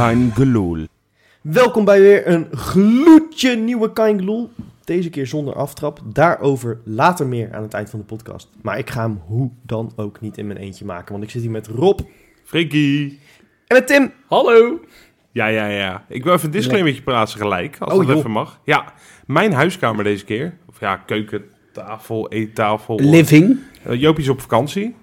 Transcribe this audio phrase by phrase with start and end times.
[0.00, 0.86] Kein Gelul.
[1.40, 4.50] Welkom bij weer een gloedje nieuwe Kein Gelul.
[4.84, 6.00] Deze keer zonder aftrap.
[6.04, 8.48] Daarover later meer aan het eind van de podcast.
[8.62, 11.12] Maar ik ga hem hoe dan ook niet in mijn eentje maken.
[11.12, 12.00] Want ik zit hier met Rob
[12.44, 13.18] Frikkie.
[13.66, 14.12] en met Tim.
[14.26, 14.80] Hallo.
[15.32, 16.04] Ja, ja, ja.
[16.08, 18.16] Ik wil even een disclaimertje plaatsen gelijk, als Oh, dat joh.
[18.16, 18.60] even mag.
[18.64, 18.92] Ja,
[19.26, 20.56] mijn huiskamer deze keer.
[20.68, 23.00] Of ja, keuken, tafel, eettafel.
[23.00, 23.58] Living.
[23.88, 24.94] Uh, Joopie is op vakantie.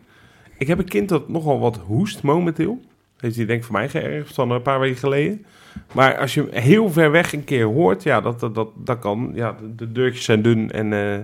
[0.58, 2.80] Ik heb een kind dat nogal wat hoest momenteel.
[3.18, 5.46] Heeft hij denk ik voor mij geërfd van een paar weken geleden.
[5.94, 9.00] Maar als je hem heel ver weg een keer hoort, ja, dat, dat, dat, dat
[9.00, 9.32] kan.
[9.34, 11.20] Ja, de, de deurtjes zijn dun en eh,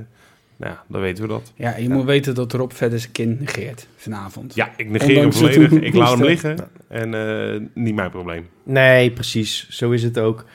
[0.58, 1.52] nou ja, dan weten we dat.
[1.56, 4.56] Ja, je moet weten dat Rob verder zijn kind negeert vanavond.
[4.56, 5.72] Ja, ik negeer hem Ondanks volledig.
[5.72, 6.50] Ik laat hem hoesten.
[6.50, 8.48] liggen en eh, niet mijn probleem.
[8.64, 9.70] Nee, precies.
[9.70, 10.46] Zo is het ook.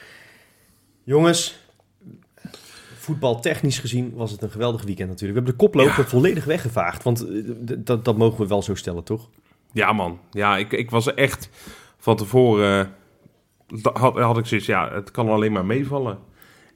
[1.04, 1.58] Jongens,
[2.98, 5.38] voetbaltechnisch gezien was het een geweldig weekend natuurlijk.
[5.38, 7.02] We hebben de koploper volledig weggevaagd.
[7.02, 7.42] Want eh,
[7.78, 9.28] dat, dat mogen we wel zo stellen, toch?
[9.72, 10.20] Ja, man.
[10.30, 11.50] Ja, ik, ik was echt
[11.98, 12.94] van tevoren.
[13.92, 16.18] had, had ik zoiets, ja, het kan alleen maar meevallen.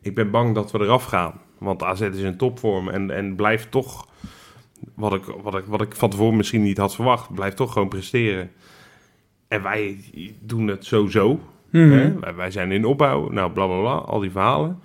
[0.01, 1.41] Ik ben bang dat we eraf gaan.
[1.59, 4.09] Want AZ is in topvorm en, en blijft toch,
[4.95, 7.89] wat ik, wat, ik, wat ik van tevoren misschien niet had verwacht, blijft toch gewoon
[7.89, 8.51] presteren.
[9.49, 10.05] En wij
[10.41, 11.41] doen het sowieso.
[11.71, 12.21] Mhm.
[12.21, 14.81] Wij, wij zijn in opbouw, nou bla bla bla, al die verhalen.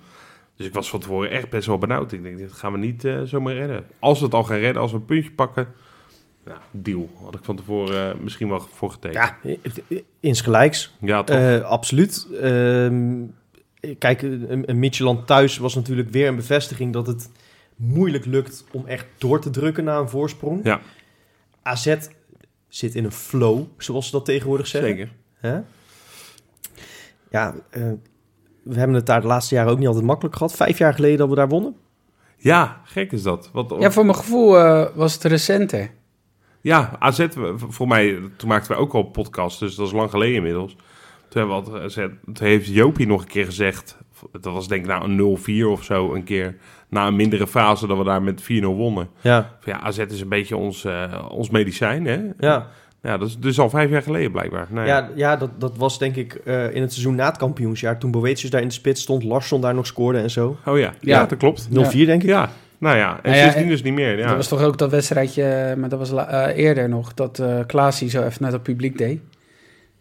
[0.56, 2.12] Dus ik was van tevoren echt best wel benauwd.
[2.12, 3.84] Ik denk, dit gaan we niet eh, zomaar redden.
[3.98, 5.68] Als we het al gaan redden, als we een puntje pakken,
[6.70, 7.10] deal.
[7.24, 9.34] Had ik van tevoren eh, misschien wel voor getekend.
[9.42, 9.56] Ja,
[10.20, 10.94] insgelijks.
[11.00, 11.36] Ja, toch?
[11.36, 12.26] Eh, absoluut.
[12.40, 13.24] Ehm,
[13.98, 17.30] kijk, een, een Midtjylland thuis was natuurlijk weer een bevestiging dat het
[17.76, 20.64] moeilijk lukt om echt door te drukken na een voorsprong.
[20.64, 20.80] Ja.
[21.62, 21.96] AZ
[22.68, 24.90] zit in een flow, zoals ze dat tegenwoordig zeggen.
[24.90, 25.12] Zeker.
[25.38, 25.60] Hè?
[27.30, 27.82] Ja, eh,
[28.62, 30.54] we hebben het daar de laatste jaren ook niet altijd makkelijk gehad.
[30.54, 31.76] Vijf jaar geleden dat we daar wonnen.
[32.36, 33.50] Ja, gek is dat.
[33.52, 34.50] Wat, Ja, voor mijn gevoel
[34.94, 35.90] was het recenter.
[36.68, 37.26] Ja, AZ,
[37.68, 40.76] voor mij, toen maakten we ook al een podcast, dus dat is lang geleden inmiddels.
[41.28, 43.96] Toen, hebben we toen heeft Jopie nog een keer gezegd,
[44.40, 46.56] dat was denk ik na een 0-4 of zo, een keer
[46.88, 49.08] na een mindere fase dat we daar met 4-0 wonnen.
[49.20, 52.20] Ja, Van ja, AZ is een beetje ons, eh, ons medicijn, hè?
[52.38, 52.66] ja.
[53.02, 54.66] Ja, dat is dus al vijf jaar geleden blijkbaar.
[54.70, 57.98] Nou, ja, ja dat, dat was denk ik eh, in het seizoen na het kampioensjaar.
[57.98, 60.56] Toen Boetius daar in de spits stond, Larsson daar nog scoorde en zo.
[60.60, 61.26] 0-4 Oh ja, ja, Ja.
[61.26, 61.68] dat klopt.
[62.06, 62.28] denk ik.
[62.28, 64.18] Ja, nou ja, en Nou ja, sindsdien en- dus niet meer.
[64.18, 64.26] Ja.
[64.26, 68.10] Dat was toch ook dat wedstrijdje, maar dat was eh, eerder nog, dat eh Klaasie
[68.10, 69.20] zo even naar het publiek deed.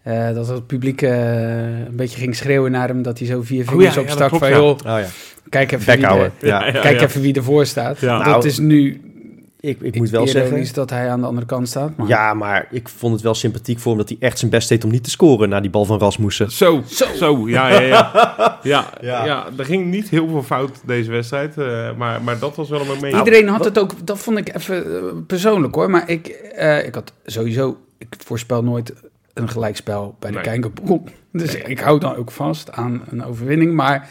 [0.04, 3.64] Eh, dat het publiek eh, een beetje ging schreeuwen naar hem, dat hij zo vier
[3.64, 5.06] Oh vingers ja, opstak van, joh, Oh ja,
[5.50, 6.32] kijk even, wie, houden.
[6.40, 6.66] Ja.
[6.66, 7.06] Ja, kijk ja.
[7.06, 8.00] even wie ervoor staat.
[8.00, 8.18] Ja.
[8.18, 9.02] Dat Nou, is nu
[9.68, 10.74] Ik, ik moet wel zeggen...
[10.74, 11.98] dat hij aan de andere kant staat.
[11.98, 14.70] Maar Ja, maar ik vond het wel sympathiek voor hem dat hij echt zijn best
[14.70, 16.52] deed om niet te scoren na die bal van Rasmussen.
[16.52, 16.84] Zo,
[17.16, 18.12] zo, ja, ja, ja.
[18.64, 19.26] ja, Ja.
[19.26, 19.48] ja.
[19.58, 22.88] er ging niet heel veel fout deze wedstrijd, eh, maar, maar dat was wel een
[22.88, 23.16] moment.
[23.16, 25.90] Iedereen had het ook, dat vond ik even eh, persoonlijk hoor.
[25.90, 28.94] Maar ik, eh, ik had sowieso, ik voorspel nooit
[29.34, 30.46] een gelijkspel bij de Nee.
[30.46, 31.04] kijkerpool.
[31.32, 33.74] Dus ik hou dan ook vast aan een overwinning.
[33.74, 34.10] Maar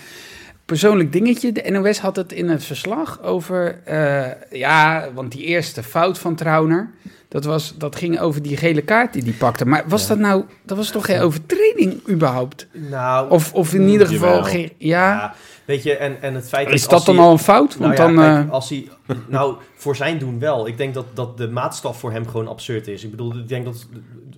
[0.66, 5.82] persoonlijk dingetje, de NOS had het in het verslag over, eh, ja, want die eerste
[5.82, 6.91] fout van Trauner.
[7.29, 9.67] Dat, was, dat ging over die gele kaart die die pakte.
[9.67, 10.09] Maar was Ja.
[10.09, 12.67] dat nou, dat was toch geen overtreding überhaupt?
[12.73, 16.69] Nou, Of, of in ieder geval, geen, ja, ja, weet je, en, en het feit
[16.71, 17.77] is dat dan hij- al een fout?
[17.77, 18.89] Want nou ja, dan, kijk, eh, als hij,
[19.29, 20.67] nou, voor zijn doen wel.
[20.67, 23.05] Ik denk dat, dat de maatstaf voor hem gewoon absurd is.
[23.05, 23.87] Ik bedoel, ik denk dat,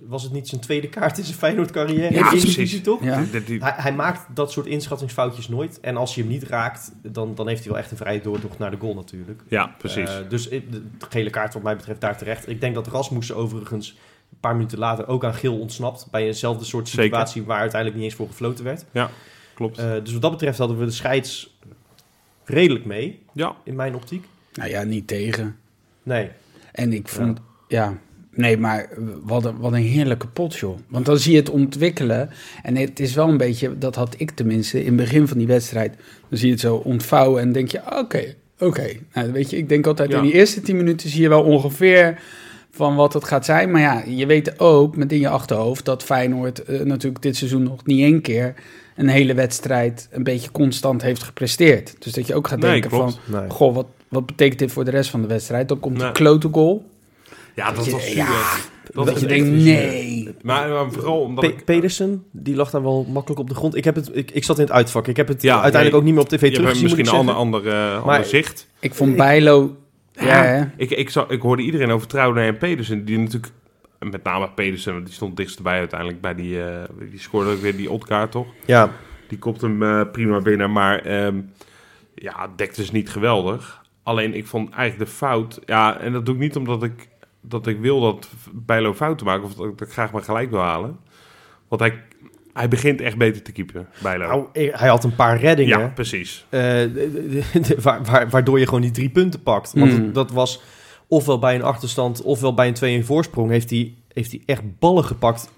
[0.07, 2.13] was het niet zijn tweede kaart in zijn Feyenoord-carrière?
[2.13, 2.81] Ja, in de precies.
[2.81, 3.03] Toch?
[3.03, 3.23] ja.
[3.31, 5.79] Hij, hij maakt dat soort inschattingsfoutjes nooit.
[5.79, 8.59] En als je hem niet raakt, dan, dan heeft hij wel echt een vrije doortocht
[8.59, 9.41] naar de goal natuurlijk.
[9.47, 10.09] ja, precies.
[10.09, 12.49] Eh, dus ik- de gele kaart wat mij betreft daar terecht.
[12.49, 13.89] Ik denk dat Rasmussen overigens
[14.31, 16.07] een paar minuten later ook aan geel ontsnapt.
[16.11, 17.03] Bij eenzelfde soort Zeker.
[17.03, 18.85] situatie waar uiteindelijk niet eens voor gefloten werd.
[19.53, 19.77] Klopt.
[19.77, 21.57] Eh, dus wat dat betreft hadden we de scheids
[22.43, 24.25] redelijk mee, ja, in mijn optiek.
[24.53, 25.55] nou ja, niet tegen.
[26.03, 26.29] Nee.
[26.71, 27.97] En ik vond, ja,
[28.31, 28.89] nee, maar
[29.23, 30.77] wat een, wat een heerlijke pot, joh.
[30.87, 32.29] Want dan zie je het ontwikkelen.
[32.63, 35.47] En het is wel een beetje, dat had ik tenminste in het begin van die
[35.47, 35.95] wedstrijd.
[36.29, 38.89] Dan zie je het zo ontvouwen en denk je, oké, oké.
[39.13, 40.17] Nou, weet je, ik denk altijd Ja.
[40.17, 42.21] in die eerste tien minuten zie je wel ongeveer
[42.71, 43.71] van wat het gaat zijn.
[43.71, 47.63] Maar ja, je weet ook met in je achterhoofd dat Feyenoord eh, natuurlijk dit seizoen
[47.63, 48.53] nog niet één keer
[48.95, 51.95] een hele wedstrijd een beetje constant heeft gepresteerd.
[51.99, 53.19] Dus dat je ook gaat Nee, denken klopt.
[53.29, 53.49] van, nee.
[53.49, 55.67] goh, wat, wat betekent dit voor de rest van de wedstrijd?
[55.67, 56.07] Dan komt Nee.
[56.07, 56.85] een klote goal.
[57.55, 58.69] ja, dat je- was ja, super.
[58.93, 60.29] Dat, was je denkt, nee.
[60.41, 61.65] Maar, maar vooral omdat Pe- ik...
[61.65, 63.75] Pedersen, die lag daar wel makkelijk op de grond.
[63.75, 65.07] Ik, heb het, ik, ik zat in het uitvak.
[65.07, 67.67] Ik heb het Ja, uiteindelijk nee, ook niet meer op tv teruggezien, misschien een ander,
[67.67, 68.67] eh, ander zicht.
[68.79, 69.75] Ik vond Bijlo...
[70.29, 70.71] Ja?
[70.77, 73.51] Ik, ik, zag, ik hoorde iedereen over Trouwen en Pedersen, die natuurlijk...
[73.99, 76.63] Met name Pedersen, want die stond dichtstbij uiteindelijk bij die...
[76.63, 78.47] eh, die scoorde ook weer die Otkaart, toch?
[78.65, 78.91] Ja,
[79.27, 81.41] Die kopt hem eh, prima binnen, maar ehm,
[82.15, 83.81] ja, dekt dus niet geweldig.
[84.03, 87.07] Alleen ik vond eigenlijk de fout, ja, en dat doe ik niet omdat ik,
[87.41, 90.97] dat ik wil dat Bijlo fouten maakt of dat ik graag maar gelijk wil halen.
[91.67, 92.03] Want hij,
[92.53, 94.27] Hij begint echt beter te keepen, Bijlo.
[94.27, 95.79] Nou, hij had een paar reddingen.
[95.79, 96.45] ja, precies.
[96.49, 99.73] eh, de- de- waardoor je gewoon die drie punten pakt.
[99.73, 100.13] Want Mm.
[100.13, 100.61] dat was
[101.07, 103.49] ofwel bij een achterstand, ofwel bij een 2-1 voorsprong...
[103.49, 105.49] heeft hij, heeft hij echt ballen gepakt.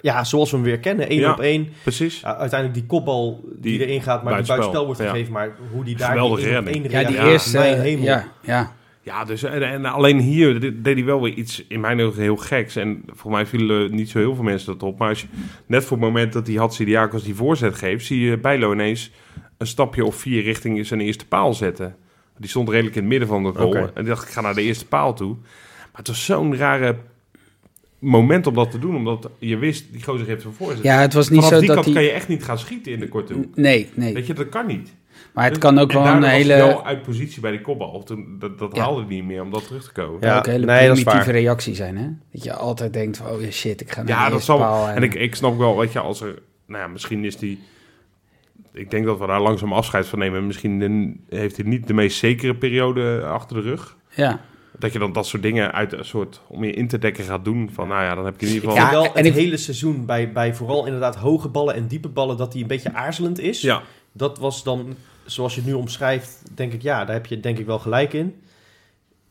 [0.00, 1.08] Ja, zoals we hem weer kennen.
[1.08, 1.32] 1 Ja.
[1.32, 1.68] op 1.
[1.82, 2.20] Precies.
[2.20, 5.10] Ja, uiteindelijk die kopbal die, Die erin gaat, maar die buitenspel, buitenspel wordt ja.
[5.10, 5.32] gegeven.
[5.32, 7.58] Maar hoe die daar Geweldige die één één Ja, die eerste...
[7.58, 8.04] mijn hemel.
[8.04, 8.72] ja, ja.
[9.02, 12.36] Ja, dus en, en alleen hier deed hij wel weer iets in mijn ogen heel
[12.36, 12.76] geks.
[12.76, 14.98] En voor mij vielen niet zo heel veel mensen dat op.
[14.98, 15.26] Maar als je,
[15.66, 19.10] net voor het moment dat die Hatsidiakos die voorzet geeft, zie je Bijlo ineens
[19.58, 21.96] een stapje of vier richting zijn eerste paal zetten.
[22.38, 23.68] Die stond redelijk in het midden van de goal.
[23.68, 23.90] Oké.
[23.94, 25.36] En ik dacht, ik ga naar de eerste paal toe.
[25.36, 26.96] Maar het was zo'n rare
[27.98, 28.96] moment om dat te doen.
[28.96, 30.82] Omdat je wist, die gozer heeft een voorzet.
[30.82, 31.94] ja, het was niet Vanaf zo die dat kant hij...
[31.94, 33.56] kan je echt niet gaan schieten in de korte hoek.
[33.56, 34.14] Nee, nee.
[34.14, 34.94] Weet je, dat kan niet.
[35.34, 36.54] Maar het kan ook en wel een hele...
[36.54, 38.02] wel uit positie bij die kopbal.
[38.02, 38.82] Toen, dat dat Ja.
[38.82, 40.18] haalde hij niet meer om dat terug te komen.
[40.26, 42.06] Ja, ook een hele nee, primitieve reactie zijn, hè?
[42.32, 44.58] Dat je altijd denkt van, oh shit, ik ga naar Ja, de dat eerste zal.
[44.58, 44.88] paal.
[44.88, 46.38] En ik, ik snap wel, weet je, als er.
[46.66, 47.60] Nou ja, misschien is die.
[48.72, 50.46] Ik denk dat we daar langzaam afscheid van nemen.
[50.46, 53.96] Misschien de- heeft hij niet de meest zekere periode achter de rug.
[54.14, 54.40] Ja,
[54.78, 56.40] Dat je dan dat soort dingen uit een soort.
[56.48, 57.70] om je in te dekken gaat doen.
[57.72, 58.84] Van nou ja, dan heb je in ieder geval.
[58.86, 62.08] Ja, wel en het ik- hele seizoen bij, bij vooral inderdaad hoge ballen en diepe
[62.08, 62.36] ballen...
[62.36, 63.60] dat hij een beetje aarzelend is.
[63.60, 63.82] Ja,
[64.12, 64.94] Dat was dan,
[65.32, 66.82] zoals je het nu omschrijft, denk ik...
[66.82, 68.34] ja, daar heb je denk ik wel gelijk in.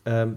[0.04, 0.28] Ehm,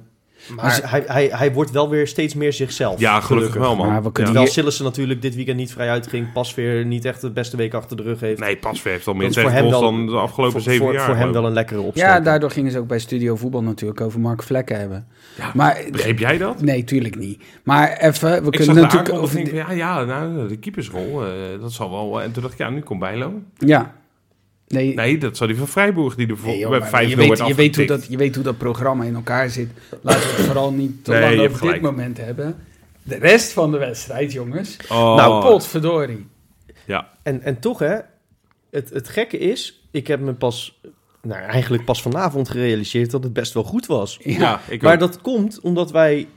[0.57, 3.01] maar hij, hij, hij wordt wel weer steeds meer zichzelf.
[3.01, 3.87] ja gelukkig wel, man.
[3.87, 4.11] Maar we Ja.
[4.13, 6.33] kunnen Terwijl hier- Sillissen natuurlijk dit weekend niet vrij uitging.
[6.33, 8.41] Pas weer niet echt de beste week achter de rug heeft.
[8.41, 11.05] Nee, Pasveer heeft al meer goals wel- dan de afgelopen voor, zeven voor, jaar.
[11.07, 12.09] Voor hem wel een lekkere opstap.
[12.09, 15.07] ja, daardoor gingen ze ook bij Studio Voetbal natuurlijk over Mark Vlekken hebben.
[15.37, 16.63] Ja, Maar, Begreep jij dat?
[16.63, 17.43] nee, tuurlijk niet.
[17.63, 19.15] Maar even, we Ik zag kunnen de natuurlijk...
[19.15, 21.31] over ja, ja, nou, de keepersrol, eh,
[21.61, 22.23] dat zal wel...
[22.23, 23.33] En toen dacht ik, ja, nu komt Bijlo.
[23.59, 23.95] ja.
[24.73, 27.09] Nee, Nee, dat zou die van Vrijburg, die er voor Nee, joh, bij maar 5
[27.11, 29.69] je, weet, je, weet hoe dat, je weet hoe dat programma in elkaar zit.
[30.03, 32.57] Laten we het vooral niet te Nee, lang over dit moment hebben.
[33.03, 34.77] De rest van de wedstrijd, jongens.
[34.89, 36.27] Oh, Nou, potverdorie.
[36.87, 37.97] Ja, En, en toch, hè,
[38.71, 40.81] het, het gekke is, ik heb me pas,
[41.23, 44.19] nou eigenlijk pas vanavond gerealiseerd dat het best wel goed was.
[44.23, 45.01] Ja, ja, ik Maar ook.
[45.01, 46.29] dat komt omdat wij.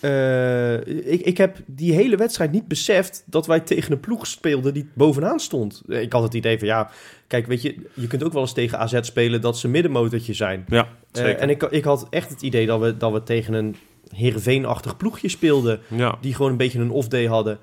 [0.00, 0.74] Eh,
[1.12, 4.88] ik, ik heb die hele wedstrijd niet beseft dat wij tegen een ploeg speelden die
[4.94, 5.82] bovenaan stond.
[5.88, 6.90] Ik had het idee van ja,
[7.26, 10.64] kijk, weet je, je kunt ook wel eens tegen AZ spelen dat ze middenmotortje zijn.
[10.68, 11.40] Ja, Eh, zeker.
[11.40, 13.76] en ik, ik had echt het idee dat we, dat we tegen een
[14.14, 15.80] Heerenveen-achtig ploegje speelden.
[15.88, 16.18] ja.
[16.20, 17.58] Die gewoon een beetje een off-day hadden.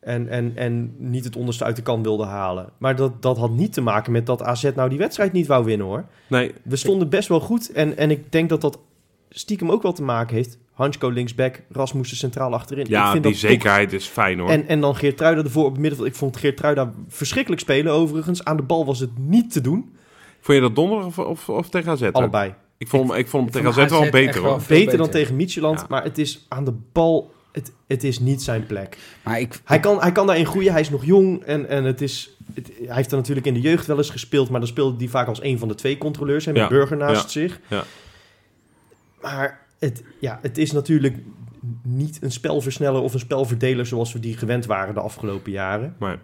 [0.00, 2.68] En, en, en niet het onderste uit de kan wilden halen.
[2.78, 5.64] Maar dat, dat had niet te maken met dat AZ nou die wedstrijd niet wou
[5.64, 6.04] winnen hoor.
[6.28, 7.72] Nee, We stonden best wel goed.
[7.72, 8.78] En, en ik denk dat dat
[9.30, 10.58] stiekem ook wel te maken heeft.
[10.76, 12.84] Hansko linksback, Rasmussen centraal achterin.
[12.84, 14.48] ik ja, vind die dat toch- zekerheid is fijn hoor.
[14.48, 16.08] En, en dan Geertruida ervoor op het middenveld.
[16.10, 18.44] Ik vond Geertruida verschrikkelijk spelen overigens.
[18.44, 19.96] Aan de bal was het niet te doen.
[20.40, 22.02] Vond je dat donderdag of, of, of tegen AZ?
[22.12, 22.54] Allebei.
[22.78, 24.60] Ik vond hem, ik vond hem Ik tegen AZ wel beter hoor.
[24.68, 25.80] Beter dan tegen Micheland.
[25.80, 25.86] Ja.
[25.88, 27.34] Maar het is aan de bal...
[27.52, 28.98] Het, het is niet zijn plek.
[29.22, 30.72] Maar ik, Hij kan, hij kan daarin groeien.
[30.72, 31.42] Hij is nog jong.
[31.42, 34.50] En, en het is, het- hij heeft er natuurlijk in de jeugd wel eens gespeeld.
[34.50, 36.44] Maar dan speelde hij vaak als een van de twee controleurs.
[36.44, 37.60] Hè, met Ja, Burger naast ja, zich.
[37.68, 37.84] ja.
[39.20, 41.16] Maar het, ja, het is natuurlijk
[41.82, 43.86] niet een spelversneller of een spelverdeler...
[43.86, 45.94] zoals we die gewend waren de afgelopen jaren.
[45.98, 46.18] Maar,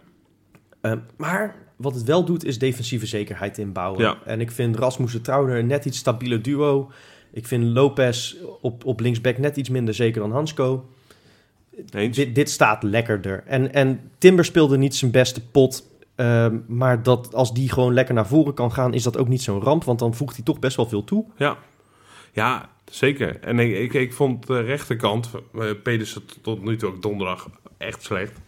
[0.83, 4.01] Ehm, maar wat het wel doet, is defensieve zekerheid inbouwen.
[4.01, 4.19] Ja.
[4.25, 6.91] En ik vind Rasmussen Trouwner een net iets stabieler duo.
[7.33, 10.89] Ik vind Lopez op, op linksback net iets minder zeker dan Hansko.
[11.91, 12.17] eens?
[12.17, 13.43] Dit, dit staat lekkerder.
[13.47, 15.91] En, en Timber speelde niet zijn beste pot.
[16.15, 19.43] ehm, maar dat, als die gewoon lekker naar voren kan gaan, is dat ook niet
[19.43, 19.85] zo'n ramp.
[19.85, 21.25] Want dan voegt hij toch best wel veel toe.
[21.37, 21.57] Ja.
[22.33, 23.41] ja, zeker.
[23.41, 27.49] En ik, ik, ik vond de rechterkant, uh, Pedersen tot, nu toe ook donderdag,
[27.79, 28.41] echt slecht.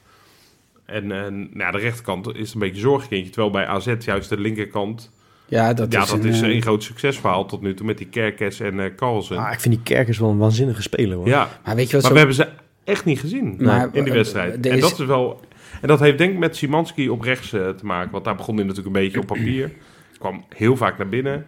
[0.84, 3.30] En, en nou, ja, de rechterkant is een beetje zorgkindje.
[3.30, 5.10] Terwijl bij AZ juist de linkerkant...
[5.46, 7.98] ja, dat ja, is, dat een, is eh, een groot succesverhaal tot nu toe met
[7.98, 9.36] die Kerkers en eh Carlsen.
[9.36, 11.26] Ah, ik vind die Kerkers wel een waanzinnige speler hoor.
[11.26, 12.12] ja, Maar weet je wat maar zo...
[12.12, 12.48] we hebben ze
[12.84, 14.66] echt niet gezien Maar, in die eh, wedstrijd.
[14.66, 15.40] En dat is wel...
[15.80, 18.10] En dat heeft denk ik met Simanski op rechts eh, te maken.
[18.10, 19.72] Want daar begon hij natuurlijk een beetje op papier.
[20.18, 21.46] Kwam heel vaak naar binnen.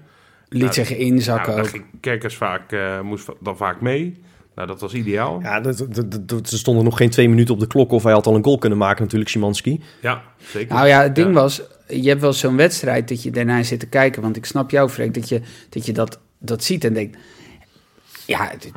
[0.49, 1.83] Liet nou, zich inzakken Nou, ook.
[2.01, 4.21] Kerkers vaak, eh, moest dan vaak mee.
[4.55, 5.41] Nou, dat was ideaal.
[5.43, 8.03] Ja, dat, dat, dat, dat- er stonden nog geen twee minuten op de klok of
[8.03, 9.81] hij had al een goal kunnen maken natuurlijk, Simanski.
[10.03, 10.75] Ja, zeker.
[10.75, 11.33] Nou ja, het ding Ja.
[11.33, 14.23] was, je hebt wel zo'n wedstrijd dat je daarna zit te kijken.
[14.23, 17.19] Want ik snap jou, Freek, dat je dat, je dat, dat ziet en denkt...
[18.27, 18.73] Ja, het-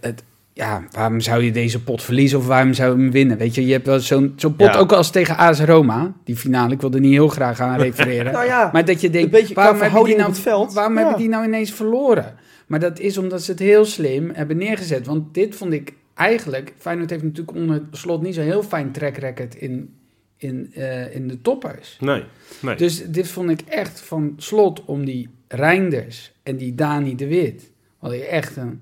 [0.00, 0.24] het-
[0.58, 3.38] ja, waarom zou je deze pot verliezen of waarom zou je hem winnen?
[3.38, 4.78] Weet je, je hebt wel zo'n zo'n pot, Ja.
[4.78, 6.72] ook als tegen AS Roma, die finale.
[6.74, 8.32] Ik wil er niet heel graag aan refereren.
[8.38, 10.72] Nou ja, maar dat je denkt, waarom, hebben die, nou, op het veld.
[10.72, 10.98] waarom Ja.
[11.00, 12.34] hebben die nou ineens verloren?
[12.66, 15.06] Maar dat is omdat ze het heel slim hebben neergezet.
[15.06, 16.72] Want dit vond ik eigenlijk...
[16.78, 19.94] Feyenoord heeft natuurlijk onder slot niet zo'n heel fijn track record in,
[20.36, 21.96] in, eh, in de toppers.
[22.00, 22.22] Nee,
[22.60, 22.76] nee.
[22.76, 27.70] Dus dit vond ik echt van slot om die Reinders en die Dani de Wit...
[27.98, 28.80] wat ik echt een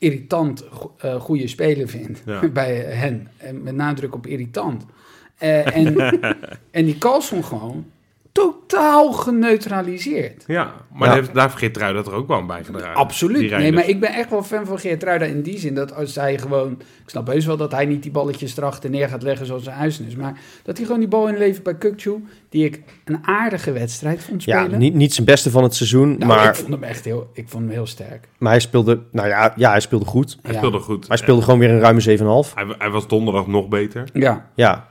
[0.00, 0.64] irritant
[0.98, 2.48] eh, goede speler vind Ja.
[2.62, 3.28] bij hen.
[3.36, 4.84] En met nadruk op irritant.
[5.38, 5.96] Eh, en,
[6.70, 7.84] en die Carlson gewoon
[8.32, 10.44] totaal geneutraliseerd.
[10.46, 11.06] Ja, maar Ja.
[11.06, 12.94] Daar, heeft, daar heeft Geertruida er ook wel aan bijgedragen.
[12.94, 13.50] Absoluut.
[13.50, 16.38] Nee, maar ik ben echt wel fan van Geertruida in die zin dat als hij
[16.38, 16.72] gewoon...
[17.02, 19.76] Ik snap heus wel dat hij niet die balletjes erachter neer gaat leggen zoals zijn
[19.76, 20.16] huis is.
[20.16, 24.44] Maar dat hij gewoon die bal inlevert bij Kukcu, die ik een aardige wedstrijd vond
[24.44, 24.78] Ja, spelen.
[24.78, 27.48] niet, niet zijn beste van het seizoen, Nou, maar, ik vond hem echt heel, ik
[27.48, 28.28] vond hem heel sterk.
[28.38, 30.38] maar hij speelde, nou ja, ja, hij speelde goed.
[30.42, 30.58] Hij Ja.
[30.58, 31.08] speelde goed.
[31.08, 32.00] Hij speelde gewoon weer een ruime
[32.46, 32.54] 7,5.
[32.54, 34.08] Hij, hij was donderdag nog beter.
[34.12, 34.88] Ja, Ja,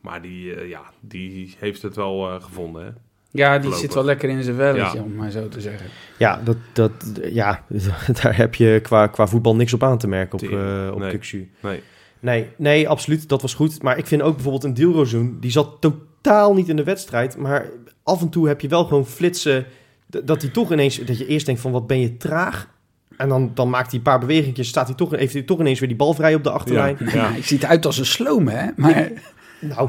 [0.00, 2.84] Maar die, eh, ja, die heeft het wel eh, gevonden.
[2.84, 2.90] Hè?
[3.32, 5.02] ja die zit wel lekker in zijn velletje, Ja.
[5.04, 5.86] om maar zo te zeggen.
[6.18, 6.92] ja, dat, dat,
[7.32, 7.64] ja
[8.22, 11.48] daar heb je qua, qua voetbal niks op aan te merken op, eh op Nee.
[11.60, 11.82] Nee.
[12.20, 13.82] Nee, nee, absoluut, dat was goed.
[13.82, 17.36] Maar ik vind ook bijvoorbeeld een Dielrozoen, die zat totaal niet in de wedstrijd.
[17.36, 17.66] Maar
[18.02, 19.64] af en toe heb je wel gewoon flitsen,
[20.06, 22.68] dat hij toch ineens, dat je eerst denkt van wat ben je traag.
[23.16, 25.78] En dan, dan maakt hij een paar bewegingjes, staat hij toch, heeft hij toch ineens
[25.78, 26.96] weer die bal vrij op de achterlijn.
[27.00, 27.12] Ja.
[27.14, 27.30] Ja.
[27.32, 28.66] Hij ziet eruit als een sloom, hè?
[28.76, 29.12] Maar
[29.60, 29.88] Nou,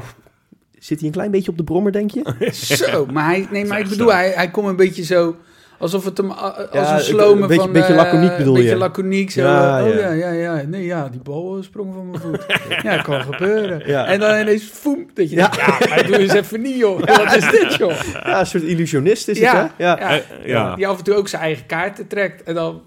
[0.78, 2.22] zit hij een klein beetje op de brommer, denk je?
[2.76, 5.36] zo, maar hij, nee, maar ik bedoel, hij, hij komt een beetje zo,
[5.78, 7.72] alsof het hem, als Ja, een slomen een beetje- van...
[7.72, 8.76] beetje eh, laconiek bedoel Een beetje je?
[8.76, 9.40] laconiek, zo.
[9.40, 10.10] Ja, oh ja.
[10.12, 10.62] ja, ja, ja.
[10.66, 12.44] Nee, ja, die bal eh, sprong van mijn voet.
[12.82, 13.82] ja, kan gebeuren.
[13.86, 14.06] Ja.
[14.06, 15.48] En dan ineens, foem, dat je Ja.
[15.48, 16.98] denkt, ja, maar doe eens even niet, joh.
[17.24, 17.92] Wat is dit, joh?
[18.12, 19.84] Ja, een soort illusionist is Ja, het, hè?
[19.84, 19.98] Ja.
[20.00, 20.10] ja.
[20.10, 20.74] Eh, ja.
[20.76, 22.82] Die af en toe ook zijn eigen kaarten trekt en dan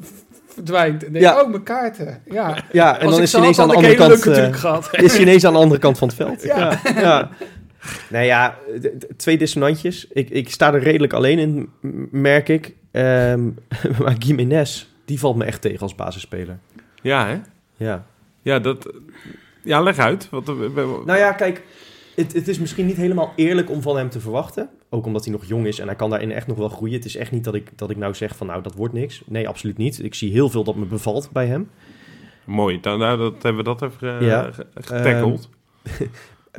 [0.55, 1.05] verdwijnt.
[1.05, 1.41] En denkt, Ja.
[1.41, 2.21] oh, mijn kaarten.
[2.29, 4.55] Ja, Ja, en Als dan is ze hij ineens had, aan de andere kant...
[4.55, 4.89] gehad.
[4.91, 6.43] is hij ineens aan de andere kant van het veld.
[6.43, 6.57] Ja.
[6.59, 6.79] Ja.
[7.01, 7.29] ja.
[8.09, 8.55] Nou ja,
[9.17, 10.07] twee dissonantjes.
[10.07, 11.69] Ik, ik sta er redelijk alleen in,
[12.11, 12.73] merk ik.
[12.91, 13.43] Ehm,
[14.01, 16.57] maar Jiménez, die valt me echt tegen als basisspeler.
[17.01, 17.39] ja, hè?
[17.85, 18.05] Ja.
[18.41, 18.89] Ja, dat...
[19.63, 20.27] Ja, leg uit.
[20.29, 20.45] Wat,
[21.05, 21.61] Nou ja, kijk,
[22.15, 24.69] het, het is misschien niet helemaal eerlijk om van hem te verwachten.
[24.89, 26.95] Ook omdat hij nog jong is en hij kan daarin echt nog wel groeien.
[26.95, 29.21] Het is echt niet dat ik, dat ik nou zeg van nou, dat wordt niks.
[29.25, 30.03] Nee, absoluut niet.
[30.03, 31.69] Ik zie heel veel dat me bevalt bij hem.
[32.45, 34.51] Mooi, dan, nou, dat hebben we dat even eh, Ja.
[34.75, 35.49] getackeld.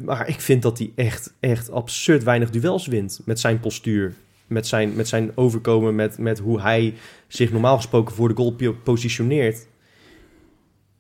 [0.04, 4.14] Maar ik vind dat hij echt, echt absurd weinig duels wint met zijn postuur.
[4.46, 6.94] Met zijn, met zijn overkomen, met, met hoe hij
[7.28, 9.66] zich normaal gesproken voor de goal po- positioneert.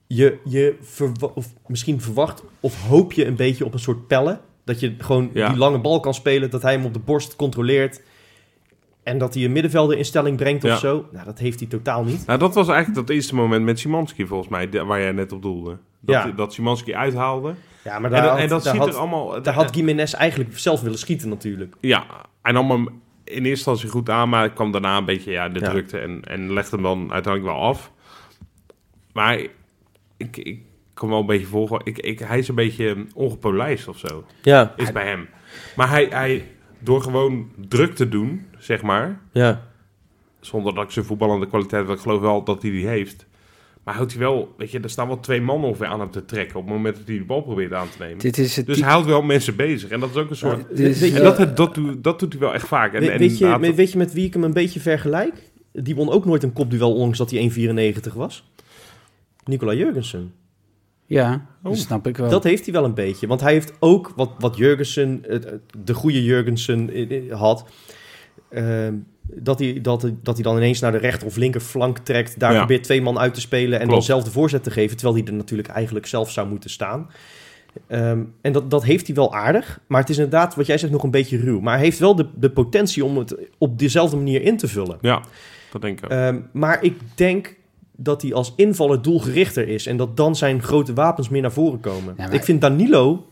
[0.06, 4.40] Je, je verwa- of misschien verwacht of hoop je een beetje op een soort pellen.
[4.66, 5.48] Dat je gewoon Ja.
[5.48, 8.02] die lange bal kan spelen, dat hij hem op de borst controleert.
[9.02, 10.76] En dat hij een middenvelder in stelling brengt of Ja.
[10.76, 11.06] zo.
[11.12, 12.26] Nou, dat heeft hij totaal niet.
[12.26, 15.42] Nou, dat was eigenlijk dat eerste moment met Simanski, volgens mij, waar jij net op
[15.42, 15.78] doelde.
[16.00, 16.30] Dat, Ja.
[16.30, 17.54] dat Simanski uithaalde.
[17.84, 19.42] Ja, maar En, daar, dat- had, en dat daar ziet had, er allemaal...
[19.42, 21.74] daar had Gimenez eigenlijk zelf willen schieten natuurlijk.
[21.80, 22.06] Ja,
[22.42, 22.80] hij nam hem
[23.24, 25.68] in eerste instantie goed aan, maar kwam daarna een beetje ja, de Ja.
[25.70, 27.90] drukte en, en legde hem dan uiteindelijk wel af.
[29.12, 29.38] Maar
[30.16, 30.60] ik, ik
[30.96, 31.80] kan wel een beetje volgen.
[31.84, 35.28] Ik, ik, hij is een beetje ongepolijst of zo, Ja, is bij hem.
[35.76, 36.44] Maar hij, hij,
[36.78, 39.62] door gewoon druk te doen, zeg maar, ja.
[40.40, 43.26] zonder dat ik zijn voetballende kwaliteit, want ik geloof wel dat hij die heeft.
[43.84, 46.24] Maar houdt hij wel, weet je, er staan wel twee mannen ongeveer aan hem te
[46.24, 48.18] trekken op het moment dat hij de bal probeert aan te nemen.
[48.18, 49.90] Dit is het Dus hij houdt wel mensen bezig.
[49.90, 50.66] En dat is ook een soort...
[50.68, 51.06] Weet- weet Ja.
[51.06, 52.92] je- En dat, dat, doet, dat doet hij wel echt vaak.
[52.92, 55.34] En, We- en weet, je, weet je met wie ik hem een beetje vergelijk?
[55.72, 57.50] Die won ook nooit een kopduel, ondanks dat hij
[58.06, 58.50] 1,94 was.
[59.44, 60.32] Nicola Jurgensen.
[61.06, 61.70] Ja, Oh.
[61.72, 62.28] dat snap ik wel.
[62.30, 63.26] Dat heeft hij wel een beetje.
[63.26, 65.22] Want hij heeft ook wat, wat Jurgensen,
[65.84, 67.64] de goede Jurgensen, eh, eh, had.
[68.50, 71.98] Ehm, dat, hij, dat, hij- dat hij dan ineens naar de rechter of linker flank
[71.98, 72.38] trekt.
[72.38, 72.58] Daar Ja.
[72.58, 73.80] probeert twee man uit te spelen.
[73.80, 74.96] En dan zelf de voorzet te geven.
[74.96, 77.10] Terwijl hij er natuurlijk eigenlijk zelf zou moeten staan.
[77.86, 79.80] Ehm, en dat, dat heeft hij wel aardig.
[79.86, 81.60] Maar het is inderdaad, wat jij zegt, nog een beetje ruw.
[81.60, 84.98] Maar hij heeft wel de, de potentie om het op dezelfde manier in te vullen.
[85.00, 85.22] Ja,
[85.72, 86.10] dat denk ik.
[86.10, 87.55] Ehm, maar ik denk
[87.96, 89.86] dat hij als invaller doelgerichter is.
[89.86, 92.14] En dat dan zijn grote wapens meer naar voren komen.
[92.16, 93.26] Ja, maar- Ik vind Danilo...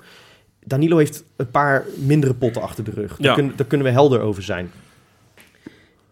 [0.67, 3.17] Danilo heeft een paar mindere potten achter de rug.
[3.17, 3.51] Daar, Ja.
[3.57, 4.71] daar kunnen we helder over zijn.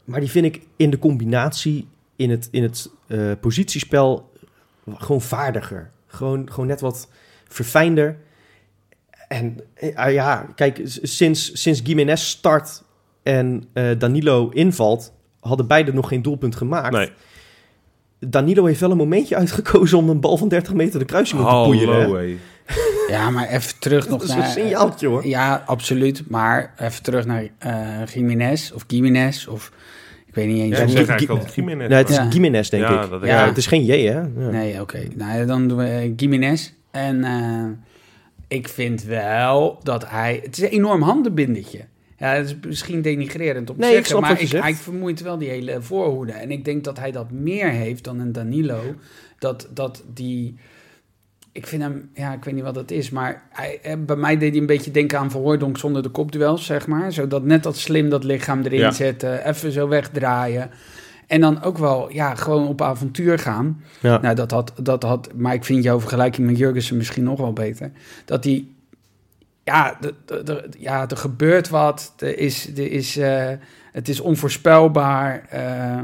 [0.04, 4.32] Maar die vind ik in de combinatie, in het, in het eh, positiespel,
[4.94, 5.90] gewoon vaardiger.
[6.06, 7.08] Gewoon, gewoon net wat
[7.48, 8.16] verfijnder.
[9.28, 12.82] En eh, ah ja, kijk, sinds, sinds Gimenez start
[13.22, 16.92] en eh, Danilo invalt, hadden beide nog geen doelpunt gemaakt.
[16.96, 17.10] nee.
[18.28, 21.72] Danilo heeft wel een momentje uitgekozen om een bal van 30 meter de kruising op
[21.72, 22.36] te hé.
[23.08, 24.44] Ja, maar even terug nog Dat is naar...
[24.44, 25.26] een signaaltje hoor.
[25.26, 26.22] Ja, absoluut.
[26.28, 29.72] Maar even terug naar eh Jiménez of Gimenez of...
[30.26, 30.98] Ik weet niet eens Ja, hoe...
[30.98, 31.88] ik zeg altijd Jiménez.
[31.88, 32.30] Nee, het is Ja.
[32.30, 33.10] Gimenez, denk Ja, ik.
[33.10, 34.18] dat ja, het is geen J, hè?
[34.20, 34.26] Ja.
[34.50, 35.02] Nee, oké.
[35.14, 36.72] Nou, dan doen we Gimenez.
[36.90, 37.64] En eh,
[38.48, 40.40] ik vind wel dat hij...
[40.44, 41.80] Het is een enorm handenbindetje.
[42.22, 45.48] Ja, dat is misschien denigrerend om te Nee, zeggen, maar ik, hij vermoeit wel die
[45.48, 46.32] hele voorhoede.
[46.32, 48.80] En ik denk dat hij dat meer heeft dan een Danilo.
[49.38, 50.56] Dat, dat die...
[51.52, 54.50] Ik vind hem, ja, ik weet niet wat het is, maar hij, bij mij deed
[54.50, 57.12] hij een beetje denken aan Verhooydonk zonder de kopduels, zeg maar.
[57.12, 58.90] Zodat net dat slim dat lichaam erin Ja.
[58.90, 60.70] zetten, even zo wegdraaien.
[61.26, 63.82] En dan ook wel, ja, gewoon op avontuur gaan.
[64.00, 64.20] Ja.
[64.20, 67.52] Nou, dat had, dat had, maar ik vind jouw vergelijking met Jurgensen misschien nog wel
[67.52, 67.90] beter.
[68.24, 68.64] Dat hij
[69.64, 72.12] ja, de- de- de- ja, er gebeurt wat.
[72.18, 73.50] Er is, er is, eh,
[73.92, 75.46] het is onvoorspelbaar.
[75.50, 75.98] Eh,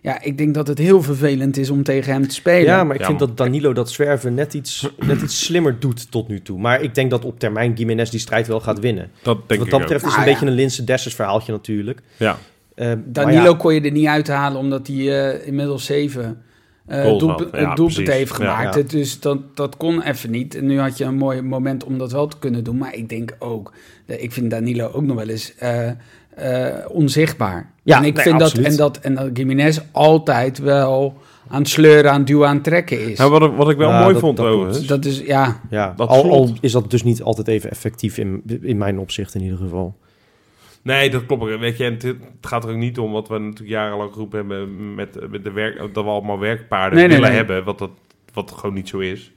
[0.00, 2.64] ja, ik denk dat het heel vervelend is om tegen hem te spelen.
[2.64, 3.28] Ja, maar ik Ja, vind man.
[3.28, 6.58] dat Danilo dat zwerven net iets, net iets slimmer doet tot nu toe.
[6.58, 9.10] Maar ik denk dat op termijn Jiménez die strijd wel gaat winnen.
[9.22, 9.80] Dat denk Wat ik dat ook.
[9.80, 10.32] betreft is het een ja.
[10.32, 12.00] beetje een Linse Dessers verhaaltje natuurlijk.
[12.16, 12.38] Ja.
[12.74, 16.42] Eh, Danilo ja, kon je er niet uithalen omdat hij eh, inmiddels zeven
[16.88, 17.38] Goals doelp- had.
[17.52, 18.08] Ja, doelpunten precies.
[18.14, 18.74] heeft gemaakt.
[18.74, 18.82] Ja.
[18.82, 20.54] Dus dat, dat kon even niet.
[20.54, 22.78] En nu had je een mooi moment om dat wel te kunnen doen.
[22.78, 23.72] Maar ik denk ook,
[24.06, 25.88] ik vind Danilo ook nog wel eens eh,
[26.34, 27.70] eh, onzichtbaar.
[27.82, 31.14] Ja, en ik nee, vind dat, en dat en dat Jiménez altijd wel
[31.48, 33.18] aan het sleuren, aan het duwen, aan het trekken is.
[33.18, 34.86] Nou, wat, ik- wat ik wel Ja, mooi dat- vond dat overigens.
[34.86, 38.78] dat is, ja, ja, dat al, is dat dus niet altijd even effectief in, in
[38.78, 39.96] mijn opzicht in ieder geval.
[40.86, 41.58] Nee, dat klopt.
[41.58, 44.94] Weet je, en het, gaat er ook niet om wat we natuurlijk jarenlang geroepen hebben
[44.94, 47.36] met, met de werk, dat we allemaal werkpaarden Nee, willen nee.
[47.36, 47.90] hebben, wat, dat,
[48.32, 49.32] wat gewoon niet zo is.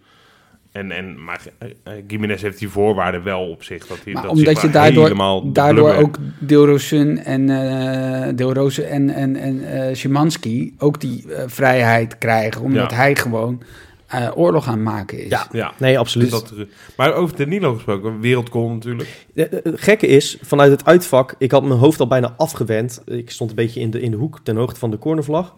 [0.72, 3.88] En, en, maar eh, eh, Gimenez heeft die voorwaarden wel op zich.
[3.88, 9.10] Dat hij, Maar dat omdat je daardoor, helemaal daardoor ook Deelrosun en uh, Deelrozen en,
[9.10, 12.62] en, en eh, Szymanski ook die eh, vrijheid krijgen.
[12.62, 12.98] Omdat Ja.
[12.98, 13.62] hij gewoon
[14.10, 15.30] eh, oorlog aan het maken is.
[15.30, 15.48] Ja.
[15.52, 16.32] Ja, Nee, dus absoluut.
[16.32, 16.54] dat,
[16.98, 19.26] maar over Danilo gesproken, wereldgoal natuurlijk.
[19.34, 23.02] Het gekke is, vanuit het uitvak, ik had mijn hoofd al bijna afgewend.
[23.06, 25.56] Ik stond een beetje in de, in de hoek ten hoogte van de cornervlag.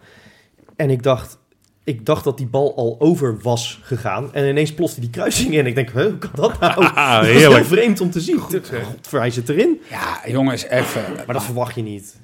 [0.75, 1.37] En ik dacht,
[1.83, 4.33] ik dacht dat die bal al over was gegaan.
[4.33, 5.65] En ineens plofte die kruising in.
[5.65, 6.83] Ik denk, hoe kan dat nou?
[6.85, 8.41] Ah, Dat is heel vreemd om te zien.
[8.49, 8.83] zeg.
[8.83, 9.81] Godver, hij zit erin.
[9.89, 11.01] Ja, jongens, even.
[11.25, 12.19] Maar dat verwacht je niet.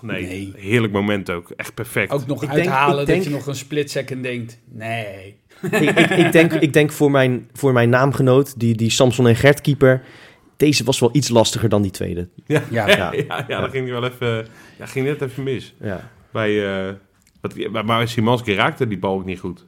[0.00, 0.52] Nee, Nee.
[0.56, 1.50] heerlijk moment ook.
[1.56, 2.12] Echt perfect.
[2.12, 4.58] Ook nog Ik uithalen dat denk- je nog een split second denkt.
[4.64, 5.40] Nee.
[5.70, 9.36] Ik, ik, ik denk, ik denk voor, mijn, voor mijn naamgenoot, die, die Samson en
[9.36, 10.02] Gert keeper...
[10.56, 12.28] Deze was wel iets lastiger dan die tweede.
[12.46, 12.88] Ja, Ja.
[12.88, 14.46] ja, ja, ja, dat ging wel even,
[14.78, 15.74] ja, ging net even mis.
[15.80, 16.10] Ja.
[16.32, 16.92] Bij, eh
[17.40, 19.66] wat, maar- maar Simanski raakte die bal ook niet goed.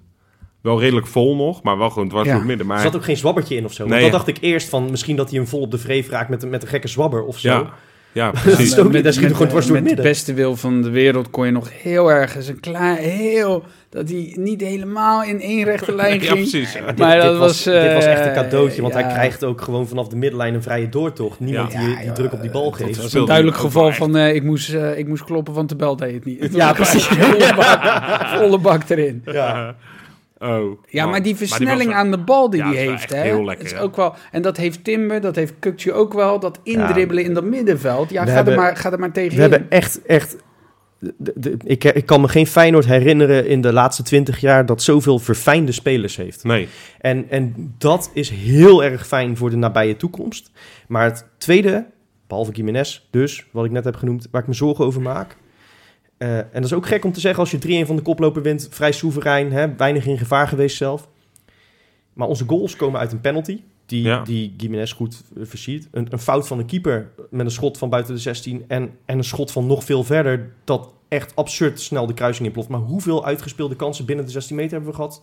[0.61, 2.31] Wel redelijk vol nog, maar wel gewoon dwars Ja.
[2.31, 2.67] door het midden.
[2.67, 3.83] Maar, Er zat ook geen zwabbertje in of zo.
[3.87, 4.13] Nee, dat ja.
[4.13, 6.49] dacht ik eerst van misschien dat hij hem vol op de vreef raakt met, een-
[6.51, 7.69] met een gekke zwabber of zo.
[8.15, 8.73] Ja, ja, Dat precies.
[8.73, 10.05] is ook niet, daar schiet hij gewoon dwars door het met midden.
[10.05, 14.09] de beste wil van de wereld kon je nog heel ergens een klein, heel, dat
[14.09, 16.35] hij niet helemaal in één rechte lijn Ja, ging.
[16.51, 16.75] precies.
[16.79, 19.01] Maar dit, Maar dit dat was, dit was echt een eh, cadeautje, want ja.
[19.01, 21.41] hij krijgt ook gewoon vanaf de middenlijn een vrije doortocht.
[21.41, 22.89] Niemand Ja, die, druk op die bal Dat geeft.
[22.89, 25.77] was speelde een duidelijk geval van eh, ik, moest, eh, ik moest kloppen, want de
[25.77, 26.49] bel deed het niet.
[26.55, 27.05] Ja, precies.
[27.07, 29.23] volle, bak, volle bak erin.
[29.25, 29.75] Ja.
[30.45, 31.11] Oh, Ja, man.
[31.11, 33.71] maar die versnelling wel- aan de bal die Ja, hij heeft, hè, heel lekker, is
[33.73, 33.79] ja.
[33.79, 37.45] ook wel, en dat heeft Timber, dat heeft Kukje ook wel, dat indribbelen in dat
[37.45, 38.11] middenveld.
[38.11, 40.37] Ja, ga, hebben- er maar, ga er maar tegen We hebben echt, echt...
[40.99, 44.83] de- de- ik, ik kan me geen Feyenoord herinneren in de laatste twintig jaar dat
[44.83, 46.45] zoveel verfijnde spelers heeft.
[46.45, 46.69] Nee,
[47.01, 50.51] En, en dat is heel erg fijn voor de nabije toekomst.
[50.89, 51.87] Maar het tweede,
[52.27, 55.37] behalve Jiménez dus, wat ik net heb genoemd, waar ik me zorgen over maak.
[56.25, 58.43] Eh, en dat is ook gek om te zeggen als je 3-1 van de koploper
[58.43, 58.69] wint.
[58.71, 61.09] Vrij soeverein, hè, weinig in gevaar geweest zelf.
[62.13, 63.61] Maar onze goals komen uit een penalty.
[63.87, 64.23] Die, Ja.
[64.23, 65.89] die Jiménez goed eh, versiert.
[65.91, 68.65] Een, een fout van de keeper met een schot van buiten de 16.
[68.69, 70.53] En, en een schot van nog veel verder.
[70.65, 72.69] Dat echt absurd snel de kruising inploft.
[72.69, 75.23] Maar hoeveel uitgespeelde kansen binnen de 16 meter hebben we gehad?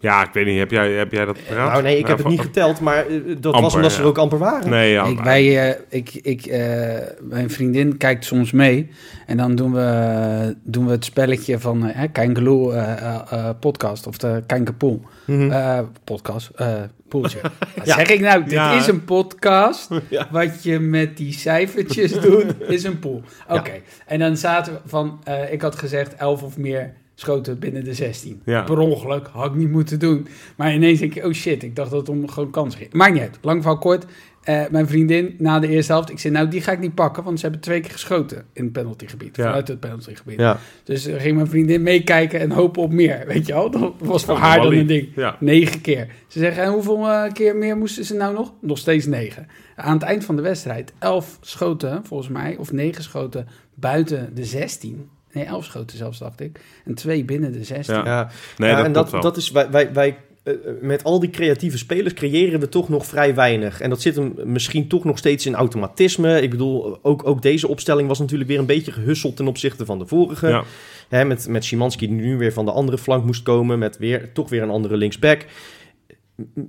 [0.00, 0.58] Ja, ik weet niet.
[0.58, 1.70] Heb jij, heb jij dat paraat?
[1.70, 4.06] Nou nee, ik heb het niet geteld, maar eh, dat Amper, was omdat ze er
[4.06, 4.70] ook amper waren.
[4.70, 5.04] Nee, ja.
[5.04, 8.90] ik, wij, eh, ik, ik, eh, mijn vriendin kijkt soms mee.
[9.26, 14.06] En dan doen we, doen we het spelletje van eh Kangaloo eh, eh, eh, podcast.
[14.06, 15.50] Of de Kankapool Mhm.
[15.50, 16.50] eh, podcast.
[16.56, 16.68] eh
[17.08, 17.38] poeltje.
[17.84, 17.94] Ja.
[17.94, 18.42] zeg ik nou?
[18.42, 18.72] Dit Ja.
[18.72, 19.88] is een podcast.
[20.08, 20.26] Ja.
[20.30, 23.22] Wat je met die cijfertjes doet, is een pool.
[23.48, 23.70] Oké.
[24.06, 25.20] En dan zaten we van...
[25.24, 28.42] eh, ik had gezegd 11 of meer schoten binnen de 16.
[28.44, 28.62] Ja.
[28.62, 30.26] Per ongeluk, had ik niet moeten doen.
[30.56, 32.92] Maar ineens denk je, oh shit, ik dacht dat het om gewoon kans ging.
[32.92, 34.04] Maakt niet uit, lang verhaal kort.
[34.40, 37.24] Eh, mijn vriendin na de eerste helft, ik zei nou die ga ik niet pakken,
[37.24, 39.44] want ze hebben twee keer geschoten in het penaltygebied, Ja.
[39.44, 40.38] vanuit het penaltygebied.
[40.38, 40.58] Ja.
[40.84, 43.70] Dus uh, ging mijn vriendin meekijken en hopen op meer, weet je wel.
[43.70, 45.08] Dat was voor Oh, haar dan een ding.
[45.16, 45.36] Ja.
[45.40, 46.08] Negen keer.
[46.28, 48.52] Ze zeggen, en hoeveel eh, keer meer moesten ze nou nog?
[48.60, 49.46] Nog steeds negen.
[49.76, 54.44] Aan het eind van de wedstrijd, elf schoten volgens mij, of negen schoten buiten de
[54.44, 55.08] 16.
[55.32, 56.60] Nee, elf schoten zelfs, dacht ik.
[56.84, 57.94] En twee binnen de 16.
[57.94, 58.04] Ja.
[58.04, 58.30] Ja.
[58.56, 59.20] Nee, Ja, dat en dat, wel.
[59.20, 63.06] dat is, wij, wij, wij eh, met al die creatieve spelers creëren we toch nog
[63.06, 63.80] vrij weinig.
[63.80, 66.42] En dat zit hem misschien toch nog steeds in automatisme.
[66.42, 69.98] Ik bedoel, ook, ook deze opstelling was natuurlijk weer een beetje gehusseld ten opzichte van
[69.98, 70.48] de vorige.
[70.48, 70.64] Ja.
[71.08, 73.78] Hè, met, met Szymanski die nu weer van de andere flank moest komen.
[73.78, 75.46] Met weer, toch weer een andere linksback.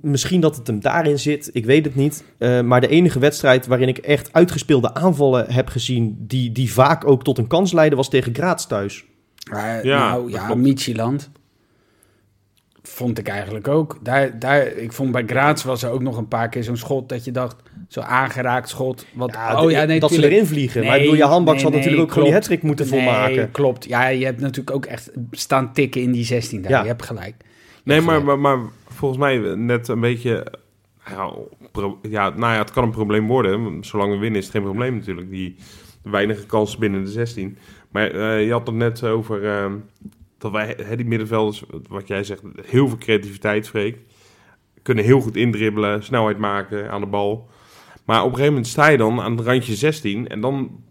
[0.02, 2.24] Misschien dat het hem daarin zit, ik weet het niet.
[2.38, 6.16] Eh, maar de enige wedstrijd waarin ik echt uitgespeelde aanvallen heb gezien...
[6.18, 9.04] die, die vaak ook tot een kans leiden, was tegen Graz thuis.
[9.50, 10.60] Maar, Ja, nou ja, klopt.
[10.60, 11.30] Michieland
[12.82, 13.98] vond ik eigenlijk ook.
[14.02, 17.08] Daar, daar, ik vond bij Graz was er ook nog een paar keer zo'n schot
[17.08, 17.56] dat je dacht,
[17.88, 19.06] zo aangeraakt schot.
[19.14, 20.84] Wat, Ja, oh ja, nee, dat ze erin vliegen.
[20.84, 22.48] maar ik bedoel, je handbaks nee, had nee, natuurlijk ook gewoon die klopt.
[22.48, 23.50] hattrick moeten Nee, volmaken.
[23.50, 23.84] klopt.
[23.84, 26.70] Ja, je hebt natuurlijk ook echt staan tikken in die 16 daar.
[26.70, 26.80] Ja.
[26.80, 27.34] Je hebt gelijk.
[27.38, 27.44] Je
[27.84, 28.38] Nee, hebt maar, gelijk.
[28.40, 28.70] maar, maar
[29.02, 30.46] volgens mij net een beetje...
[31.06, 31.34] Ja,
[32.02, 33.84] ja, nou ja, het kan een probleem worden.
[33.84, 35.30] Zolang we winnen is het geen probleem natuurlijk.
[35.30, 35.56] Die
[36.02, 37.58] weinige kansen binnen de 16.
[37.90, 39.76] Maar eh, je had het net over ehm,
[40.38, 43.98] dat wij, hè, die middenvelders, wat jij zegt, heel veel creativiteit, Freek.
[44.82, 47.48] Kunnen heel goed indribbelen, snelheid maken aan de bal.
[48.04, 50.82] Maar op een gegeven moment sta je dan aan het randje 16 en dan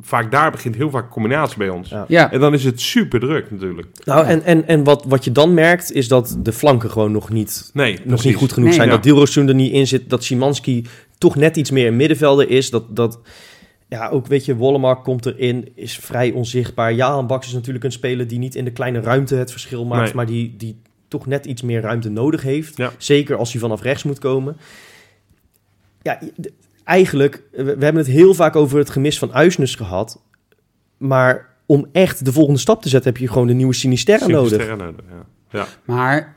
[0.00, 1.88] vaak daar begint heel vaak combinatie bij ons.
[1.88, 2.04] Ja.
[2.08, 3.86] Ja, En dan is het super druk natuurlijk.
[4.04, 7.30] Nou, en, en, en wat, wat je dan merkt, is dat de flanken gewoon nog
[7.30, 8.24] niet, Nee, nog precies.
[8.24, 8.76] niet goed genoeg Nee.
[8.78, 8.88] zijn.
[8.88, 8.94] Ja.
[8.94, 10.86] Dat Dilrosun er niet in zit, dat Simanski
[11.18, 12.70] toch net iets meer een middenvelder is.
[12.70, 13.20] Dat, dat
[13.88, 16.92] ja, ook weet je, Wollemark komt erin, is vrij onzichtbaar.
[16.92, 20.04] Jaan Baks is natuurlijk een speler die niet in de kleine ruimte het verschil maakt,
[20.04, 20.14] Nee.
[20.14, 22.76] maar die, die toch net iets meer ruimte nodig heeft.
[22.76, 22.92] Ja.
[22.98, 24.56] Zeker als hij vanaf rechts moet komen.
[26.02, 26.18] Ja,
[26.88, 30.20] eigenlijk, we, we hebben het heel vaak over het gemis van Uisnes gehad.
[30.96, 34.48] Maar om echt de volgende stap te zetten, heb je gewoon de nieuwe Sinisterra nodig.
[34.48, 35.04] Sinisterra nodig.
[35.10, 35.26] Ja.
[35.50, 35.66] Ja.
[35.84, 36.34] maar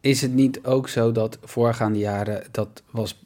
[0.00, 3.24] is het niet ook zo dat voorgaande jaren, dat was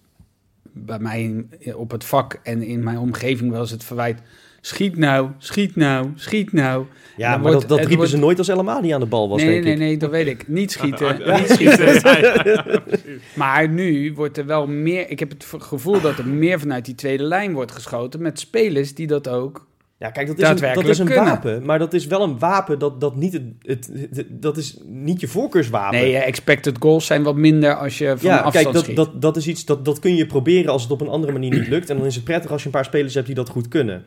[0.63, 4.21] bij mij op het vak en in mijn omgeving wel eens het verwijt,
[4.61, 6.85] schiet nou, schiet nou, schiet nou.
[7.17, 9.43] Ja, maar wordt- dat, riepen wordt- ze nooit als El Amadi aan de bal was,
[9.43, 9.79] nee, denk nee, ik.
[9.79, 10.49] nee, dat weet ik.
[10.49, 11.95] Niet schieten, Ja, niet schieten.
[11.95, 13.23] ja, ja, precies.
[13.35, 16.95] Maar nu wordt er wel meer, ik heb het gevoel dat er meer vanuit die
[16.95, 19.67] tweede lijn wordt geschoten met spelers die dat ook
[19.99, 21.25] Ja, kijk, dat is een, dat is een kunnen.
[21.25, 21.65] wapen.
[21.65, 23.33] Maar dat is wel een wapen dat, dat niet...
[23.33, 25.99] Het, het, het- dat is niet je voorkeurswapen.
[25.99, 28.97] Nee, expected goals zijn wat minder als je van ja, afstand kijk, dat, schiet.
[28.97, 31.51] dat, dat is iets dat, dat kun je proberen als het op een andere manier
[31.59, 31.91] niet lukt.
[31.91, 34.05] En dan is het prettig als je een paar spelers hebt die dat goed kunnen.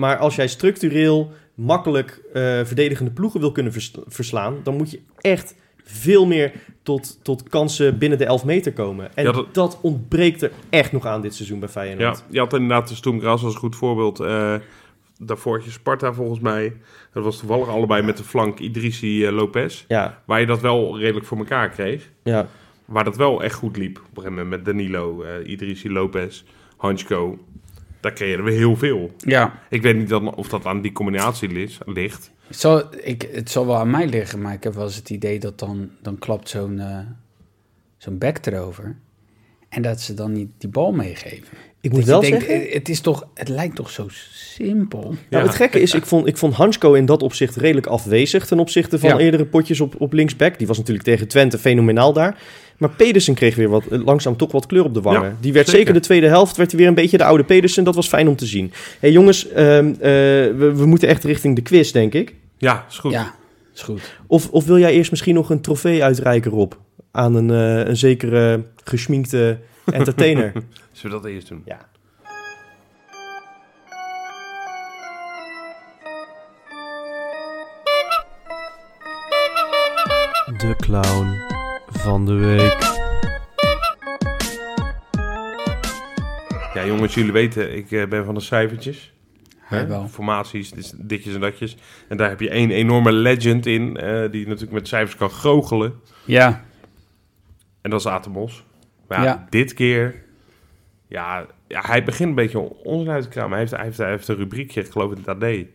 [0.00, 5.00] Maar als jij structureel makkelijk eh, verdedigende ploegen wil kunnen vers- verslaan, dan moet je
[5.20, 9.16] echt veel meer tot, tot kansen binnen de 11 meter komen.
[9.16, 9.54] En Ja, dat...
[9.54, 12.24] dat- ontbreekt er echt nog aan dit seizoen bij Ja, Feyenoord.
[12.30, 14.20] je had inderdaad de Stoem Gras als een goed voorbeeld.
[14.20, 14.54] eh
[15.22, 16.76] daarvoor had je Sparta volgens mij.
[17.12, 19.84] Dat was toevallig allebei met de flank Idrissi eh, Lopez.
[19.88, 22.10] Ja, Waar je dat wel redelijk voor elkaar kreeg.
[22.22, 22.48] ja.
[22.84, 23.96] Waar dat wel echt goed liep.
[23.96, 26.42] Op een gegeven moment met Danilo, eh Idrissi Lopez,
[26.76, 27.38] Hansko.
[28.00, 29.10] Daar creëerden we heel veel.
[29.18, 32.30] Ja, Ik weet niet dan of dat aan die combinatie ligt.
[32.46, 35.10] het zal, ik, het zal wel aan mij liggen, maar ik heb wel eens het
[35.10, 36.98] idee dat dan, dan klapt zo'n eh,
[37.96, 38.96] zo'n back erover.
[39.68, 41.56] En dat ze dan niet die bal meegeven.
[41.80, 42.66] Ik moet wel denkt, zeggen...
[42.70, 45.02] het, is toch, het lijkt toch zo simpel.
[45.02, 45.42] Nou, Ja.
[45.42, 48.98] het gekke is, ik vond, ik vond Hansko in dat opzicht redelijk afwezig ten opzichte
[48.98, 49.18] van Ja.
[49.18, 50.58] eerdere potjes op, op linksback.
[50.58, 52.38] Die was natuurlijk tegen Twente fenomenaal daar.
[52.78, 55.22] Maar Pedersen kreeg weer wat, langzaam toch wat kleur op de wangen.
[55.22, 55.80] Ja, die werd zeker.
[55.80, 57.84] zeker de tweede helft, werd hij weer een beetje de oude Pedersen.
[57.84, 58.72] Dat was fijn om te zien.
[59.00, 62.34] hey, jongens, ehm, eh, we, we moeten echt richting de quiz, denk ik.
[62.58, 63.12] Ja, is goed.
[63.12, 63.34] Ja,
[63.74, 64.00] is goed.
[64.26, 66.72] Of, of wil jij eerst misschien nog een trofee uitreiken, Rob?
[67.10, 69.58] Aan een, eh, een zekere geschminkte
[69.92, 70.52] entertainer.
[71.00, 71.62] Zullen we dat eerst doen?
[71.64, 71.88] ja.
[80.58, 81.36] De clown
[81.88, 82.78] van de week.
[86.74, 89.12] Ja, jongens, jullie weten, ik eh, ben van de cijfertjes.
[89.70, 90.08] Ja, wel.
[90.08, 91.76] Formaties, dit- ditjes en datjes.
[92.08, 95.94] En daar heb je één enorme legend in, eh, die natuurlijk met cijfers kan goochelen.
[96.24, 96.64] Ja,
[97.82, 98.64] En dat is Atemos.
[99.08, 99.46] Maar ja, Ja.
[99.50, 100.24] dit keer...
[101.10, 103.50] Ja, ja, hij begint een beetje onzin uit te kramen.
[103.50, 105.66] Hij heeft, hij, heeft, hij heeft een rubriekje, ik geloof in het AD.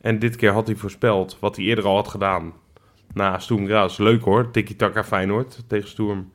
[0.00, 2.52] En dit keer had hij voorspeld wat hij eerder al had gedaan.
[3.12, 3.98] Na Stoem Gras.
[3.98, 6.32] Leuk hoor, tiki-taka Feyenoord tegen Stoem.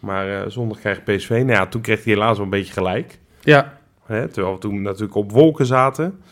[0.00, 1.28] Maar eh, zondag krijgt PSV.
[1.28, 3.18] Nou ja, toen kreeg hij helaas wel een beetje gelijk.
[3.40, 6.22] ja, Hè, terwijl we toen natuurlijk op wolken zaten.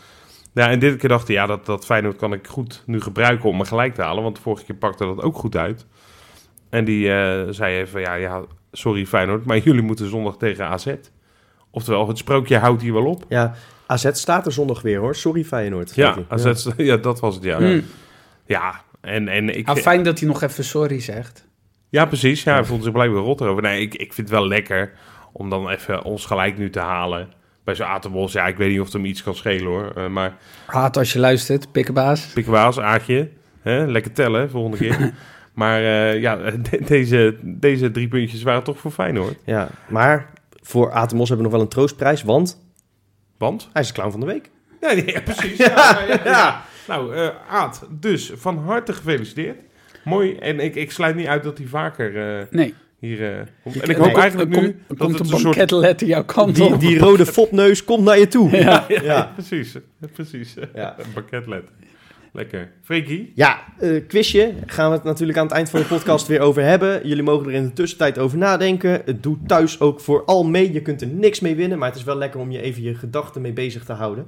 [0.53, 3.49] Ja, en dit keer dacht hij, ja, dat, dat Feyenoord kan ik goed nu gebruiken
[3.49, 4.23] om me gelijk te halen.
[4.23, 5.85] Want de vorige keer pakte dat ook goed uit.
[6.69, 10.95] En die eh, zei even, ja, ja, sorry Feyenoord, maar jullie moeten zondag tegen AZ.
[11.77, 13.25] Oftewel, het sprookje houdt hier wel op.
[13.29, 13.53] Ja,
[13.87, 15.15] AZ staat er zondag weer hoor.
[15.15, 15.95] Sorry Feyenoord.
[15.95, 16.17] Ja.
[16.27, 16.97] AZ, ja.
[16.97, 17.59] dat was het, ja.
[17.59, 17.83] Mm.
[18.45, 19.67] Ja, en, en ik...
[19.67, 21.47] Ah, fijn dat hij nog even sorry zegt.
[21.89, 22.43] Ja, precies.
[22.43, 23.61] Ja, hij voelde zich blijkbaar rot erover.
[23.61, 24.91] Nee, ik, ik vind het wel lekker
[25.31, 27.27] om dan even ons gelijk nu te halen.
[27.63, 29.91] Bij zo'n Atenbos, ja, ik weet niet of het hem iets kan schelen hoor.
[29.95, 32.25] Eh, maar Haat als je luistert, pikkenbaas.
[32.33, 33.29] Pikwaas, Aatje.
[33.61, 33.85] Hè?
[33.85, 35.13] Lekker tellen, volgende keer.
[35.53, 36.35] maar eh, ja,
[36.69, 39.35] de- deze, deze drie puntjes waren toch voor Feyenoord.
[39.45, 40.29] Ja, maar
[40.67, 42.65] voor Atemos hebben we nog wel een troostprijs, want
[43.37, 43.69] Want?
[43.73, 44.49] hij is de clown van de week.
[44.81, 45.57] Ja, nee, ja, precies.
[45.67, 46.63] Ja, ja, ja.
[46.87, 49.57] Nou, eh Aad, dus van harte gefeliciteerd.
[50.03, 50.35] Mooi.
[50.35, 53.79] En ik, ik sluit niet uit dat hij vaker eh, Nee, hier uh, komt.
[53.79, 55.43] En ik hoop eigenlijk er nu komt, er dat komt het een soort...
[55.43, 56.79] banketletter jouw kant Die, op.
[56.79, 58.57] die rode fopneus komt naar je toe.
[58.57, 58.85] Ja.
[58.87, 59.23] ja.
[59.35, 59.75] Precies,
[60.13, 60.55] precies.
[60.73, 60.95] Ja.
[60.99, 61.69] Een pakketlet.
[62.31, 62.71] Lekker.
[62.81, 63.31] Freekie?
[63.35, 64.53] Ja, eh, quizje.
[64.65, 67.07] Gaan we het natuurlijk aan het eind van de podcast weer over hebben.
[67.07, 69.01] Jullie mogen er in de tussentijd over nadenken.
[69.05, 70.73] Het doet thuis ook vooral mee.
[70.73, 72.95] Je kunt er niks mee winnen, maar het is wel lekker om je even je
[72.95, 74.27] gedachten mee bezig te houden.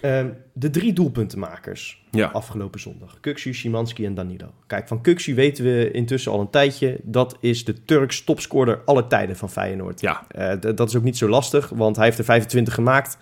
[0.00, 2.26] Ehm, de drie doelpuntenmakers Ja.
[2.26, 3.18] afgelopen zondag.
[3.20, 4.46] Kuksu, Szymanski en Danilo.
[4.66, 6.98] Kijk, van Kuksu weten we intussen al een tijdje.
[7.02, 10.00] Dat is de Turks topscorer aller tijden van Feyenoord.
[10.00, 10.26] Ja.
[10.28, 13.18] Eh, dat is ook niet zo lastig, want hij heeft er 25 gemaakt.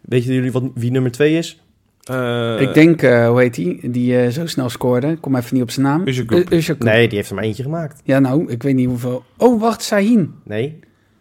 [0.00, 1.60] Weten jullie wat, wie nummer 2 is?
[2.10, 5.06] Eh, ik denk, eh, hoe heet die, die eh, zo snel scoorde.
[5.06, 6.04] Ik kom even niet op zijn naam.
[6.78, 8.00] Nee, die heeft er maar eentje gemaakt.
[8.04, 9.24] Ja, nou, ik weet niet hoeveel.
[9.36, 10.34] Oh, wacht, Sahin.
[10.44, 10.78] Nee,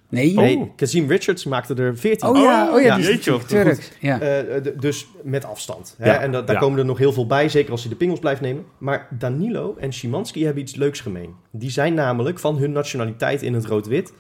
[0.10, 0.30] Nee.
[0.30, 0.43] Oh.
[0.43, 2.30] nee Kazim Richards maakte er 14.
[2.30, 2.95] Oh ja, oh ja, ja.
[2.95, 3.91] die Jeetje, Turks.
[3.99, 4.19] Ja.
[4.19, 5.95] Eh, dus met afstand.
[5.97, 6.12] Hè?
[6.12, 6.62] Ja, en da- daar ja.
[6.62, 8.63] komen er nog heel veel bij, zeker als hij de pingels blijft nemen.
[8.78, 11.34] Maar Danilo en Szymanski hebben iets leuks gemeen.
[11.52, 14.13] Die zijn namelijk van hun nationaliteit in het rood-wit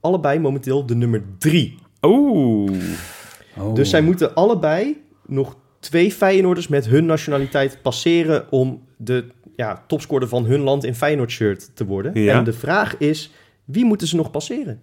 [0.00, 1.78] allebei momenteel de nummer 3.
[2.02, 2.72] Oeh.
[3.58, 3.74] Oh.
[3.74, 9.24] Dus zij moeten allebei nog twee Feyenoorders met hun nationaliteit passeren om de
[9.56, 12.22] ja, topscorer van hun land in Feyenoord shirt te worden.
[12.22, 12.38] Ja.
[12.38, 13.32] En de vraag is,
[13.64, 14.80] wie moeten ze nog passeren?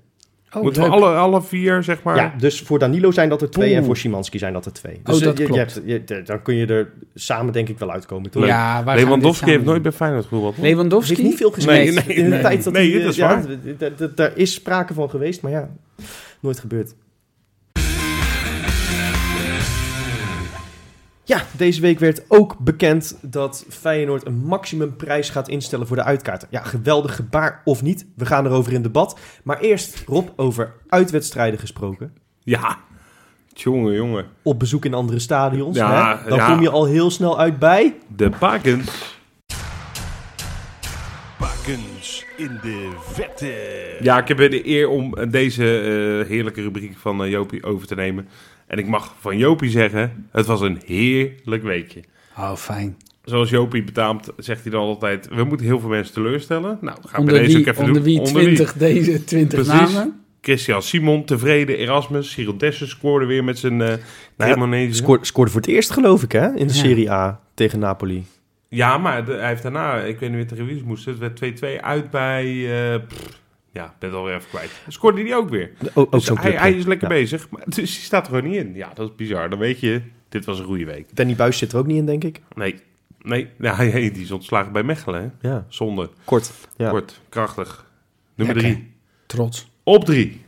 [0.55, 2.15] Oh, Moeten we alle, alle vier, zeg maar...
[2.15, 3.77] Ja, dus voor Danilo zijn dat er twee Oeh.
[3.77, 4.99] en voor Szymanski zijn dat er twee.
[5.03, 7.79] Dus Oh, eh, dat je- je hebt- je- dan kun je er samen denk ik
[7.79, 8.45] wel uitkomen, toch?
[8.45, 10.57] Ja, waar Lewandowski heeft nooit bij Feyenoord gevoetbald.
[10.57, 11.15] Lewandowski?
[11.15, 12.41] heeft niet veel gespeeld Nee, nee, in de nee.
[12.41, 13.01] tijd dat Nee, hij...
[13.09, 13.43] is ja,
[13.77, 14.09] waar.
[14.15, 15.69] Daar is sprake van geweest, maar ja,
[16.39, 16.93] nooit gebeurd.
[21.25, 26.47] Ja, deze week werd ook bekend dat Feyenoord een maximumprijs gaat instellen voor de uitkaarten.
[26.51, 29.19] Ja, geweldig gebaar of niet, we gaan erover in debat.
[29.43, 32.13] Maar eerst, Rob, over uitwedstrijden gesproken.
[32.39, 32.77] Ja.
[33.53, 34.25] Jongen, jongen.
[34.41, 35.77] Op bezoek in andere stadions.
[35.77, 36.29] Ja, hè?
[36.29, 36.47] Dan ja.
[36.47, 37.95] kom je al heel snel uit bij...
[38.15, 39.17] De Bakens.
[41.39, 43.53] Bakens in de vette.
[43.99, 47.95] Ja, ik heb de eer om deze eh, heerlijke rubriek van eh, Jopie over te
[47.95, 48.27] nemen.
[48.67, 52.03] En ik mag van Jopie zeggen, het was een heerlijk weekje.
[52.37, 52.97] Oh, fijn.
[53.23, 56.77] Zoals Jopie betaamt, zegt hij dan altijd, we moeten heel veel mensen teleurstellen.
[56.81, 58.13] Nou, ga ik Onder bij deze wie, ook even onder doen.
[58.13, 59.93] wie 20 deze 20 Precies.
[59.93, 60.21] namen?
[60.41, 63.93] Christian Simon tevreden, Erasmus, Cyril Dessers scoorde weer met zijn eh
[64.37, 64.87] ja.
[64.91, 66.47] Scoorde, scoorde voor het eerst, geloof ik, hè?
[66.47, 66.79] In de Ja.
[66.79, 68.25] Serie A tegen Napoli.
[68.67, 71.19] Ja, maar de- hij heeft daarna, ik weet niet meer tegen wie ze moesten, het
[71.19, 72.45] werd 2-2 uit bij,
[72.93, 73.41] eh, pff,
[73.73, 74.71] ja, ben het alweer even kwijt.
[74.87, 75.71] Scoorde hij ook weer.
[75.93, 77.15] O- ook Dus zo'n hij, is lekker Ja.
[77.15, 78.73] bezig, maar dus hij staat er gewoon niet in.
[78.75, 79.49] Ja, dat is bizar.
[79.49, 81.15] Dan weet je, dit was een goede week.
[81.15, 82.41] Danny Buis zit er ook niet in, denk ik.
[82.55, 82.75] Nee,
[83.21, 85.49] nee, ja, hij- die is ontslagen bij Mechelen, hè?
[85.49, 86.51] Ja, Zonde, kort.
[86.77, 86.89] Ja.
[86.89, 87.85] kort, krachtig.
[88.35, 88.73] Nummer Lekker.
[88.73, 88.91] drie.
[89.25, 89.71] Trots.
[89.83, 90.41] Op drie.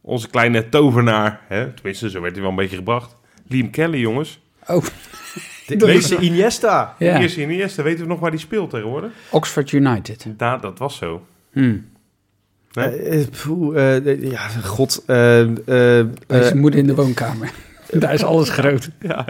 [0.00, 1.72] Onze kleine tovenaar, hè?
[1.72, 3.16] tenminste, zo werd hij wel een beetje gebracht.
[3.46, 4.40] Liam Kelly, jongens.
[4.66, 4.84] Oh,
[5.66, 6.96] De Doe eerste Iniesta.
[6.98, 7.20] ja.
[7.20, 7.82] Eerste in eerste.
[7.82, 9.12] Weten we nog waar hij speelt tegenwoordig?
[9.30, 10.26] Oxford United.
[10.38, 11.26] Ja, dat was zo.
[11.52, 11.88] Hmm.
[12.72, 12.86] Nee?
[12.88, 15.02] Eh, eh, poeh, eh, ja, god.
[15.06, 17.50] eh, eh, Bij eh, zijn moeder in de woonkamer.
[17.98, 18.90] Daar is alles groot.
[19.00, 19.26] Ja.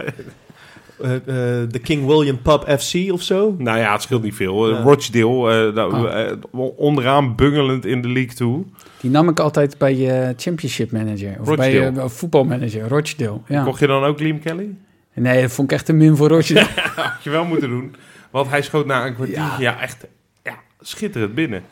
[1.01, 1.21] eh, eh,
[1.69, 3.55] de King William Pub FC of zo.
[3.57, 4.69] Nou ja, het scheelt niet veel.
[4.69, 4.81] Ja.
[4.81, 6.31] Rochdale, eh, nou, eh,
[6.77, 8.65] onderaan bungelend in de League 2.
[8.99, 11.35] Die nam ik altijd bij je Championship Manager.
[11.39, 12.03] Of bij Rochdale.
[12.03, 13.39] je voetbalmanager, Rochdale.
[13.47, 13.63] Ja.
[13.63, 14.69] Kocht je dan ook Liam Kelly?
[15.13, 16.67] Nee, dat vond ik echt een min voor Rochdale.
[16.95, 17.95] Had je wel moeten doen.
[18.31, 19.35] Want hij schoot na een kwartier.
[19.35, 19.81] Ja, Ja.
[19.81, 20.05] echt
[20.43, 21.63] ja, schitterend binnen.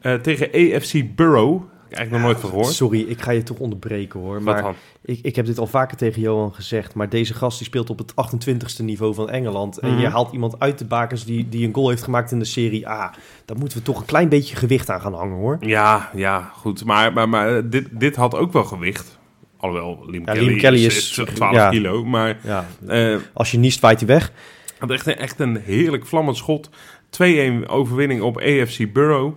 [0.00, 1.62] Eh, tegen AFC Borough.
[1.90, 2.72] Eigenlijk nog nooit van gehoord.
[2.74, 4.34] Sorry, ik ga je toch onderbreken hoor.
[4.34, 4.74] Wat Maar dan?
[5.04, 6.94] ik, ik heb dit al vaker tegen Johan gezegd.
[6.94, 9.78] Maar deze gast die speelt op het 28ste niveau van Engeland.
[9.78, 10.00] En Mhm.
[10.00, 12.88] je haalt iemand uit de bakens die, die een goal heeft gemaakt in de Serie
[12.88, 13.14] A.
[13.44, 15.56] Daar moeten we toch een klein beetje gewicht aan gaan hangen hoor.
[15.60, 16.84] Ja, ja, goed.
[16.84, 19.18] Maar, maar, maar dit, dit had ook wel gewicht.
[19.56, 21.68] Alhoewel, Liam Ja, Kelly, Liam Kelly is, is- is 12 ja.
[21.68, 22.04] kilo.
[22.04, 24.32] Maar Ja, eh als je niest, waait hij weg.
[24.78, 26.70] had echt, een- echt een heerlijk vlammend schot.
[27.10, 29.34] 2-1 overwinning op AFC Borough.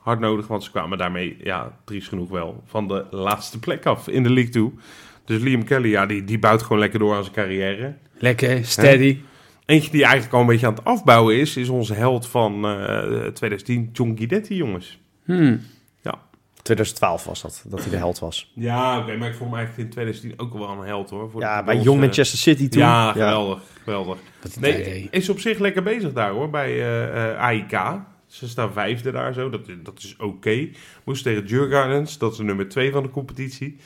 [0.00, 4.08] Hard nodig, want ze kwamen daarmee, ja, triest genoeg wel, van de laatste plek af
[4.08, 4.72] in de League 2.
[5.24, 7.94] Dus Liam Kelly, ja, die, die bouwt gewoon lekker door aan zijn carrière.
[8.18, 9.18] Lekker, steady.
[9.66, 13.26] Eentje die eigenlijk al een beetje aan het afbouwen is, is onze held van eh
[13.26, 15.00] 2010, John Guidetti, jongens.
[15.24, 15.60] Hmm.
[16.62, 18.52] 2012 was dat, dat hij de held was.
[18.54, 21.30] Ja, oké, maar ik vond hem eigenlijk in 2010 ook wel een held hoor.
[21.30, 22.80] Voor Ja, bij Jong eh, Manchester City toen.
[22.82, 24.18] Ja, geweldig, geweldig.
[24.60, 28.00] Nee, is op zich lekker bezig daar hoor, bij eh, eh, AIK.
[28.30, 30.68] Ze staan vijfde daar zo, dat, dat is oké.
[31.04, 33.76] Moest tegen Djurgardens, dat is de nummer twee van de competitie.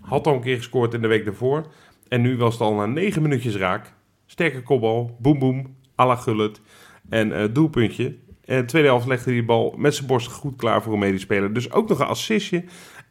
[0.00, 1.66] Had al een keer gescoord in de week daarvoor.
[2.08, 3.92] En nu was het al na negen minuutjes raak.
[4.26, 6.60] Sterke kopbal, boem boem, à la Gullit.
[7.08, 8.16] En eh, doelpuntje.
[8.44, 10.98] En de tweede helft legde hij die bal met zijn borst goed klaar voor een
[10.98, 11.52] medespeler.
[11.52, 12.64] Dus ook nog een assistje.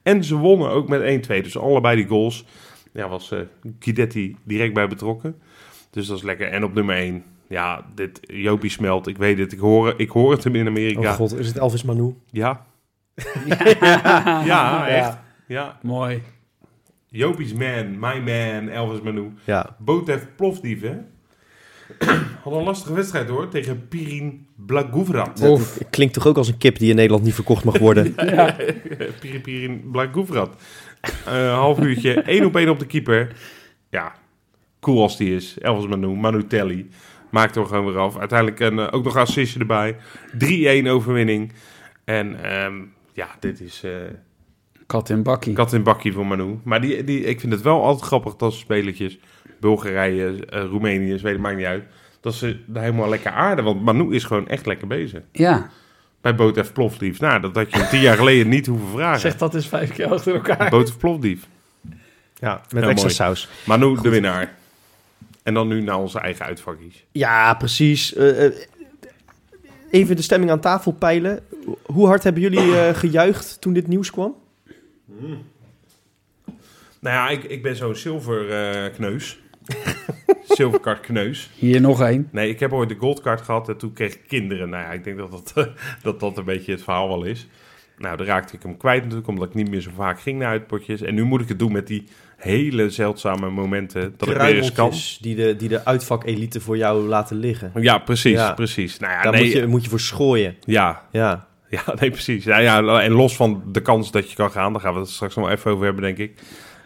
[0.03, 1.27] En ze wonnen ook met 1-2.
[1.27, 2.45] Dus allebei die goals.
[2.93, 3.33] Ja, was
[3.79, 5.41] Guidetti direct bij betrokken.
[5.89, 6.47] Dus dat is lekker.
[6.47, 7.23] En op nummer 1.
[7.47, 9.07] Ja, dit Jopie smelt.
[9.07, 9.51] Ik weet het.
[9.51, 10.99] Ik hoor, ik hoor het hem in Amerika.
[10.99, 12.15] Oh god, is het Elvis Manu?
[12.31, 12.65] Ja.
[14.45, 15.17] Ja, echt.
[15.47, 15.77] Ja.
[15.81, 16.21] Mooi.
[17.09, 19.31] Jopie's man, my man, Elvis Manu.
[19.43, 20.95] Ja, Botev Plovdiv, hè?
[22.43, 26.89] Had een lastige wedstrijd hoor, tegen Pirin het klinkt toch ook als een kip die
[26.89, 28.13] in Nederland niet verkocht mag worden.
[28.35, 28.55] Ja.
[29.19, 30.61] Pirin Pirin Blaguvrat.
[31.01, 33.35] Eh, Een half uurtje, één op één op de keeper.
[33.89, 34.13] Ja,
[34.79, 35.57] cool als die is.
[35.59, 36.47] Elvis Manu, Manu
[37.31, 37.41] Telly.
[37.43, 38.17] Maakt er gewoon weer af.
[38.17, 39.95] Uiteindelijk een, eh, ook nog een assistje erbij.
[40.37, 41.51] 3-1 overwinning.
[42.03, 42.73] En ehm,
[43.13, 43.91] ja, dit is eh,
[44.85, 45.53] Kat in bakkie.
[45.53, 46.59] kat in bakkie voor Manu.
[46.63, 49.19] Maar die, die, ik vind het wel altijd grappig dat ze spelertjes...
[49.59, 51.83] Bulgarije, eh, Roemenië, Zweden, maakt niet uit...
[52.21, 53.65] dat ze daar helemaal lekker aarden.
[53.65, 55.21] Want Manu is gewoon echt lekker bezig.
[55.31, 55.69] Ja,
[56.21, 56.73] Bij Boot F.
[56.73, 57.19] Plofdief.
[57.19, 59.19] Nou, dat had je hem tien jaar geleden niet hoeven vragen.
[59.19, 60.69] zeg dat eens vijf keer achter elkaar.
[60.69, 60.97] Boot F.
[60.97, 61.47] Plofdief.
[62.39, 63.09] Ja, met extra mooi.
[63.13, 63.49] saus.
[63.65, 64.56] Manu, de winnaar.
[65.47, 67.05] En dan nu naar onze eigen uitvakjes.
[67.11, 68.13] Ja, precies.
[68.13, 68.53] Eh, eh,
[69.89, 71.39] even de stemming aan tafel peilen.
[71.85, 74.35] Hoe hard hebben jullie eh, gejuicht toen dit nieuws kwam?
[76.99, 79.39] Nou ja, ik, ik ben zo'n zilver eh, kneus.
[80.57, 81.49] Zilverkart kneus.
[81.55, 82.29] Hier nog één.
[82.31, 84.69] Nee, ik heb ooit de goldcard gehad en toen kreeg ik kinderen.
[84.69, 85.53] Nou ja, ik denk dat dat,
[86.03, 87.47] dat, dat een beetje het verhaal wel is.
[87.97, 90.49] Nou, dan raakte ik hem kwijt natuurlijk, omdat ik niet meer zo vaak ging naar
[90.49, 91.01] uitpotjes.
[91.01, 92.03] En nu moet ik het doen met die
[92.37, 94.93] hele zeldzame momenten dat ik weer eens kan.
[95.21, 97.71] Die de, die de uitvak-elite voor jou laten liggen.
[97.75, 98.53] Ja, precies, Ja.
[98.53, 98.99] precies.
[98.99, 100.55] Nou ja, Daar nee, moet, je, moet je voor schooien.
[100.65, 101.47] ja, Ja.
[101.69, 102.43] Ja, nee, precies.
[102.43, 105.09] Ja, ja, en los van de kans dat je kan gaan, daar gaan we het
[105.09, 106.39] straks nog even over hebben, denk ik.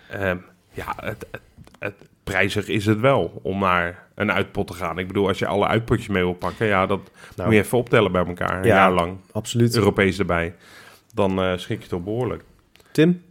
[0.10, 0.38] Ehm,
[0.74, 1.42] ja, het, het,
[1.80, 4.98] het prijzig is het wel om naar een uitpot te gaan.
[5.00, 7.00] Ik bedoel, als je alle uitpotjes mee wil pakken, ja, dat
[7.36, 7.48] Nou.
[7.50, 8.58] moet je even optellen bij elkaar.
[8.58, 8.76] Een Ja.
[8.76, 9.76] jaar lang, Absoluut.
[9.76, 10.54] Europees erbij.
[11.14, 12.44] Dan eh, schrik je toch behoorlijk.
[12.92, 13.22] Tim?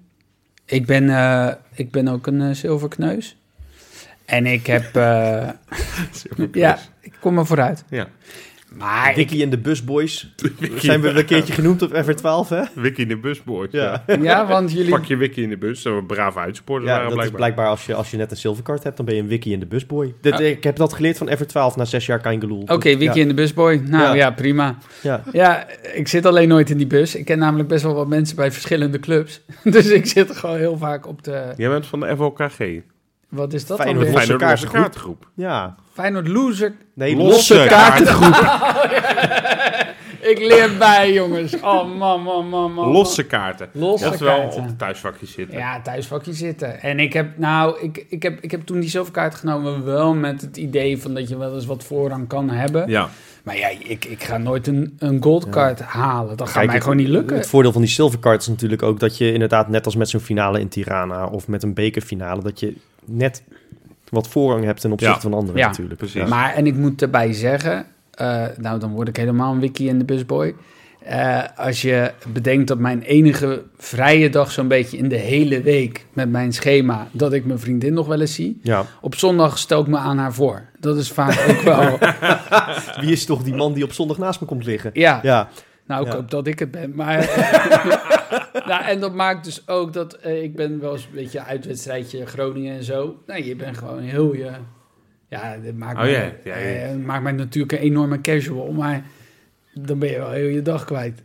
[0.70, 3.36] Ik ben, eh, ik ben ook een eh, zilverkneus.
[4.24, 4.96] En ik heb...
[4.96, 5.48] eh,
[6.52, 7.84] ja, ik kom er vooruit.
[7.88, 8.08] Ja.
[8.76, 10.34] Maar en de Busboys.
[10.76, 12.62] Zijn we een keertje genoemd op FR12, hè?
[12.82, 13.68] Wiki in de bus, boys.
[13.70, 14.04] Ja.
[14.20, 14.90] ja, want jullie...
[14.90, 17.38] Pak je Wiki in de bus, zo brave uitsporters Ja, waren dat blijkbaar.
[17.40, 19.52] is blijkbaar als je, als je net een zilvercard hebt, dan ben je een wiki
[19.52, 20.14] in de busboy.
[20.20, 20.40] Dit, Ah.
[20.46, 22.62] Ik heb dat geleerd van FR12 na zes jaar Kaingeloel.
[22.66, 23.14] Oké, Wiki ja.
[23.14, 23.82] in de busboy.
[23.86, 24.14] Nou Ja.
[24.14, 24.30] ja.
[24.30, 24.78] prima.
[25.02, 25.22] Ja.
[25.32, 27.14] Ja, ik zit alleen nooit in die bus.
[27.14, 29.40] Ik ken namelijk best wel wat mensen bij verschillende clubs.
[29.64, 31.52] Dus ik zit gewoon heel vaak op de...
[31.56, 32.58] Jij bent van de FOKG.
[33.28, 34.58] Wat is dat Feyenoord dan weer?
[34.68, 35.18] Feyenoord.
[35.34, 35.76] Ja.
[36.00, 36.72] Feyenoord loser.
[36.94, 38.34] Nee, Losse losse, kaartengroep.
[40.20, 41.60] Ik leer bij, jongens.
[41.60, 42.88] Oh, man, man, man, man.
[42.88, 43.68] Losse kaarten.
[43.72, 44.60] Losse wel kaarten.
[44.60, 45.58] op de thuisvakjes zitten.
[45.58, 46.80] Ja, thuisvakje zitten.
[46.80, 50.40] En ik heb, nou, ik, ik, heb, ik heb toen die zilverkaart genomen wel met
[50.40, 52.88] het idee van dat je wel eens wat voorrang kan hebben.
[52.88, 53.08] Ja.
[53.42, 56.36] Maar ja, ik, ik ga nooit een, een goldcard halen.
[56.36, 57.36] Dat gaat mij het- gewoon niet lukken.
[57.36, 60.20] Het voordeel van die silvercard is natuurlijk ook dat je inderdaad net als met zo'n
[60.20, 63.42] finale in Tirana of met een bekerfinale, dat je net
[64.10, 65.20] wat voorrang hebt ten opzichte Ja.
[65.20, 65.96] van anderen Ja, natuurlijk.
[65.98, 66.20] precies.
[66.22, 66.26] Ja.
[66.28, 69.98] Maar, en ik moet erbij zeggen, eh, nou dan word ik helemaal een wiki in
[69.98, 70.54] de busboy.
[71.00, 76.06] Eh, als je bedenkt dat mijn enige vrije dag zo'n beetje in de hele week
[76.12, 78.58] met mijn schema, dat ik mijn vriendin nog wel eens zie.
[78.62, 78.84] Ja.
[79.00, 80.62] Op zondag stel ik me aan haar voor.
[80.80, 81.98] Dat is vaak ook wel,
[83.00, 84.90] Wie is toch die man die op zondag naast me komt liggen?
[84.94, 85.48] ja, Ja.
[85.86, 86.14] nou ik Ja.
[86.18, 86.92] hoop dat ik het ben.
[86.94, 87.18] Maar,
[88.70, 92.26] nou, en dat maakt dus ook dat eh, ik ben wel eens een beetje uitwedstrijdje
[92.26, 93.22] Groningen en zo.
[93.26, 94.50] Nou, je bent gewoon heel je...
[95.28, 96.32] Ja, dit maakt, Oh, mij, ja.
[96.44, 96.86] Ja, ja.
[96.88, 99.02] eh, maakt mij natuurlijk een enorme casual, maar
[99.74, 101.22] dan ben je wel heel je dag kwijt.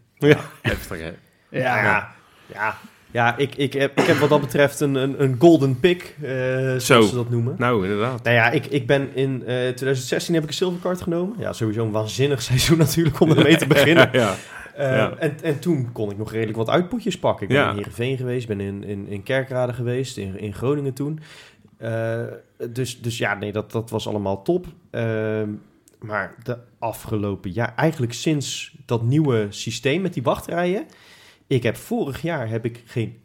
[0.62, 1.12] Heftig, hè?
[1.50, 2.12] Ja, Ja.
[2.54, 2.78] Ja.
[3.12, 6.30] Ja, ik, ik, heb, ik heb wat dat betreft een, een, een golden pick, eh,
[6.62, 7.02] zoals Zo.
[7.02, 7.56] ze dat noemen.
[7.58, 8.24] Nou, inderdaad.
[8.24, 11.36] Nou ja, ik, ik ben in eh 2016 heb ik een silvercard genomen.
[11.40, 14.10] Ja, sowieso een waanzinnig seizoen natuurlijk om ermee te beginnen.
[14.12, 14.36] ja.
[14.78, 15.16] Ja.
[15.18, 17.48] en, en toen kon ik nog redelijk wat uitpotjes pakken.
[17.48, 21.20] Ik ben in Heerenveen geweest, ben in, in, in Kerkrade geweest, in, in Groningen toen.
[21.78, 22.24] Eh,
[22.70, 24.66] dus, dus ja, nee, dat, dat was allemaal top.
[24.90, 25.50] Ehm,
[26.00, 30.86] maar de afgelopen jaar, eigenlijk sinds dat nieuwe systeem met die wachtrijen...
[31.48, 33.18] Ik heb vorig jaar heb ik geen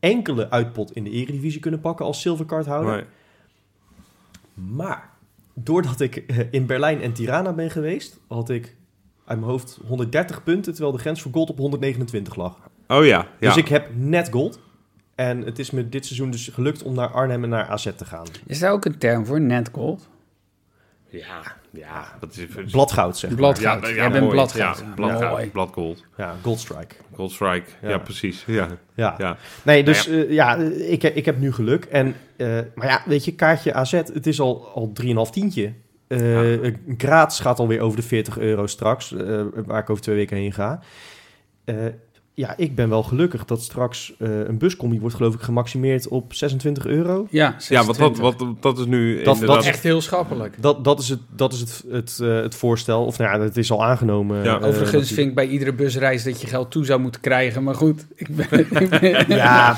[0.00, 2.94] enkele uitpot in de Eredivisie kunnen pakken als silvercardhouder.
[2.94, 3.04] Nee.
[4.74, 5.10] Maar
[5.54, 8.76] doordat ik eh, in Berlijn en Tirana ben geweest, had ik
[9.24, 12.56] uit mijn hoofd 130 punten, terwijl de grens voor gold op 129 lag.
[12.88, 13.26] Oh ja.
[13.40, 13.48] ja.
[13.48, 14.58] Dus ik heb net gold.
[15.14, 18.04] En het is me dit seizoen dus gelukt om naar Arnhem en naar AZ te
[18.04, 18.26] gaan.
[18.46, 20.08] Is daar ook een term voor, net gold?
[21.08, 22.04] Ja, ja.
[22.20, 22.70] Dat is...
[22.72, 23.38] Bladgoud zeg maar.
[23.38, 23.82] Bladgoud.
[23.88, 24.34] Ja, Jij bent mooi.
[24.34, 24.78] bladgoud.
[24.78, 25.52] Ja, Ja, bladgoud.
[25.52, 26.04] Bladgold.
[26.16, 26.94] Ja, Goldstrike.
[27.14, 27.70] Gold Strike.
[27.82, 27.98] Ja, Ja.
[27.98, 28.44] precies.
[28.46, 28.68] Ja.
[28.94, 29.14] Ja.
[29.18, 29.36] Ja.
[29.62, 31.84] Nee, dus eh, ja, ik, ik heb nu geluk.
[31.84, 35.72] En, eh, maar ja, weet je, kaartje AZ, het is al, al 3,5 tientje.
[36.06, 36.64] Eh
[36.98, 37.28] Ja.
[37.28, 40.80] Gaat alweer over de 40 euro straks, eh, waar ik over twee weken heen ga.
[41.64, 41.76] Eh,
[42.36, 46.34] ja, ik ben wel gelukkig dat straks eh, een buscombi wordt geloof ik gemaximeerd op
[46.34, 47.26] 26 euro.
[47.30, 48.20] Ja, Ja, want dat, 26.
[48.48, 49.46] wat, dat is nu Dat- inderdaad...
[49.56, 50.54] Dat is echt heel schappelijk.
[50.60, 53.04] Dat, dat is, het, dat is het, het, eh, het voorstel.
[53.04, 54.44] Of nou ja, het is al aangenomen.
[54.44, 54.58] Ja.
[54.60, 57.62] eh, Overigens vind ik bij iedere busreis dat je geld toe zou moeten krijgen.
[57.62, 58.46] Maar goed, ik ben,
[58.82, 59.76] ik ben Ja,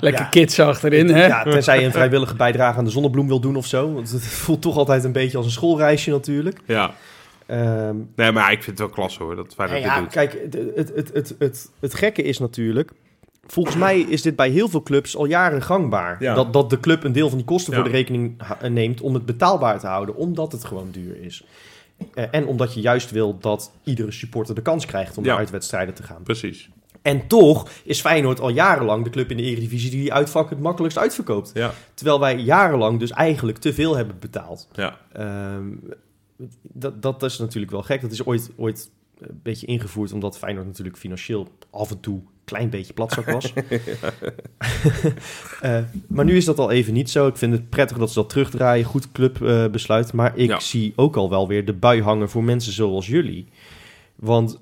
[0.00, 0.28] lekker Ja.
[0.28, 1.26] kids achterin, hè?
[1.26, 3.92] ja, tenzij je een vrijwillige bijdrage aan de zonnebloem wil doen of zo.
[3.92, 6.58] Want het voelt toch altijd een beetje als een schoolreisje natuurlijk.
[6.66, 6.94] Ja.
[7.50, 10.12] Ehm, Nee, maar ik vind het wel klasse hoor, dat Feyenoord Nou ja, dit doet.
[10.12, 12.90] kijk, het, het, het, het, het, het gekke is natuurlijk...
[13.46, 16.16] volgens mij is dit bij heel veel clubs al jaren gangbaar.
[16.22, 16.34] Ja.
[16.34, 17.80] Dat, dat de club een deel van die kosten Ja.
[17.80, 21.44] voor de rekening ha- neemt om het betaalbaar te houden, omdat het gewoon duur is.
[22.14, 25.94] Eh, en omdat je juist wil dat iedere supporter de kans krijgt om naar uitwedstrijden
[25.94, 26.22] te gaan.
[26.22, 26.68] Precies.
[27.02, 30.60] En toch is Feyenoord al jarenlang de club in de Eredivisie die die uitvak het
[30.60, 31.50] makkelijkst uitverkoopt.
[31.54, 34.68] Ja, Terwijl wij jarenlang dus eigenlijk te veel hebben betaald.
[34.72, 34.96] ja.
[35.12, 35.66] Ehm,
[36.62, 38.00] dat, dat is natuurlijk wel gek.
[38.00, 42.26] Dat is ooit, ooit een beetje ingevoerd omdat Feyenoord natuurlijk financieel af en toe een
[42.44, 43.52] klein beetje platzak was.
[45.60, 47.26] Eh, maar nu is dat al even niet zo.
[47.26, 48.84] Ik vind het prettig dat ze dat terugdraaien.
[48.84, 49.72] Goed clubbesluit.
[49.72, 50.12] besluit.
[50.12, 50.60] maar ik Ja.
[50.60, 53.46] zie ook al wel weer de bui hangen voor mensen zoals jullie.
[54.16, 54.60] Want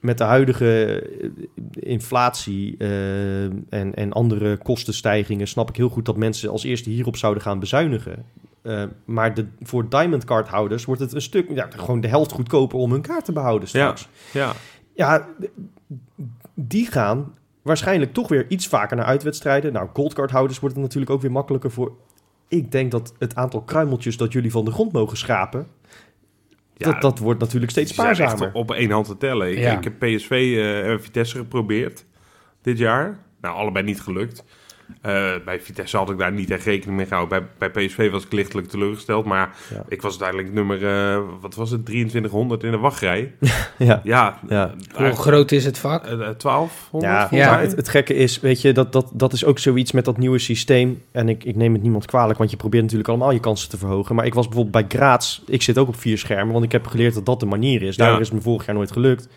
[0.00, 1.28] met de huidige eh,
[1.72, 7.16] inflatie eh, en, en andere kostenstijgingen snap ik heel goed dat mensen als eerste hierop
[7.16, 8.24] zouden gaan bezuinigen.
[8.62, 12.32] Eh, maar de, voor Diamond Card houders wordt het een stuk, ja, gewoon de helft
[12.32, 14.08] goedkoper om hun kaart te behouden straks.
[14.32, 14.52] Ja,
[14.94, 15.28] Ja,
[16.54, 19.72] die gaan waarschijnlijk toch weer iets vaker naar uitwedstrijden.
[19.72, 21.92] Nou, goldcardhouders wordt het natuurlijk ook weer makkelijker voor.
[22.48, 25.66] Ik denk dat het aantal kruimeltjes dat jullie van de grond mogen schrapen,
[26.76, 28.50] Ja, dat, dat wordt natuurlijk steeds spaarzamer.
[28.52, 29.50] op één hand te tellen.
[29.52, 29.76] Ik, Ja.
[29.76, 32.04] ik heb PSV eh, en Vitesse geprobeerd
[32.62, 33.18] dit jaar.
[33.40, 34.44] Nou, allebei niet gelukt.
[35.00, 37.48] Eh, bij Vitesse had ik daar niet echt rekening mee gehouden.
[37.58, 39.24] Bij, bij PSV was ik lichtelijk teleurgesteld.
[39.24, 39.82] Maar Ja.
[39.88, 43.32] ik was uiteindelijk nummer, eh, wat was het, 2300 in de wachtrij.
[43.78, 44.74] Ja, Ja, Ja.
[44.94, 46.04] Hoe groot is het vak?
[46.06, 49.58] eh, eh, 1200 ja, het, het gekke is, weet je, dat, dat, dat is ook
[49.58, 51.02] zoiets met dat nieuwe systeem.
[51.12, 53.78] En ik, ik neem het niemand kwalijk, want je probeert natuurlijk allemaal je kansen te
[53.78, 54.14] verhogen.
[54.14, 56.86] Maar ik was bijvoorbeeld bij Graz, ik zit ook op vier schermen, want ik heb
[56.86, 57.96] geleerd dat dat de manier is.
[57.96, 58.18] Ja.
[58.18, 59.28] is het me vorig jaar nooit gelukt.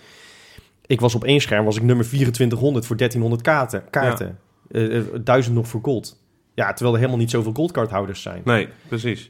[0.88, 3.84] Ik was op één scherm, was ik nummer 2400 voor 1300 kaarten.
[3.90, 4.38] kaarten.
[4.72, 6.24] Eh, duizend nog voor gold.
[6.54, 8.42] Ja, terwijl er helemaal niet zoveel goldcardhouders zijn.
[8.46, 9.30] Nee, precies.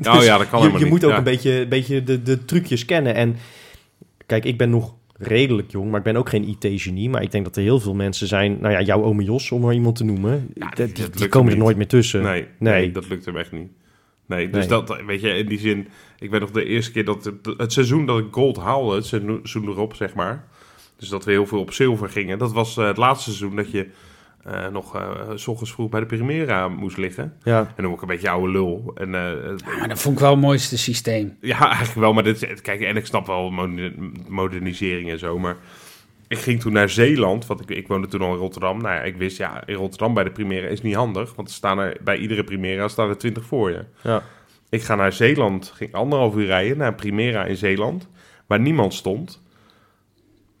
[0.00, 0.88] nou ja, dat kan je, helemaal je niet.
[0.88, 1.16] moet ook Ja.
[1.18, 3.14] een beetje, beetje de, de trucjes kennen.
[3.14, 3.36] En
[4.26, 7.10] kijk, ik ben nog redelijk jong, maar ik ben ook geen IT-genie.
[7.10, 9.60] Maar ik denk dat er heel veel mensen zijn, nou ja, jouw ome Jos, om
[9.60, 10.48] maar iemand te noemen.
[10.54, 11.64] Ja, die, die- komen er niet.
[11.64, 12.22] nooit meer tussen.
[12.22, 12.72] Nee, nee.
[12.72, 12.92] Nee.
[12.92, 13.68] dat lukt hem echt niet.
[14.26, 14.68] Nee, dus Nee.
[14.68, 15.88] dat, weet je, in die zin...
[16.18, 17.24] Ik weet nog de eerste keer dat...
[17.24, 20.48] Het, het seizoen dat ik gold haalde, het seizoen erop, zeg maar...
[20.96, 22.38] Dus dat we heel veel op zilver gingen.
[22.38, 23.86] Dat was eh, het laatste seizoen dat je
[24.42, 27.36] eh, nog eh, s ochtends vroeg bij de Primera moest liggen.
[27.42, 28.92] Ja, En dan ook een beetje oude lul.
[28.94, 29.22] En, eh,
[29.56, 31.36] Ja, maar dat vond ik wel het mooiste systeem.
[31.40, 32.12] ja, eigenlijk wel.
[32.12, 33.92] Maar dit, kijk, en ik snap wel moder-
[34.28, 35.56] modernisering en zo, maar...
[36.28, 38.82] Ik ging toen naar Zeeland, want ik, ik woonde toen al in Rotterdam.
[38.82, 41.34] Nou ja, ik wist, ja, in Rotterdam bij de Primera is niet handig.
[41.34, 43.84] Want er staan er, bij iedere Primera staan er 20 voor je.
[44.02, 44.22] ja.
[44.68, 48.08] Ik ga naar Zeeland, ging anderhalf uur rijden naar een Primera in Zeeland,
[48.46, 49.42] waar niemand stond,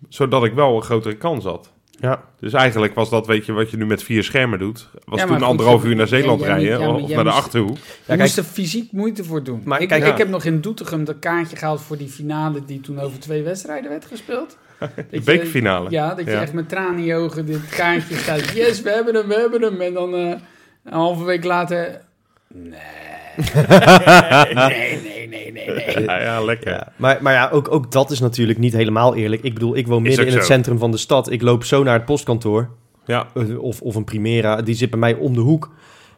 [0.08, 1.72] zodat ik wel een grotere kans had.
[2.00, 2.22] Ja.
[2.40, 5.26] Dus eigenlijk was dat, weet je, wat je nu met vier schermen doet, was Ja,
[5.26, 7.76] toen goed, anderhalf uur naar Zeeland ja, rijden of naar de Achterhoek.
[7.76, 9.62] Je kijk- moest er fysiek moeite voor doen.
[9.64, 10.16] Maar ik, kijk, ik ja.
[10.16, 13.90] heb nog in Doetinchem dat kaartje gehaald voor die finale die toen over twee wedstrijden
[13.90, 14.56] werd gespeeld.
[14.78, 15.90] De Dat je- bekerfinale.
[15.90, 18.50] Ja, dat je echt met tranen in je ogen dit kaartje staat.
[18.54, 19.80] Yes, we hebben hem, we hebben hem.
[19.80, 20.20] En dan eh,
[20.84, 22.00] een halve week later...
[22.54, 22.78] Nee.
[23.54, 24.54] Nee,
[25.02, 26.02] nee, nee, nee, nee.
[26.04, 26.70] Ja, ja, lekker.
[26.72, 29.42] Ja, maar, maar ja, ook, ook dat is natuurlijk niet helemaal eerlijk.
[29.42, 30.52] Ik bedoel, ik woon midden in het zo.
[30.52, 31.30] centrum van de stad.
[31.30, 32.70] Ik loop zo naar het postkantoor.
[33.04, 34.62] Ja, eh, Of, of een Primera.
[34.62, 35.70] Die zit bij mij om de hoek.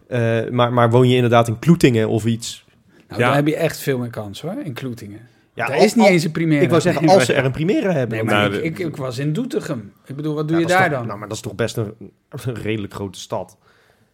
[0.09, 2.65] Eh, maar, maar woon je inderdaad in Kloetingen of iets?
[3.09, 3.27] Nou, Ja.
[3.27, 5.21] dan heb je echt veel meer kans hoor, in Kloetingen.
[5.55, 6.65] Ja, Daar al- is niet al- eens een primaire.
[6.65, 8.17] Ik wou zeggen, als ze er een Primera hebben.
[8.17, 9.93] Nee, maar Nou, ik, ik, ik was in Doetinchem.
[10.07, 11.07] Ik bedoel, wat doe Ja, je daar toch- dan?
[11.07, 11.95] Nou, maar dat is toch best een,
[12.47, 13.57] een redelijk grote stad.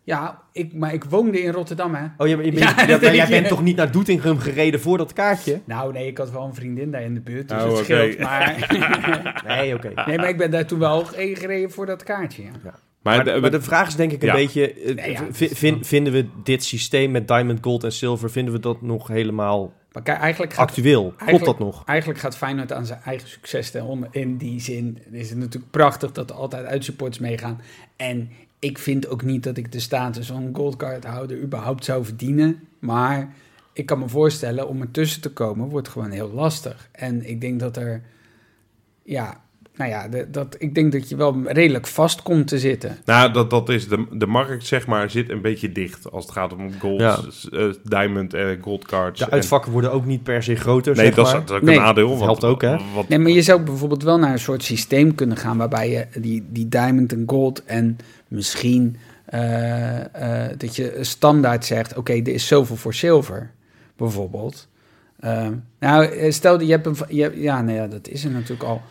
[0.08, 2.04] Ja, ik, maar ik woonde in Rotterdam, hè.
[2.16, 4.98] Oh, je, je, bent- Ja, ja, dat jij bent toch niet naar Doetinchem gereden voor
[4.98, 5.60] dat kaartje?
[5.64, 7.82] Nou, nee, ik had wel een vriendin daar in de buurt, dus Oh, het oké.
[7.84, 8.18] scheelt.
[8.18, 8.66] Maar,
[9.46, 9.92] Nee, oké.
[10.06, 12.50] nee, maar ik ben daar toen wel heen gereden voor dat kaartje, ja.
[12.62, 14.34] maar, Maar, de- maar de vraag is denk ik een Ja.
[14.34, 14.72] beetje...
[14.72, 15.26] eh, Nee, ja,
[15.80, 18.30] vinden we dit systeem met diamond, gold en silver...
[18.30, 21.14] vinden we dat nog helemaal Maar kijk, eigenlijk gaat, actueel?
[21.26, 21.82] Klopt dat nog?
[21.84, 24.08] eigenlijk gaat Feyenoord aan zijn eigen succes ten onder.
[24.12, 27.60] In die zin is het natuurlijk prachtig dat er altijd uitsupports meegaan.
[27.96, 32.60] En ik vind ook niet dat ik de status van goldcardhouder überhaupt zou verdienen.
[32.78, 33.34] Maar
[33.72, 36.88] ik kan me voorstellen, om ertussen te komen, wordt gewoon heel lastig.
[36.92, 38.02] En ik denk dat er,
[39.02, 39.40] ja,
[39.78, 42.98] nou ja, de- dat, ik denk dat je wel redelijk vast komt te zitten.
[43.04, 46.32] nou, dat, dat is de, de markt, zeg maar, zit een beetje dicht als het
[46.32, 47.18] gaat om gold, Ja.
[47.52, 49.18] eh, diamond en gold cards.
[49.18, 51.40] De En- uitvakken worden ook niet per se groter, Nee, zeg dat is, maar.
[51.40, 52.08] dat is ook Nee, een nadeel.
[52.08, 52.76] dat helpt ook, hè?
[52.94, 56.06] wat- Nee, maar je zou bijvoorbeeld wel naar een soort systeem kunnen gaan waarbij je
[56.20, 57.96] die, die diamond en gold en
[58.28, 63.50] misschien eh, eh, dat je standaard zegt, oké, er is zoveel voor zilver,
[63.96, 64.68] bijvoorbeeld.
[65.20, 68.62] Ehm, nou, stel dat je hebt een, je, ja, nee, ja, dat is er natuurlijk
[68.62, 68.82] al.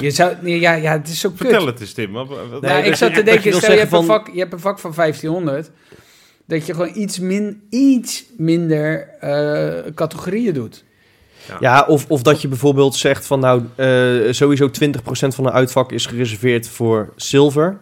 [0.00, 1.38] Je zou, nee, ja, ja, het is zo kut.
[1.38, 2.12] Vertel het eens, Tim.
[2.12, 3.92] Wat, wat- Nee, nou, dat ik zat je- te je denken, wil stel je hebt,
[3.92, 5.70] een vak, je hebt een vak van 1500,
[6.46, 10.84] dat je gewoon iets, min, iets minder eh, categorieën doet.
[11.60, 15.92] Ja, of, of dat je bijvoorbeeld zegt van nou, eh, sowieso 20% van een uitvak
[15.92, 17.78] is gereserveerd voor zilver.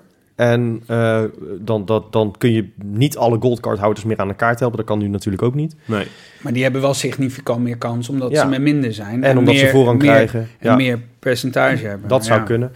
[0.50, 1.22] En eh,
[1.60, 4.76] dan, dat, dan kun je niet alle goldcardhouders meer aan de kaart helpen.
[4.76, 5.74] Dat kan nu natuurlijk ook niet.
[5.84, 6.06] Nee.
[6.40, 8.40] Maar die hebben wel significant meer kans, omdat Ja.
[8.42, 9.24] ze met minder zijn.
[9.24, 10.40] En, omdat meer, ze voorrang meer, krijgen.
[10.40, 12.08] En Ja, meer percentage hebben.
[12.08, 12.44] dat zou Ja.
[12.46, 12.68] kunnen.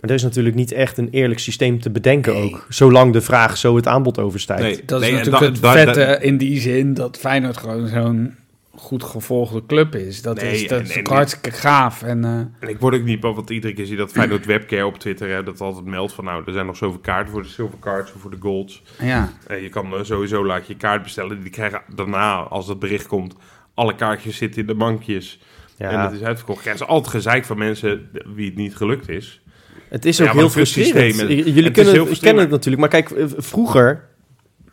[0.00, 2.42] Maar er is natuurlijk niet echt een eerlijk systeem te bedenken Nee.
[2.42, 2.66] ook.
[2.68, 4.62] Zolang de vraag zo het aanbod overstijgt.
[4.62, 4.80] Nee.
[4.86, 8.34] Dat is natuurlijk da- het da- vette da- in die zin dat Feyenoord gewoon zo'n
[8.80, 10.22] goed gevolgde club is.
[10.22, 12.02] Dat Nee, is, dat en- is en- hartstikke gaaf.
[12.02, 14.46] En, eh, En ik word ook niet bang, want iedere keer zie je dat Feyenoord
[14.46, 17.42] Webcare op Twitter hè, dat altijd meldt van nou, er zijn nog zoveel kaarten voor
[17.42, 18.82] de silver cards of voor de golds.
[19.00, 19.32] ja.
[19.46, 21.40] En je kan eh, sowieso laat je kaart bestellen.
[21.42, 23.34] Die krijgen daarna, als dat bericht komt,
[23.74, 25.40] alle kaartjes zitten in de bankjes.
[25.76, 26.64] En Ja, het is uitverkocht.
[26.64, 29.40] Het is altijd gezeik van mensen wie het niet gelukt is.
[29.88, 31.14] het is Ja, ook heel frustrerend.
[31.14, 32.80] systeem en- Jullie kunnen, heel het- kennen het natuurlijk.
[32.80, 34.02] Maar kijk, eh, vroeger, en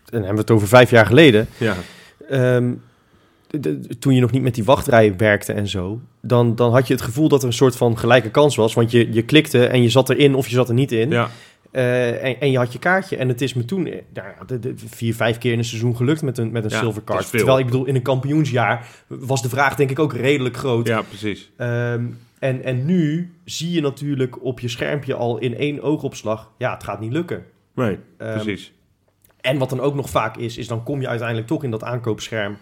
[0.03, 1.47] dan hebben we het over vijf jaar geleden...
[1.57, 1.75] Ja,
[2.29, 2.73] Ehm,
[3.49, 6.93] de- toen je nog niet met die wachtrij werkte en zo, dan, dan had je
[6.93, 8.73] het gevoel dat er een soort van gelijke kans was.
[8.73, 11.09] Want je, je klikte en je zat erin of je zat er niet in.
[11.09, 11.29] ja.
[11.71, 13.17] Eh, en, en je had je kaartje.
[13.17, 15.63] En het is me toen eh, nou ja, de, de vier, vijf keer in een
[15.65, 17.29] seizoen gelukt met een, met een Ja, silver card.
[17.29, 20.87] Terwijl ik bedoel, in een kampioensjaar was de vraag denk ik ook redelijk groot.
[20.87, 21.51] ja precies.
[21.57, 22.05] Ehm,
[22.39, 26.83] en, en nu zie je natuurlijk op je schermpje al in één oogopslag, ja, het
[26.83, 27.43] gaat niet lukken.
[27.75, 28.71] Nee, Ehm, precies.
[29.41, 31.83] en wat dan ook nog vaak is, is dan kom je uiteindelijk toch in dat
[31.83, 32.57] aankoopscherm.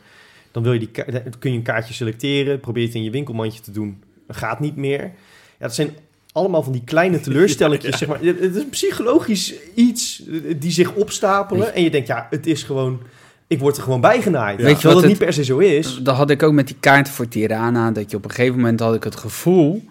[0.55, 3.61] Dan wil je die, dan kun je een kaartje selecteren, probeer het in je winkelmandje
[3.61, 4.03] te doen.
[4.27, 5.01] Gaat niet meer.
[5.01, 5.11] Ja,
[5.57, 5.89] dat zijn
[6.31, 7.97] allemaal van die kleine teleurstelletjes.
[7.99, 8.19] Zeg maar.
[8.21, 10.23] Het is een psychologisch iets
[10.57, 11.73] die zich opstapelen.
[11.73, 12.99] En je denkt, ja, het is gewoon...
[13.47, 14.61] Ik word er gewoon bijgenaaid.
[14.61, 15.99] Weet je wat dat het- niet per se zo is.
[16.03, 17.91] Dat had ik ook met die kaarten voor Tirana.
[17.91, 19.83] Dat je op een gegeven moment had ik het gevoel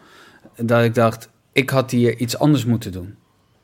[0.57, 3.15] dat ik dacht, ik had hier iets anders moeten doen.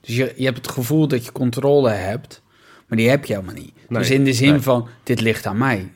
[0.01, 2.43] Dus je, je hebt het gevoel dat je controle hebt,
[2.87, 3.73] maar die heb je helemaal niet.
[3.89, 4.61] Nee, dus in de zin nee.
[4.61, 5.91] van, dit ligt aan mij.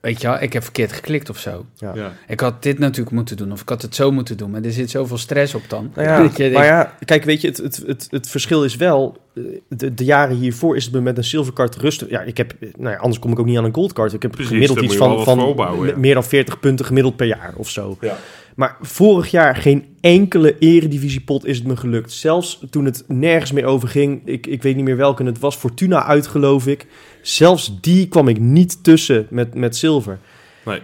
[0.00, 1.66] Weet je wel, ik heb verkeerd geklikt of zo.
[1.74, 1.94] Ja.
[1.94, 2.12] Ja.
[2.28, 4.50] Ik had dit natuurlijk moeten doen, of ik had het zo moeten doen.
[4.50, 5.90] Maar er zit zoveel stress op dan.
[5.94, 9.16] Nou ja, je maar ja, kijk, weet je, het, het, het, het verschil is wel...
[9.34, 12.08] eh, De, de jaren hiervoor is het me met een silvercard rustig...
[12.10, 12.54] Ja, ik heb...
[12.76, 14.12] Nou ja, anders kom ik ook niet aan een goldcard.
[14.12, 15.54] Ik heb Precies, gemiddeld iets van, van
[15.86, 15.96] ja.
[15.96, 17.96] meer dan 40 punten gemiddeld per jaar of zo.
[18.00, 18.16] Ja.
[18.56, 22.12] Maar vorig jaar geen enkele eredivisiepot is het me gelukt.
[22.12, 24.22] Zelfs toen het nergens meer over ging.
[24.24, 25.56] Ik, ik weet niet meer welke het was.
[25.56, 26.86] Fortuna uit, geloof ik.
[27.22, 30.18] Zelfs die kwam ik niet tussen met, met zilver.
[30.64, 30.80] Nee.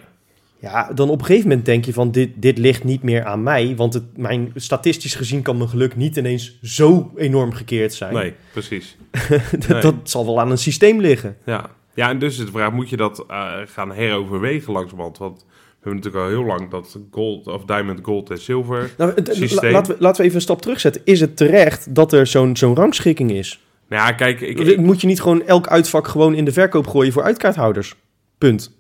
[0.59, 3.43] Ja, dan op een gegeven moment denk je van dit, dit ligt niet meer aan
[3.43, 3.77] mij.
[3.77, 8.14] Want het, mijn, statistisch gezien kan mijn geluk niet ineens zo enorm gekeerd zijn.
[8.14, 8.97] nee, precies.
[9.51, 9.81] dat, Nee.
[9.81, 11.37] dat zal wel aan een systeem liggen.
[11.45, 11.70] Ja.
[11.95, 15.18] ja, en dus de vraag, moet je dat eh, gaan heroverwegen langzamerhand?
[15.18, 15.45] Want
[15.83, 18.91] hebben natuurlijk al heel lang dat gold of diamond, gold en zilver.
[18.99, 19.70] Nou, Systeem.
[19.70, 21.03] la- laten, we, laten we even een stap terugzetten.
[21.05, 23.61] Is het terecht dat er zo'n zo'n rangschikking is?
[23.89, 26.87] Nou ja, kijk, ik, ik- Moet je niet gewoon elk uitvak gewoon in de verkoop
[26.87, 27.95] gooien voor uitkaarthouders?
[28.39, 28.76] Punt.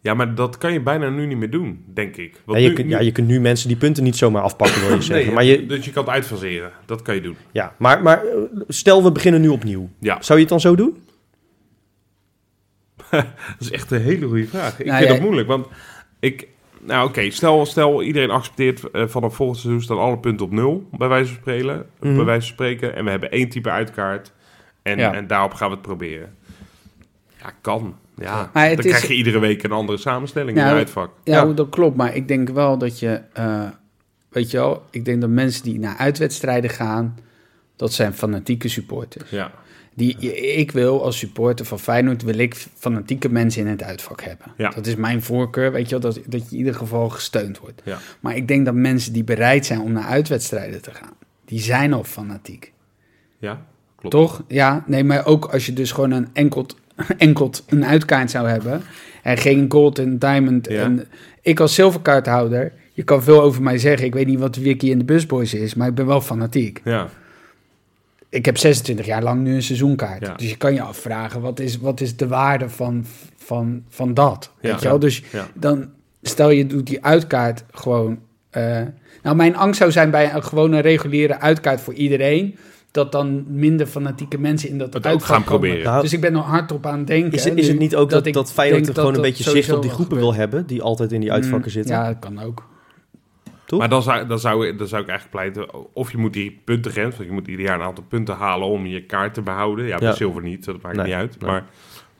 [0.00, 2.42] ja, maar dat kan je bijna nu niet meer doen, denk ik.
[2.46, 4.80] Ja je, nu- kunt, nu- ja, je kunt nu mensen die punten niet zomaar afpakken,
[4.86, 5.26] wil je zeggen.
[5.26, 7.36] Nee, maar, je, Dus je kan het uitfaseren, dat kan je doen.
[7.52, 8.32] ja, maar, maar eh,
[8.68, 9.88] stel, we beginnen nu opnieuw.
[10.00, 10.96] Ja, Zou je het dan zo doen?
[13.10, 13.24] dat
[13.58, 14.80] is echt een hele goede vraag.
[14.80, 15.66] Ik Nou, vind ja, het moeilijk, want
[16.32, 16.48] ik...
[16.80, 20.88] Nou oké, stel, stel iedereen accepteert eh, vanaf volgend seizoen staan alle punten op nul,
[20.92, 22.16] bij wijze van, spelen, Mhm.
[22.16, 22.96] bij wijze van spreken.
[22.96, 24.32] En we hebben één type uitkaart
[24.82, 25.14] en, Ja.
[25.14, 26.34] en daarop gaan we het proberen.
[27.42, 27.96] Ja, kan.
[28.16, 30.76] Ja, Maar het dan is- krijg je iedere week een andere samenstelling in Ja, een
[30.76, 31.10] uitvak.
[31.24, 31.52] Ja, Ja.
[31.52, 31.96] dat klopt.
[31.96, 33.68] Maar ik denk wel dat je, eh,
[34.28, 37.18] weet je wel, ik denk dat mensen die naar uitwedstrijden gaan,
[37.76, 39.30] dat zijn fanatieke supporters.
[39.30, 39.50] Ja,
[39.96, 40.16] Die,
[40.56, 44.46] ik wil als supporter van Feyenoord, wil ik fanatieke mensen in het uitvak hebben.
[44.56, 44.70] Ja.
[44.70, 47.82] Dat is mijn voorkeur, weet je wel, dat, dat je in ieder geval gesteund wordt.
[47.84, 47.98] Ja.
[48.20, 51.12] Maar ik denk dat mensen die bereid zijn om naar uitwedstrijden te gaan,
[51.44, 52.72] die zijn al fanatiek.
[53.38, 53.64] ja
[53.96, 54.14] klopt.
[54.14, 54.42] Toch?
[54.48, 56.76] Ja, nee, maar ook als je dus gewoon een enkelt,
[57.18, 58.82] enkelt een uitkaart zou hebben
[59.22, 60.68] en geen gold en diamond.
[60.68, 60.82] Ja.
[60.82, 61.06] En
[61.42, 64.06] ik als zilverkaarthouder, je kan veel over mij zeggen.
[64.06, 66.80] Ik weet niet wat Wiki in de busboys is, maar ik ben wel fanatiek.
[66.84, 67.08] Ja,
[68.36, 70.26] Ik heb 26 jaar lang nu een seizoenkaart.
[70.26, 70.34] Ja.
[70.34, 73.04] Dus je kan je afvragen, wat is, wat is de waarde van,
[73.36, 74.50] van, van dat?
[74.60, 74.70] Ja.
[74.72, 74.98] Weet je wel?
[74.98, 75.46] Dus ja.
[75.54, 75.88] dan
[76.22, 78.18] stel je doet die uitkaart gewoon.
[78.50, 78.80] eh,
[79.22, 82.56] nou, mijn angst zou zijn bij een gewone reguliere uitkaart voor iedereen.
[82.90, 85.42] Dat dan minder fanatieke mensen in dat Het gaan komen.
[85.44, 85.84] proberen.
[85.84, 87.32] Nou, Dus ik ben nog hardop aan het denken.
[87.32, 89.36] Is, hè, is het niet ook dat, ik dat Feyenoord er gewoon dat een dat
[89.36, 91.94] beetje zicht op die groepen wil hebben, die altijd in die uitvakken Mm, zitten?
[91.94, 92.66] Ja, dat kan ook.
[93.66, 93.78] Toch?
[93.78, 97.16] Maar dan zou, dan, zou, dan zou ik eigenlijk pleiten, of je moet die puntengrens,
[97.16, 99.86] want je moet ieder jaar een aantal punten halen om je kaart te behouden.
[99.86, 100.14] Ja, bij Ja.
[100.14, 101.40] zilver niet, dat maakt Nee, niet uit.
[101.40, 101.50] nee.
[101.50, 101.64] Maar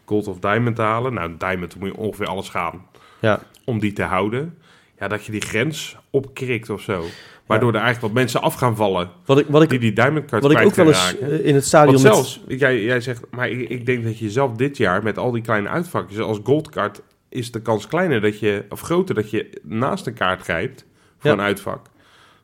[0.04, 2.86] gold of diamond halen, nou diamond moet je ongeveer alles gaan
[3.20, 3.40] Ja.
[3.64, 4.58] om die te houden.
[4.98, 7.04] Ja, dat je die grens opkrikt of zo.
[7.46, 10.30] Waardoor er eigenlijk wat mensen af gaan vallen Wat ik, wat ik, die die diamond
[10.30, 12.02] wat ik ook wel eens eh, in het stadion...
[12.02, 15.18] Want met- jij, jij zegt, maar ik, ik denk dat je zelf dit jaar met
[15.18, 19.30] al die kleine uitvakjes als goldcard is de kans kleiner dat je, of groter dat
[19.30, 20.84] je naast een kaart grijpt
[21.32, 21.86] een uitvak.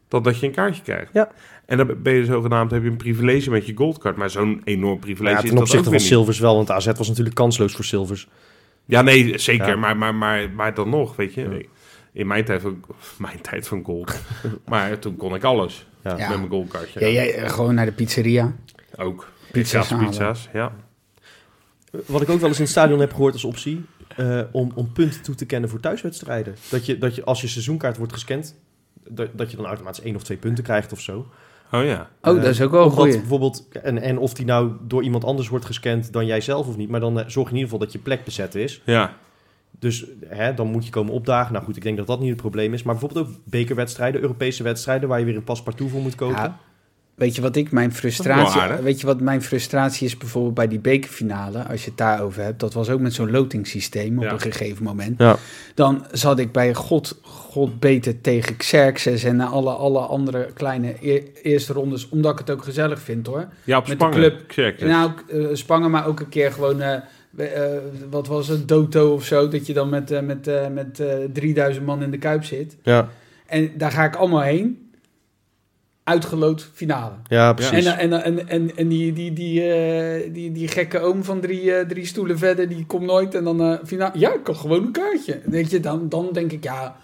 [0.08, 1.10] dan dat je een kaartje krijgt.
[1.12, 1.30] Ja.
[1.66, 4.16] En dan ben je zogenaamd, heb je een privilege met je goldcard.
[4.16, 6.00] Maar zo'n enorm privilege Ja, is ten dat ook opzichte van.
[6.00, 8.28] Silvers wel, want AZ was natuurlijk kansloos voor Silvers.
[8.84, 9.68] Ja, nee, zeker.
[9.68, 9.76] Ja.
[9.76, 11.40] Maar, maar, maar, maar dan nog, weet je.
[11.40, 11.66] Ja.
[12.12, 12.84] In mijn tijd van,
[13.18, 14.20] mijn tijd van gold.
[14.68, 16.16] maar toen kon ik alles Ja.
[16.16, 16.28] Ja.
[16.28, 17.00] met mijn goldkaartje.
[17.00, 18.56] Ja, jij, eh, gewoon naar de pizzeria.
[18.96, 19.30] Ook.
[19.52, 20.72] Pizza's pizza's, ja.
[22.06, 23.84] Wat ik ook wel eens in het stadion heb gehoord als optie,
[24.16, 26.56] eh, om, om punten toe te kennen voor thuiswedstrijden.
[26.70, 28.56] Dat je, dat je als je seizoenkaart wordt gescand,
[29.08, 31.26] dat, dat je dan automatisch één of twee punten krijgt of zo.
[31.72, 32.10] Oh ja.
[32.22, 33.18] Oh, Eh, dat is ook wel goeie.
[33.18, 36.76] bijvoorbeeld, en, en of die nou door iemand anders wordt gescand dan jij zelf of
[36.76, 38.82] niet, maar dan eh, zorg je in ieder geval dat je plek bezet is.
[38.84, 39.16] Ja.
[39.78, 41.52] Dus hè, dan moet je komen opdagen.
[41.52, 42.82] Nou goed, ik denk dat dat niet het probleem is.
[42.82, 46.36] Maar bijvoorbeeld ook bekerwedstrijden, Europese wedstrijden, waar je weer een paspartout voor moet kopen.
[46.42, 46.58] Ja,
[47.14, 50.78] weet je wat ik mijn frustratie, weet je wat mijn frustratie is bijvoorbeeld bij die
[50.78, 54.32] bekerfinale, als je het daarover hebt, dat was ook met zo'n lotingssysteem op Ja.
[54.32, 55.18] een gegeven moment.
[55.18, 55.36] Ja.
[55.74, 61.22] Dan zat ik bij God, God beter tegen Xerxes en alle, alle andere kleine e-
[61.42, 63.48] eerste rondes, omdat ik het ook gezellig vind hoor.
[63.64, 64.44] Ja, op Met de club.
[64.46, 64.80] Check.
[64.80, 66.94] Nou, eh, Spangen, maar ook een keer gewoon, eh,
[67.36, 71.86] eh, wat was het, Doto of zo, dat je dan met, met, met eh, 3000
[71.86, 72.76] man in de Kuip zit.
[72.82, 73.08] Ja,
[73.46, 74.81] En daar ga ik allemaal heen.
[76.04, 77.12] Uitgeloot finale.
[77.28, 77.84] ja precies.
[77.84, 81.74] En, en, en, en, en die, die, die, eh, die, die gekke oom van drie,
[81.74, 83.34] eh, drie stoelen verder, die komt nooit.
[83.34, 85.40] En dan eh finale, ja, ik kan gewoon een kaartje.
[85.44, 86.96] Weet je, dan, dan denk ik, ja,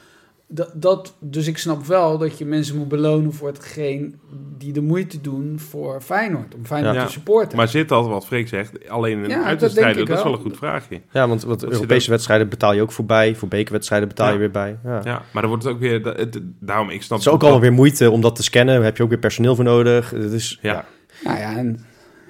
[0.51, 4.21] dat, dat, dus ik snap wel dat je mensen moet belonen voor hetgeen
[4.59, 6.55] die de moeite doen voor Feyenoord.
[6.55, 7.05] Om Feyenoord Ja.
[7.05, 7.57] te supporten.
[7.57, 10.07] Maar zit dat, wat Freek zegt, alleen in Ja, dat uitwedstrijden?
[10.07, 11.01] Dat, is wel een goed vraagje.
[11.13, 13.35] Ja, want wat Europese ook- wedstrijden betaal je ook voorbij.
[13.35, 14.79] Voor bekerwedstrijden betaal je weer bij.
[14.85, 15.01] Ja.
[15.05, 16.03] Ja, maar dan wordt het ook weer...
[16.03, 17.19] dat- Het, daarom, ik snap...
[17.19, 18.75] Het is ook dat- allemaal weer moeite om dat te scannen.
[18.75, 20.13] Daar heb je ook weer personeel voor nodig.
[20.13, 20.39] Ja.
[20.61, 20.85] ja.
[21.25, 21.81] Nou ja, en,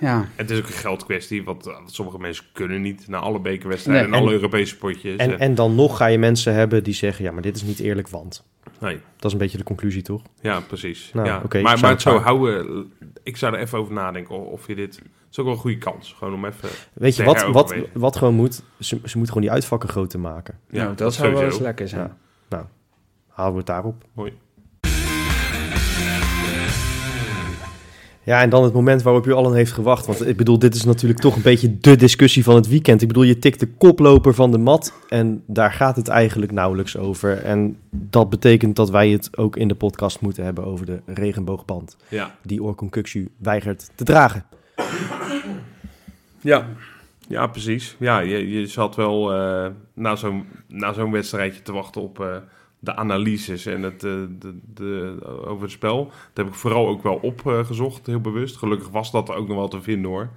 [0.00, 0.28] ja.
[0.34, 4.20] Het is ook een geldkwestie, want uh, sommige mensen kunnen niet naar alle bekerwedstrijden Nee,
[4.20, 5.16] en alle Europese potjes.
[5.16, 7.24] En, En, en dan nog ga je mensen hebben die zeggen...
[7.24, 8.44] ja, maar dit is niet eerlijk, want...
[8.80, 10.22] nee, Dat is een beetje de conclusie, toch?
[10.40, 11.10] ja, precies.
[11.12, 11.32] Nou, ja.
[11.34, 12.92] maar zou maar het het zo waar- houden,
[13.22, 14.96] ik zou er even over nadenken of, je dit...
[14.96, 16.68] Het is ook wel een goede kans, gewoon om even...
[16.92, 18.62] Weet je wat, wat, wat gewoon moet?
[18.78, 20.58] Ze, ze moeten gewoon die uitvakken groter maken.
[20.70, 22.16] Ja, nou, dat, zou wel eens lekker zijn.
[22.48, 22.68] Ja.
[23.28, 24.04] Houden we het daarop.
[24.12, 24.32] Mooi.
[28.28, 30.06] Ja, en dan het moment waarop u allen heeft gewacht.
[30.06, 33.02] Want ik bedoel, dit is natuurlijk toch een beetje de discussie van het weekend.
[33.02, 36.96] Ik bedoel, je tikt de koploper van de mat en daar gaat het eigenlijk nauwelijks
[36.96, 37.42] over.
[37.42, 41.96] En dat betekent dat wij het ook in de podcast moeten hebben over de regenboogband.
[42.08, 42.34] Ja.
[42.42, 44.44] Die Orkun Kuksu weigert te dragen.
[46.40, 46.66] Ja.
[47.28, 47.96] Ja, precies.
[47.98, 52.36] Ja, je, je zat wel eh, na zo'n na zo'n wedstrijdje te wachten op eh,
[52.78, 55.16] de analyses en het eh, de, de,
[55.46, 56.04] over het spel.
[56.04, 58.56] Dat heb ik vooral ook wel opgezocht, heel bewust.
[58.56, 60.28] Gelukkig was dat er ook nog wel te vinden hoor.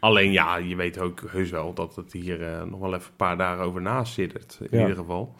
[0.00, 3.16] Alleen ja, je weet ook heus wel dat het hier eh, nog wel even een
[3.16, 4.58] paar dagen over naast zit.
[4.60, 4.80] In Ja.
[4.80, 5.34] ieder geval.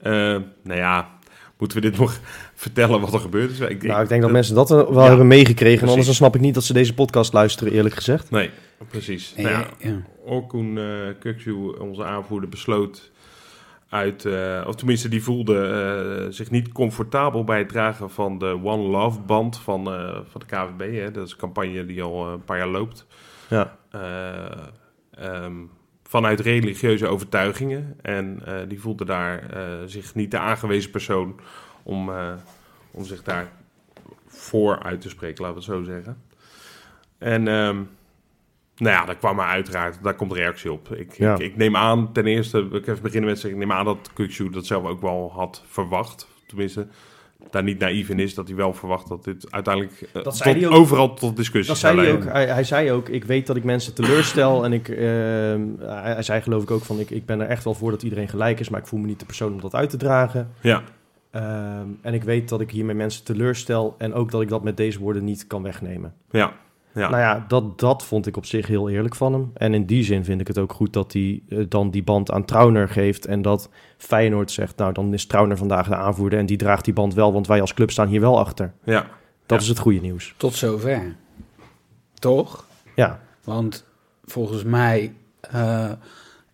[0.00, 0.12] Eh,
[0.62, 1.08] nou ja,
[1.58, 2.20] moeten we dit nog
[2.54, 3.60] vertellen wat er gebeurd is?
[3.60, 5.82] Ik, nou, ik denk dat mensen dat wel Ja, hebben meegekregen.
[5.82, 8.30] En anders dan snap ik niet dat ze deze podcast luisteren, eerlijk gezegd.
[8.30, 8.50] Nee,
[8.88, 9.34] precies.
[9.36, 10.02] Nee, Nou ja, ja.
[10.24, 13.10] Orkun uh, Kuksu, onze aanvoerder, besloot
[13.94, 18.58] uit, eh, of tenminste die voelde eh, zich niet comfortabel bij het dragen van de
[18.62, 20.94] One Love band van, eh, van de KVB.
[21.00, 21.10] Hè.
[21.10, 23.06] Dat is een campagne die al een paar jaar loopt.
[23.48, 23.76] Ja.
[23.90, 24.66] Eh,
[25.10, 25.54] ehm,
[26.02, 27.96] vanuit religieuze overtuigingen.
[28.02, 29.46] En die voelde daar
[29.86, 31.40] zich niet de aangewezen persoon
[31.82, 32.10] om,
[32.90, 33.48] om zich daar
[34.26, 36.22] voor uit te spreken, laten we het zo zeggen.
[37.18, 37.82] En ehm,
[38.76, 40.88] nou ja, daar kwam maar uiteraard, daar komt reactie op.
[40.94, 41.34] Ik, Ja.
[41.34, 44.10] ik, ik neem aan, ten eerste, ik even beginnen met zeggen, ik neem aan dat
[44.14, 46.28] Kukshoe dat zelf ook wel had verwacht.
[46.46, 46.86] Tenminste,
[47.50, 50.52] daar niet naïef in is dat hij wel verwacht dat dit uiteindelijk eh, Dat zei
[50.52, 50.76] tot- hij ook.
[50.78, 52.32] overal tot discussie Dat zou zei hij leiden.
[52.32, 52.46] ook.
[52.46, 54.64] Hij, hij zei ook, ik weet dat ik mensen teleurstel.
[54.64, 57.64] En ik, ehm, hij, hij zei geloof ik ook van, ik, ik ben er echt
[57.64, 58.68] wel voor dat iedereen gelijk is.
[58.68, 60.50] Maar ik voel me niet de persoon om dat uit te dragen.
[60.60, 60.82] Ja,
[61.30, 63.94] Ehm, en ik weet dat ik hiermee mensen teleurstel.
[63.98, 66.14] En ook dat ik dat met deze woorden niet kan wegnemen.
[66.30, 66.52] ja,
[66.94, 67.08] ja.
[67.08, 69.50] Nou ja, dat, dat vond ik op zich heel eerlijk van hem.
[69.54, 72.30] En in die zin vind ik het ook goed dat hij eh, dan die band
[72.30, 73.26] aan Trauner geeft.
[73.26, 73.68] En dat
[73.98, 76.38] Feyenoord zegt, nou dan is Trauner vandaag de aanvoerder.
[76.38, 78.72] En die draagt die band wel, want wij als club staan hier wel achter.
[78.84, 79.06] ja.
[79.46, 79.62] Dat Ja.
[79.64, 80.34] is het goede nieuws.
[80.36, 81.16] Tot zover.
[82.14, 82.66] Toch?
[82.94, 83.84] Ja, Want
[84.24, 85.90] volgens mij eh,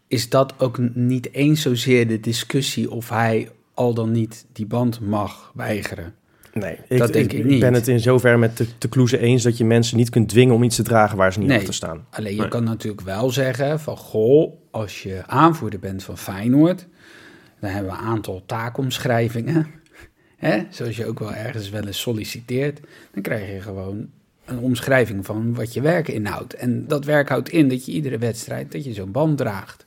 [0.08, 5.00] is dat ook niet eens zozeer de discussie of hij al dan niet die band
[5.00, 6.14] mag weigeren.
[6.52, 7.60] Nee, Dat denk ik niet.
[7.60, 10.54] ben het in zoverre met de, de Kloeze eens dat je mensen niet kunt dwingen
[10.54, 11.58] om iets te dragen waar ze niet Nee.
[11.58, 12.06] achter staan.
[12.10, 12.48] Alleen je Nee.
[12.48, 16.86] kan natuurlijk wel zeggen van goh, als je aanvoerder bent van Feyenoord,
[17.60, 19.66] dan hebben we een aantal taakomschrijvingen.
[20.36, 20.62] Hè?
[20.70, 22.80] Zoals je ook wel ergens wel eens solliciteert,
[23.12, 24.08] dan krijg je gewoon
[24.44, 26.54] een omschrijving van wat je werk inhoudt.
[26.54, 29.84] En dat werk houdt in dat je iedere wedstrijd dat je zo'n band draagt.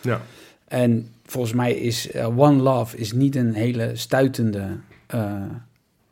[0.00, 0.20] ja.
[0.68, 4.66] En volgens mij is eh, One Love is niet een hele stuitende
[5.06, 5.42] eh,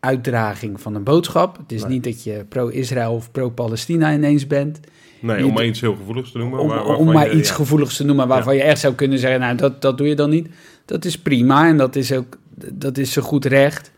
[0.07, 1.57] uitdraging van een boodschap.
[1.57, 1.91] Het is Nee.
[1.91, 4.81] niet dat je pro-Israël of pro-Palestina ineens bent.
[5.21, 6.59] Nee, om maar iets heel gevoeligs te noemen.
[6.59, 7.55] Om, waar- om waarvan maar je- iets ja.
[7.55, 10.31] gevoeligs te noemen waarvan je echt zou kunnen zeggen, nou dat, dat doe je dan
[10.31, 10.49] niet.
[10.85, 12.39] Dat is prima en dat is ook
[12.73, 13.93] dat is zo goed recht.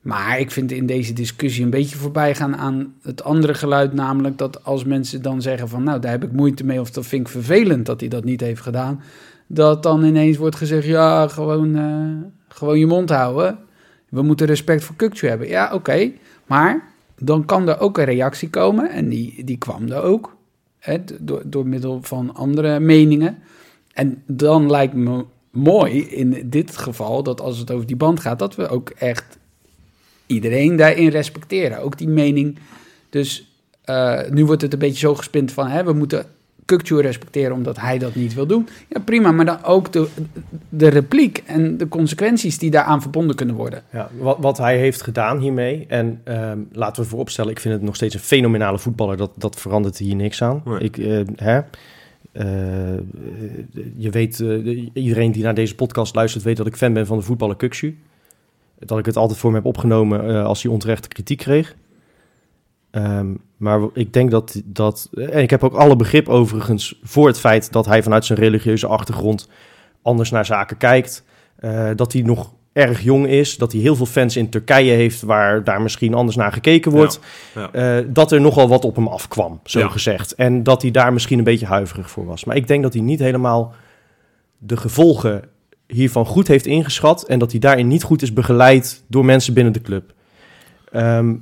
[0.00, 4.38] Maar ik vind in deze discussie een beetje voorbij gaan aan het andere geluid, namelijk
[4.38, 7.26] dat als mensen dan zeggen van nou daar heb ik moeite mee of dat vind
[7.26, 9.02] ik vervelend dat hij dat niet heeft gedaan,
[9.46, 13.58] dat dan ineens wordt gezegd ja gewoon, eh, gewoon je mond houden.
[14.10, 15.48] We moeten respect voor Kukcu hebben.
[15.48, 16.12] Ja oké,
[16.46, 20.36] maar dan kan er ook een reactie komen en die, die kwam er ook
[20.78, 23.38] hè, door, door middel van andere meningen.
[23.92, 28.38] En dan lijkt me mooi in dit geval dat als het over die band gaat,
[28.38, 29.38] dat we ook echt
[30.26, 31.82] iedereen daarin respecteren.
[31.82, 32.58] Ook die mening.
[33.10, 36.26] Dus eh, nu wordt het een beetje zo gespind van hè, we moeten
[36.70, 38.68] Kukcu respecteren omdat hij dat niet wil doen.
[38.88, 40.08] Ja, prima, maar dan ook de,
[40.68, 43.82] de repliek en de consequenties die daaraan verbonden kunnen worden.
[43.92, 45.84] Ja, wat, wat hij heeft gedaan hiermee.
[45.88, 49.16] En ehm, laten we vooropstellen, ik vind het nog steeds een fenomenale voetballer.
[49.16, 50.62] Dat, dat verandert hier niks aan.
[50.64, 50.78] Nee.
[50.78, 51.60] Ik, eh, hè,
[52.32, 52.46] eh,
[53.96, 57.18] je weet, eh, iedereen die naar deze podcast luistert, weet dat ik fan ben van
[57.18, 57.98] de voetballer Kuksu.
[58.78, 61.76] Dat ik het altijd voor me heb opgenomen eh, als hij onterechte kritiek kreeg.
[62.90, 65.08] Ehm, maar ik denk dat, dat...
[65.12, 68.86] En ik heb ook alle begrip overigens voor het feit dat hij vanuit zijn religieuze
[68.86, 69.48] achtergrond
[70.02, 71.24] anders naar zaken kijkt.
[71.56, 73.56] Eh, dat hij nog erg jong is.
[73.56, 77.20] Dat hij heel veel fans in Turkije heeft waar daar misschien anders naar gekeken wordt.
[77.54, 77.70] Ja.
[77.72, 79.88] Eh, dat er nogal wat op hem afkwam, zo Ja.
[79.88, 80.34] gezegd.
[80.34, 82.44] En dat hij daar misschien een beetje huiverig voor was.
[82.44, 83.74] Maar ik denk dat hij niet helemaal
[84.58, 85.42] de gevolgen
[85.86, 87.22] hiervan goed heeft ingeschat.
[87.22, 90.12] En dat hij daarin niet goed is begeleid door mensen binnen de club.
[90.92, 91.34] Ehm,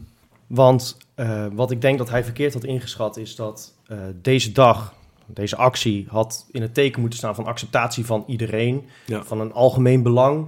[0.46, 4.94] want eh, wat ik denk dat hij verkeerd had ingeschat is dat eh, deze dag,
[5.26, 9.24] deze actie, had in het teken moeten staan van acceptatie van iedereen, Ja.
[9.24, 10.46] van een algemeen belang.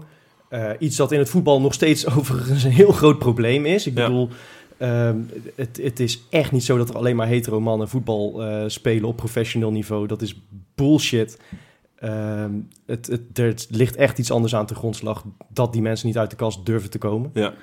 [0.49, 3.87] Eh, iets dat in het voetbal nog steeds overigens een heel groot probleem is.
[3.87, 4.29] Ik bedoel,
[4.77, 5.17] ehm,
[5.55, 9.17] het, het is echt niet zo dat er alleen maar hetero mannen voetbal spelen op
[9.17, 10.07] professioneel niveau.
[10.07, 10.41] Dat is
[10.75, 11.39] bullshit.
[11.97, 12.51] Ehm,
[12.87, 16.31] het, het, er ligt echt iets anders aan te grondslag dat die mensen niet uit
[16.31, 17.31] de kast durven te komen.
[17.35, 17.55] Ja.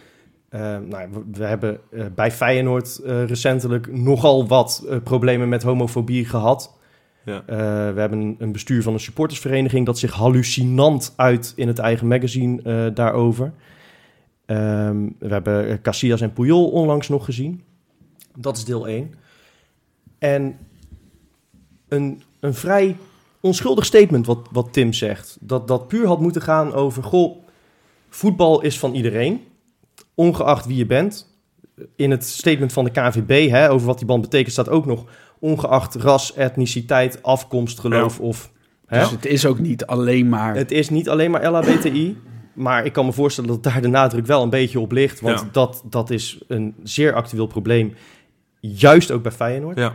[0.49, 6.25] Eh, nou, we, we hebben eh, bij Feyenoord eh, recentelijk nogal wat problemen met homofobie
[6.25, 6.75] gehad.
[7.25, 7.43] Ja.
[7.93, 12.07] We hebben een, een bestuur van een supportersvereniging dat zich hallucinant uit in het eigen
[12.07, 13.53] magazine daarover.
[14.45, 17.63] Ehm, we hebben Casillas en Puyol onlangs nog gezien.
[18.35, 19.13] Dat is deel 1.
[20.19, 20.57] En
[21.87, 22.95] een, een vrij
[23.39, 25.37] onschuldig statement wat, wat Tim zegt.
[25.39, 27.03] Dat dat puur had moeten gaan over...
[27.03, 27.37] Goh,
[28.09, 29.41] voetbal is van iedereen,
[30.17, 31.35] ongeacht wie je bent.
[31.95, 35.05] In het statement van de KNVB, hè, over wat die band betekent, staat ook nog...
[35.39, 38.51] ongeacht ras, etniciteit, afkomst, geloof of...
[38.85, 38.99] Hè?
[38.99, 40.55] Dus het is ook niet alleen maar...
[40.55, 42.17] Het is niet alleen maar LHBTI,
[42.53, 45.19] maar ik kan me voorstellen dat daar de nadruk wel een beetje op ligt.
[45.21, 45.47] Want Ja.
[45.51, 47.93] dat, dat is een zeer actueel probleem,
[48.59, 49.77] juist ook bij Feyenoord.
[49.77, 49.93] Ja.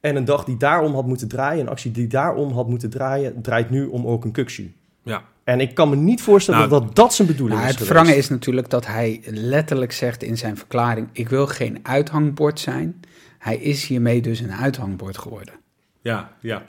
[0.00, 3.42] En een dag die daarom had moeten draaien, een actie die daarom had moeten draaien,
[3.42, 4.72] draait nu om ook een Kuksu.
[5.02, 5.22] Ja.
[5.44, 8.16] En ik kan me niet voorstellen Nou, dat dat zijn bedoeling Maar is het wrange
[8.16, 13.00] is natuurlijk dat hij letterlijk zegt in zijn verklaring: Ik wil geen uithangbord zijn.
[13.38, 15.54] Hij is hiermee dus een uithangbord geworden.
[16.00, 16.62] Ja, ja.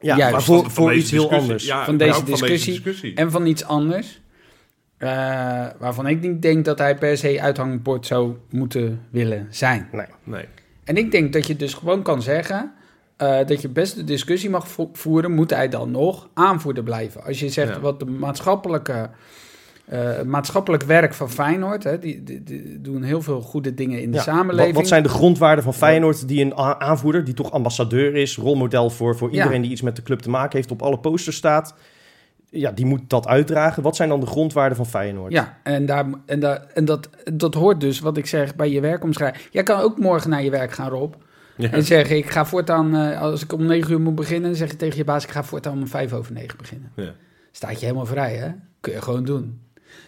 [0.00, 0.32] Ja, Juist.
[0.32, 1.66] maar voor, voor iets heel anders.
[1.66, 3.14] Ja, Van deze discussie.
[3.14, 4.20] En van iets anders.
[4.98, 5.08] eh,
[5.78, 9.88] waarvan ik niet denk dat hij per se uithangbord zou moeten willen zijn.
[9.92, 10.06] Nee.
[10.24, 10.44] Nee.
[10.84, 12.72] En ik denk dat je dus gewoon kan zeggen.
[13.16, 17.24] Eh, dat je best de discussie mag vo- voeren, moet hij dan nog aanvoerder blijven?
[17.24, 17.80] Als je zegt Ja.
[17.80, 19.10] wat de maatschappelijke,
[19.84, 24.10] eh, maatschappelijk werk van Feyenoord, hè, die, die, die doen heel veel goede dingen in
[24.10, 24.66] de Ja, samenleving.
[24.72, 28.90] Wat, wat zijn de grondwaarden van Feyenoord die een aanvoerder, die toch ambassadeur is, rolmodel
[28.90, 29.34] voor, voor Ja.
[29.36, 31.74] iedereen die iets met de club te maken heeft, op alle posters staat,
[32.50, 33.82] ja, die moet dat uitdragen.
[33.82, 35.32] Wat zijn dan de grondwaarden van Feyenoord?
[35.32, 38.80] Ja, en, daar, en, daar, en dat, dat hoort dus wat ik zeg bij je
[38.80, 39.44] werkomschrijving.
[39.50, 41.14] Jij kan ook morgen naar je werk gaan, Rob.
[41.56, 41.70] Ja.
[41.70, 44.70] En zeggen, ik ga voortaan, eh, als ik om negen uur moet beginnen, dan zeg
[44.70, 46.92] je tegen je baas, ik ga voortaan om vijf over negen beginnen.
[46.96, 47.14] Ja.
[47.50, 48.50] Staat je helemaal vrij, hè?
[48.80, 49.60] Kun je gewoon doen.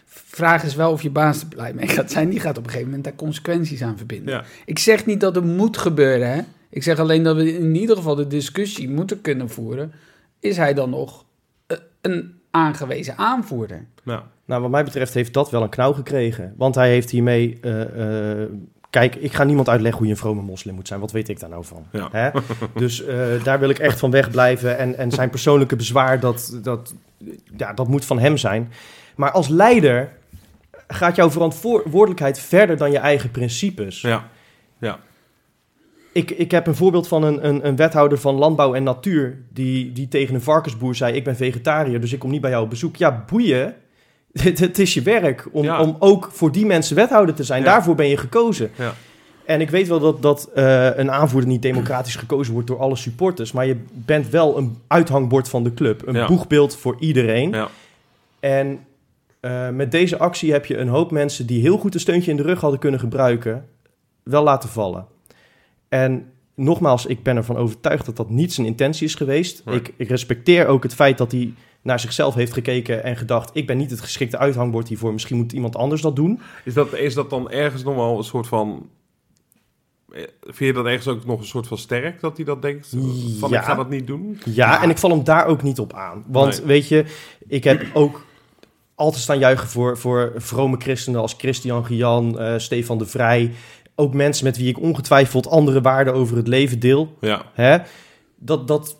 [0.07, 2.29] Vraag is wel of je baas er blij mee gaat zijn.
[2.31, 4.35] Die gaat op een gegeven moment daar consequenties aan verbinden.
[4.35, 4.45] Ja.
[4.65, 6.41] Ik zeg niet dat het moet gebeuren, hè?
[6.71, 9.93] Ik zeg alleen dat we in ieder geval de discussie moeten kunnen voeren.
[10.41, 11.25] Is hij dan nog
[11.67, 13.87] eh, een aangewezen aanvoerder?
[14.03, 16.55] Nou, Nou, wat mij betreft heeft dat wel een knauw gekregen.
[16.57, 17.59] Want hij heeft hiermee...
[17.61, 18.49] eh, eh,
[18.95, 21.01] kijk, ik ga niemand uitleggen hoe je een vrome moslim moet zijn.
[21.01, 21.87] Wat weet ik daar nou van?
[21.93, 22.09] Ja.
[22.13, 22.31] Hè?
[22.75, 24.79] Dus eh, daar wil ik echt van wegblijven.
[24.79, 26.95] En, en zijn persoonlijke bezwaar, dat, dat,
[27.57, 28.73] ja, dat moet van hem zijn.
[29.17, 30.13] Maar als leider
[30.89, 34.01] gaat jouw verantwoordelijkheid verder dan je eigen principes.
[34.79, 34.99] ja.
[36.13, 39.39] Ik, ik heb een voorbeeld van een, een, een wethouder van landbouw en natuur...
[39.53, 42.63] Die, die tegen een varkensboer zei, ik ben vegetariër, dus ik kom niet bij jou
[42.63, 42.97] op bezoek.
[42.97, 43.75] Ja, boeien.
[44.43, 45.81] Het, het is je werk om, Ja.
[45.81, 47.63] om ook voor die mensen wethouder te zijn.
[47.63, 47.67] Ja.
[47.67, 48.71] Daarvoor ben je gekozen.
[48.79, 48.95] Ja.
[49.45, 52.97] En ik weet wel dat, dat eh, een aanvoerder niet democratisch gekozen wordt door alle
[52.97, 53.53] supporters.
[53.53, 56.07] Maar je bent wel een uithangbord van de club.
[56.07, 57.51] Een boegbeeld voor iedereen.
[57.51, 57.69] Ja.
[58.41, 58.79] En
[59.41, 62.37] eh, met deze actie heb je een hoop mensen die heel goed een steuntje in
[62.37, 63.67] de rug hadden kunnen gebruiken,
[64.23, 65.07] wel laten vallen.
[65.89, 69.63] En nogmaals, ik ben ervan overtuigd dat dat niet zijn intentie is geweest.
[69.65, 69.77] Nee.
[69.77, 71.53] Ik, ik respecteer ook het feit dat hij
[71.85, 75.13] naar zichzelf heeft gekeken en gedacht: ik ben niet het geschikte uithangbord hiervoor.
[75.13, 76.41] Misschien moet iemand anders dat doen.
[76.65, 78.89] Is dat, is dat dan ergens nog wel een soort van...
[80.13, 82.89] eh, Vind je dat ergens ook nog een soort van sterk dat hij dat denkt?
[83.39, 83.59] Van Ja.
[83.59, 84.39] ik ga dat niet doen?
[84.45, 84.83] Ja, Ja.
[84.83, 86.25] en ik val hem daar ook niet op aan.
[86.27, 86.67] Want Nee.
[86.67, 87.05] weet je,
[87.49, 88.25] ik heb ook
[88.95, 93.53] altijd staan juichen voor, voor vrome christenen als Christian Gian, eh, Stefan de Vrij.
[93.95, 97.17] Ook mensen met wie ik ongetwijfeld andere waarden over het leven deel.
[97.21, 97.79] Ja, Hè?
[98.37, 98.97] Dat, dat,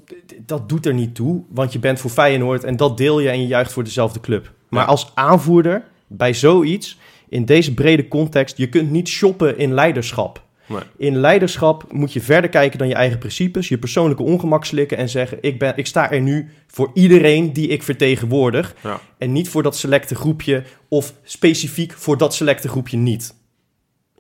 [0.47, 3.41] dat doet er niet toe, want je bent voor Feyenoord en dat deel je en
[3.41, 4.53] je juicht voor dezelfde club.
[4.69, 4.89] Maar Ja.
[4.89, 10.43] als aanvoerder bij zoiets, in deze brede context, je kunt niet shoppen in leiderschap.
[10.67, 10.81] nee.
[10.97, 15.09] In leiderschap moet je verder kijken dan je eigen principes, je persoonlijke ongemak slikken en
[15.09, 18.75] zeggen: ik, ben, ik sta er nu voor iedereen die ik vertegenwoordig.
[18.83, 19.01] Ja.
[19.19, 23.35] En niet voor dat selecte groepje of specifiek voor dat selecte groepje niet.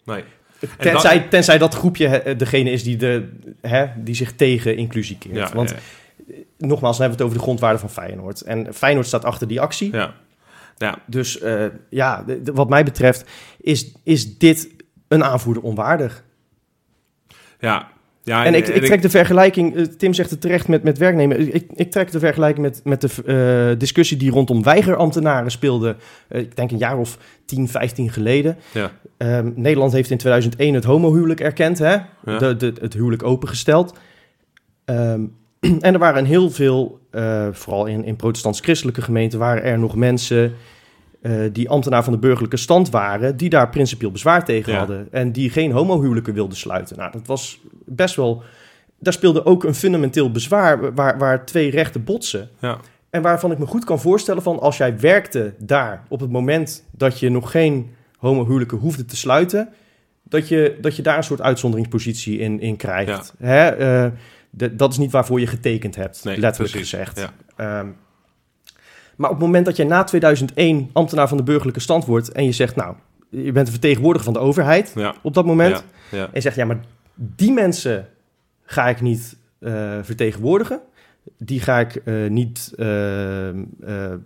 [0.04, 0.24] nee.
[0.78, 3.28] Tenzij, dat- tenzij dat groepje degene is die, de,
[3.60, 5.34] hè, die zich tegen inclusie keert.
[5.36, 5.76] Ja, Want ja,
[6.58, 8.40] nogmaals, dan hebben we het over de grondwaarden van Feyenoord.
[8.40, 9.92] En Feyenoord staat achter die actie.
[9.92, 10.14] ja.
[10.78, 13.24] Ja, Dus eh, ja, de- de- wat mij betreft
[13.60, 14.68] is, is dit
[15.08, 16.24] een aanvoerder onwaardig.
[17.60, 17.88] ja.
[18.22, 21.38] ja En ik, ik trek de vergelijking, eh, Tim zegt het terecht met, met werknemer.
[21.54, 23.08] Ik, ik trek de vergelijking met, met de
[23.72, 25.96] eh, discussie die rondom weigerambtenaren speelde.
[26.28, 28.56] ik denk een jaar of 10, 15 geleden.
[28.72, 28.90] Ja.
[29.24, 31.96] Ehm, Nederland heeft in 2001 het homohuwelijk erkend, hè?
[32.24, 32.38] Ja.
[32.38, 33.98] De, de, het huwelijk opengesteld.
[34.84, 35.20] Ehm,
[35.80, 40.52] en er waren heel veel, eh, vooral in, in protestants-christelijke gemeenten, waren er nog mensen
[41.22, 44.78] eh, die ambtenaar van de burgerlijke stand waren, die daar principieel bezwaar tegen Ja.
[44.78, 45.08] hadden.
[45.10, 46.96] En die geen homohuwelijken wilden sluiten.
[46.96, 48.42] Nou, dat was best wel.
[48.98, 52.48] Daar speelde ook een fundamenteel bezwaar waar, waar twee rechten botsen.
[52.60, 52.78] Ja.
[53.10, 56.84] En waarvan ik me goed kan voorstellen van als jij werkte daar op het moment
[56.90, 57.90] dat je nog geen
[58.28, 59.68] homohuwelijken hoefde te sluiten,
[60.22, 63.34] dat je, dat je daar een soort uitzonderingspositie in, in krijgt.
[63.38, 63.66] Hè?
[63.68, 64.10] eh,
[64.50, 67.18] de- dat is niet waarvoor je getekend hebt, Nee, letterlijk precies, gezegd.
[67.18, 67.30] ja.
[67.56, 67.88] Ehm,
[69.16, 72.44] maar op het moment dat jij na 2001 ambtenaar van de burgerlijke stand wordt en
[72.44, 72.94] je zegt, nou,
[73.28, 75.14] je bent een vertegenwoordiger van de overheid Ja.
[75.22, 76.80] op dat moment, en je zegt, ja, maar
[77.14, 78.08] die mensen
[78.64, 80.80] ga ik niet eh, vertegenwoordigen.
[81.38, 83.54] Die ga ik eh, niet eh, eh,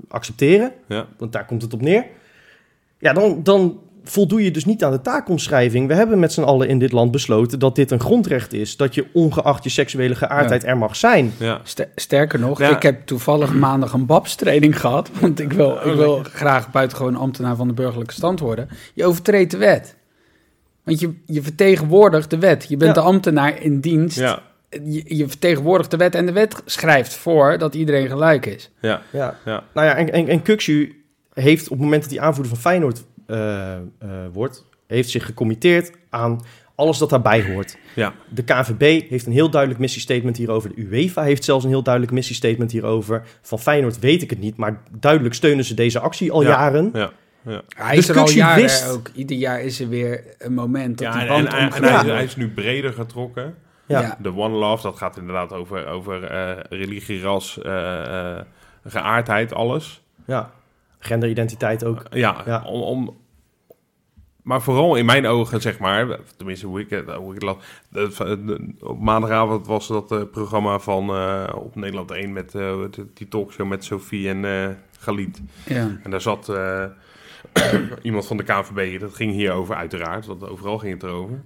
[0.08, 1.06] accepteren, Ja.
[1.18, 2.04] want daar komt het op neer.
[2.98, 3.80] Ja, dan, dan
[4.10, 5.88] voldoe je dus niet aan de taakomschrijving.
[5.88, 8.76] We hebben met z'n allen in dit land besloten dat dit een grondrecht is.
[8.76, 11.32] Dat je ongeacht je seksuele geaardheid er mag zijn.
[11.38, 11.60] Ja.
[11.94, 12.76] Sterker nog, Ja.
[12.76, 15.10] ik heb toevallig maandag een babstraining gehad.
[15.20, 18.68] Want ik wil, ik wil graag buitengewoon ambtenaar van de burgerlijke stand worden.
[18.94, 19.96] Je overtreedt de wet.
[20.84, 22.66] Want je, je vertegenwoordigt de wet.
[22.68, 23.02] Je bent Ja.
[23.02, 24.18] de ambtenaar in dienst.
[24.18, 24.42] Ja.
[24.84, 26.14] Je, je vertegenwoordigt de wet.
[26.14, 28.70] En de wet schrijft voor dat iedereen gelijk is.
[28.80, 29.02] Ja.
[29.12, 29.36] Ja.
[29.44, 29.64] Ja.
[29.74, 33.04] Nou ja, en, en, en Kuxu heeft op het moment dat hij aanvoerder van Feyenoord
[33.28, 33.80] eh, eh,
[34.32, 36.40] wordt, heeft zich gecommitteerd aan
[36.74, 37.78] alles dat daarbij hoort.
[37.94, 38.12] Ja.
[38.28, 40.74] De KNVB heeft een heel duidelijk missiestatement hierover.
[40.74, 43.22] De UEFA heeft zelfs een heel duidelijk missiestatement hierover.
[43.42, 46.48] Van Feyenoord weet ik het niet, maar duidelijk steunen ze deze actie al Ja.
[46.48, 46.90] jaren.
[46.92, 47.10] Ja.
[47.76, 49.10] Hij Dus is er al jaren wist- ook.
[49.14, 51.54] Ieder jaar is er weer een moment dat Ja, die band en,
[51.84, 53.54] hij, is- hij is nu breder getrokken.
[53.86, 54.00] Ja.
[54.00, 54.18] Ja.
[54.22, 58.40] De One Love, dat gaat inderdaad over, over eh, religie, ras, eh, eh,
[58.84, 60.02] geaardheid, alles.
[60.26, 60.50] Ja.
[60.98, 62.02] Genderidentiteit ook.
[62.10, 62.62] Ja, Ja.
[62.66, 63.16] Om, om,
[64.42, 67.56] maar vooral in mijn ogen, zeg maar, tenminste hoe ik het, hoe ik het
[68.46, 73.06] de- op maandagavond was dat eh, programma van eh, op Nederland 1 met eh, de-
[73.14, 74.68] die talkshow met Sophie en eh
[74.98, 75.40] Galit.
[75.66, 75.98] Ja.
[76.02, 76.84] En daar zat eh,
[78.02, 81.42] iemand van de KNVB, dat ging hierover uiteraard, want overal ging het erover.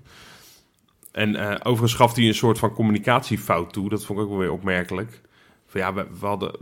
[1.12, 4.40] En eh, overigens gaf hij een soort van communicatiefout toe, dat vond ik ook wel
[4.40, 5.20] weer opmerkelijk.
[5.72, 6.52] Van ja, we, we hadden,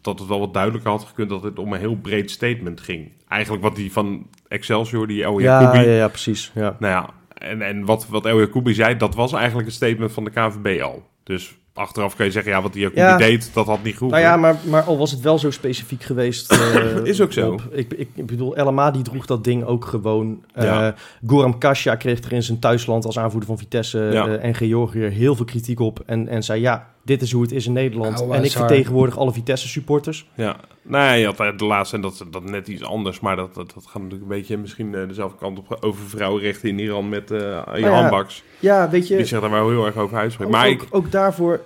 [0.00, 3.12] dat het wel wat duidelijker had gekund dat het om een heel breed statement ging.
[3.28, 6.50] Eigenlijk wat die van Excelsior, die El Ja, Jacoubi, ja, ja, precies.
[6.54, 6.76] Ja.
[6.78, 10.24] nou ja, en, en wat, wat El Jacoubi zei, dat was eigenlijk een statement van
[10.24, 11.06] de KNVB al.
[11.22, 13.16] Dus achteraf kan je zeggen, ja, wat die Ja.
[13.16, 14.10] deed, dat had niet goed.
[14.10, 16.52] Nou ja, maar, maar al was het wel zo specifiek geweest.
[16.52, 17.58] eh, Is ook zo.
[17.70, 20.44] Ik, ik, ik bedoel, El die droeg dat ding ook gewoon.
[20.52, 20.94] Eh Ja.
[21.26, 24.26] Goram Kasja kreeg er in zijn thuisland als aanvoerder van Vitesse Ja.
[24.26, 26.02] eh, en Georgië heel veel kritiek op.
[26.06, 28.26] En, en zei, ja, dit is hoe het is in Nederland.
[28.30, 30.26] En ik vertegenwoordig alle Vitesse supporters.
[30.34, 33.72] Ja, nee, je had de laatste en dat, dat net iets anders, maar dat, dat,
[33.74, 37.30] dat gaat natuurlijk een beetje misschien eh, dezelfde kant op over vrouwenrechten in Iran met
[37.30, 38.42] eh Jan ja, Hanbaks.
[38.58, 39.16] Ja, weet je...
[39.16, 40.50] Die zich daar wel heel erg over uitspreekt.
[40.50, 41.60] Ook, Maar ook, ik, ook daarvoor,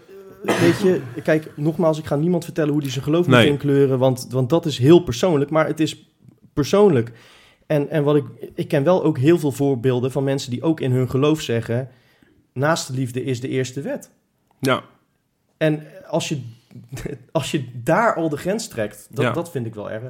[0.45, 3.41] eh, weet je, kijk, nogmaals, ik ga niemand vertellen hoe die zijn geloof Nee.
[3.41, 5.51] moet inkleuren, want, want dat is heel persoonlijk.
[5.51, 6.07] Maar het is
[6.53, 7.13] persoonlijk.
[7.67, 10.81] En, en wat ik, ik ken wel ook heel veel voorbeelden van mensen die ook
[10.81, 11.89] in hun geloof zeggen:
[12.53, 14.11] naast de liefde is de eerste wet.
[14.61, 14.83] Ja,
[15.57, 16.41] En als je,
[17.33, 19.33] als je daar al de grens trekt, dat, Ja.
[19.33, 20.03] dat vind ik wel erg.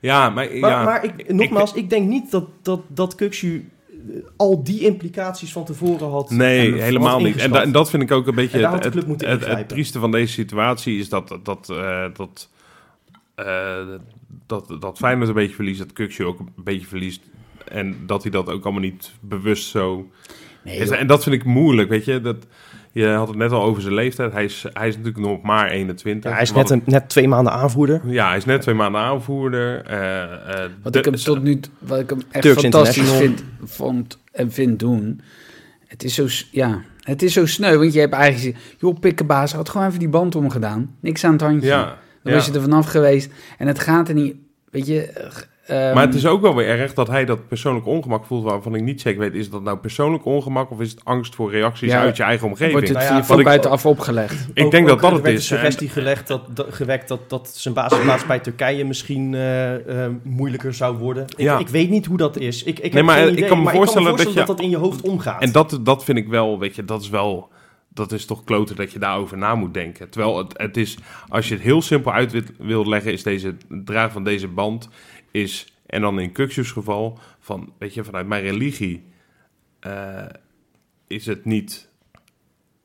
[0.00, 4.16] ja maar, Maar, ja, maar ik, nogmaals, ik, denk niet dat, dat, dat Kuxu eh,
[4.36, 6.30] al die implicaties van tevoren had.
[6.30, 7.26] Nee, helemaal niet.
[7.26, 7.52] En, ingeschat.
[7.52, 8.94] da- en dat vind ik ook een beetje het,
[9.44, 12.48] het, trieste van deze situatie is dat dat, eh, dat,
[13.34, 13.86] eh,
[14.46, 17.20] dat, dat Feyenoord een beetje verliest, dat Kuksje ook een beetje verliest.
[17.64, 20.10] En dat hij dat ook allemaal niet bewust zo...
[20.64, 20.96] Nee.
[20.96, 22.20] En dat vind ik moeilijk, weet je.
[22.20, 22.36] Dat,
[22.92, 24.32] je had het net al over zijn leeftijd.
[24.32, 26.30] Hij is, hij is natuurlijk nog maar 21.
[26.30, 28.00] Ja, hij is net, een, net twee maanden aanvoerder.
[28.04, 29.82] Ja, hij is net twee maanden aanvoerder.
[29.84, 33.44] eh, eh, Wat de- ik hem tot nu wat ik hem echt Turks fantastisch vind,
[33.64, 35.20] vond en vind doen.
[35.86, 39.68] Het is zo, ja, het is zo sneu, want je hebt eigenlijk joh, pikkenbaas, had
[39.68, 40.94] gewoon even die band omgedaan.
[41.00, 41.68] Niks aan het handje.
[41.68, 41.84] Ja,
[42.22, 42.32] Dan ja.
[42.32, 43.30] was je er vanaf geweest.
[43.58, 44.34] En het gaat er niet,
[44.70, 45.28] weet je...
[45.68, 48.74] eh, Maar het is ook wel weer erg dat hij dat persoonlijk ongemak voelt, waarvan
[48.74, 51.90] ik niet zeker weet, is dat nou persoonlijk ongemak of is het angst voor reacties
[51.92, 52.72] Ja, uit je eigen omgeving?
[52.72, 54.48] wordt het Nou ja, van ik- buitenaf opgelegd.
[54.54, 55.48] ik Ook- denk ook dat dat er het werd is.
[55.48, 60.10] de suggestie gelegd dat, dat, gewekt dat, dat zijn basisplaats bij Turkije misschien eh, eh,
[60.22, 61.24] moeilijker zou worden.
[61.24, 61.58] Ik, Ja.
[61.58, 62.62] ik weet niet hoe dat is.
[62.62, 64.44] Ik, ik Nee, heb maar geen ik idee, kan me maar voorstellen dat dat, je-
[64.44, 65.42] dat in je hoofd omgaat.
[65.42, 67.48] En dat, dat vind ik wel, weet je, dat is wel,
[67.88, 70.10] dat is toch kloten dat je daarover na moet denken.
[70.10, 70.96] Terwijl het, het is,
[71.28, 74.48] als je het heel simpel uit wil- wilt leggen, is deze het dragen van deze
[74.48, 74.88] band,
[75.30, 79.04] is, en dan in Kuxus geval, van, weet je, vanuit mijn religie,
[79.80, 80.24] eh,
[81.06, 81.88] is het niet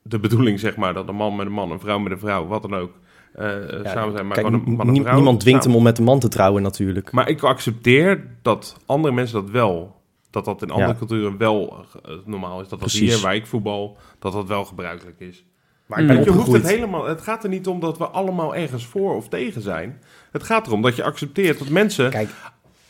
[0.02, 2.46] de bedoeling, zeg maar, dat een man met een man, een vrouw met een vrouw,
[2.46, 2.92] wat dan ook,
[3.32, 3.44] eh,
[3.84, 5.14] samen zijn, maar Kijk, gewoon een man en vrouw.
[5.14, 7.12] niemand dwingt hem om met een man te trouwen natuurlijk.
[7.12, 10.02] Maar ik accepteer dat andere mensen dat wel.
[10.30, 10.98] Dat dat in andere Ja.
[10.98, 12.68] culturen wel eh, normaal is.
[12.68, 13.14] Dat dat Precies.
[13.14, 15.44] hier, waar ik voetbal, dat dat wel gebruikelijk is.
[15.86, 17.06] Maar ik ben Want je hoeft het helemaal...
[17.06, 20.00] Het gaat er niet om dat we allemaal ergens voor of tegen zijn.
[20.32, 22.28] Het gaat erom dat je accepteert dat mensen Kijk,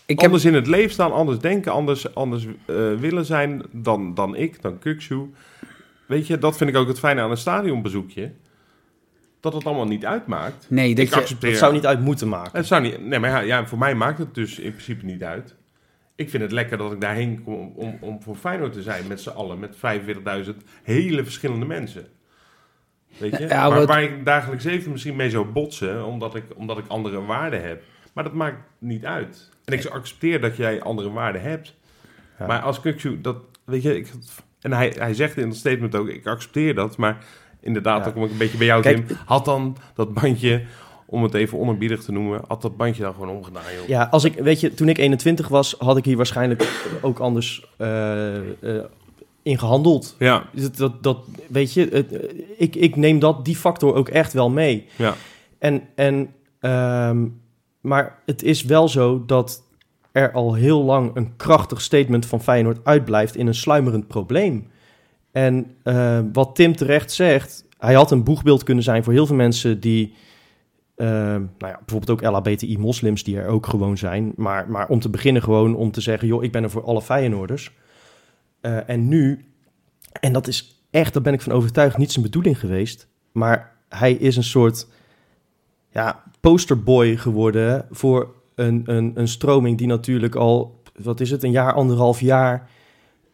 [0.06, 0.28] ik heb...
[0.28, 4.62] anders in het leven staan, anders denken, anders, anders eh, willen zijn dan, dan ik,
[4.62, 5.30] dan Kukshu.
[6.06, 8.32] Weet je, dat vind ik ook het fijne aan een stadionbezoekje.
[9.40, 10.66] Dat het allemaal niet uitmaakt.
[10.68, 11.20] Nee, dat ik je...
[11.20, 11.50] accepteer...
[11.50, 12.58] Dat zou niet uit moeten maken.
[12.58, 13.06] Het zou niet.
[13.06, 15.54] Nee, maar ja, ja, voor mij maakt het dus in principe niet uit.
[16.16, 19.20] Ik vind het lekker dat ik daarheen kom om, om voor Feyenoord te zijn met
[19.20, 20.50] z'n allen, met 45.000
[20.82, 22.06] hele verschillende mensen.
[23.18, 23.46] Weet je?
[23.48, 26.84] Ja, waar, wat- waar ik dagelijks even misschien mee zou botsen, omdat ik, omdat ik
[26.88, 27.82] andere waarden heb.
[28.12, 29.50] Maar dat maakt niet uit.
[29.64, 31.74] En ik accepteer dat jij andere waarden hebt.
[32.38, 32.46] Ja.
[32.46, 34.10] Maar als Kukju, dat weet je, ik,
[34.60, 37.24] en hij, hij zegt in het statement ook, ik accepteer dat, maar
[37.60, 38.04] inderdaad, Ja.
[38.04, 39.16] dan kom ik een beetje bij jou, Kijk, Tim.
[39.24, 40.62] Had dan dat bandje,
[41.06, 43.88] om het even onerbiedig te noemen, had dat bandje dan gewoon omgedaan, joh.
[43.88, 47.66] Ja, als ik, weet je, toen ik 21 was, had ik hier waarschijnlijk ook anders
[47.76, 48.84] eh, eh,
[49.44, 50.16] in gehandeld.
[50.18, 51.18] Ja, Dat, dat, dat
[51.48, 54.86] weet je, het, ik, ik neem dat, die factor ook echt wel mee.
[54.96, 55.14] ja.
[55.58, 57.26] En, en, ehm,
[57.80, 59.62] maar het is wel zo dat
[60.12, 64.66] er al heel lang een krachtig statement van Feyenoord uitblijft in een sluimerend probleem.
[65.32, 69.36] En eh, wat Tim terecht zegt, hij had een boegbeeld kunnen zijn voor heel veel
[69.36, 70.14] mensen die,
[70.94, 74.32] eh, nou ja, bijvoorbeeld ook LHBTI-moslims die er ook gewoon zijn.
[74.36, 77.02] Maar, maar om te beginnen gewoon om te zeggen, joh, ik ben er voor alle
[77.02, 77.72] Feyenoorders.
[78.64, 79.44] Eh, en nu,
[80.20, 83.08] en dat is echt, daar ben ik van overtuigd, niet zijn bedoeling geweest.
[83.32, 84.86] Maar hij is een soort
[85.90, 91.50] ja, posterboy geworden voor een, een, een stroming die natuurlijk al, wat is het, een
[91.50, 92.68] jaar, anderhalf jaar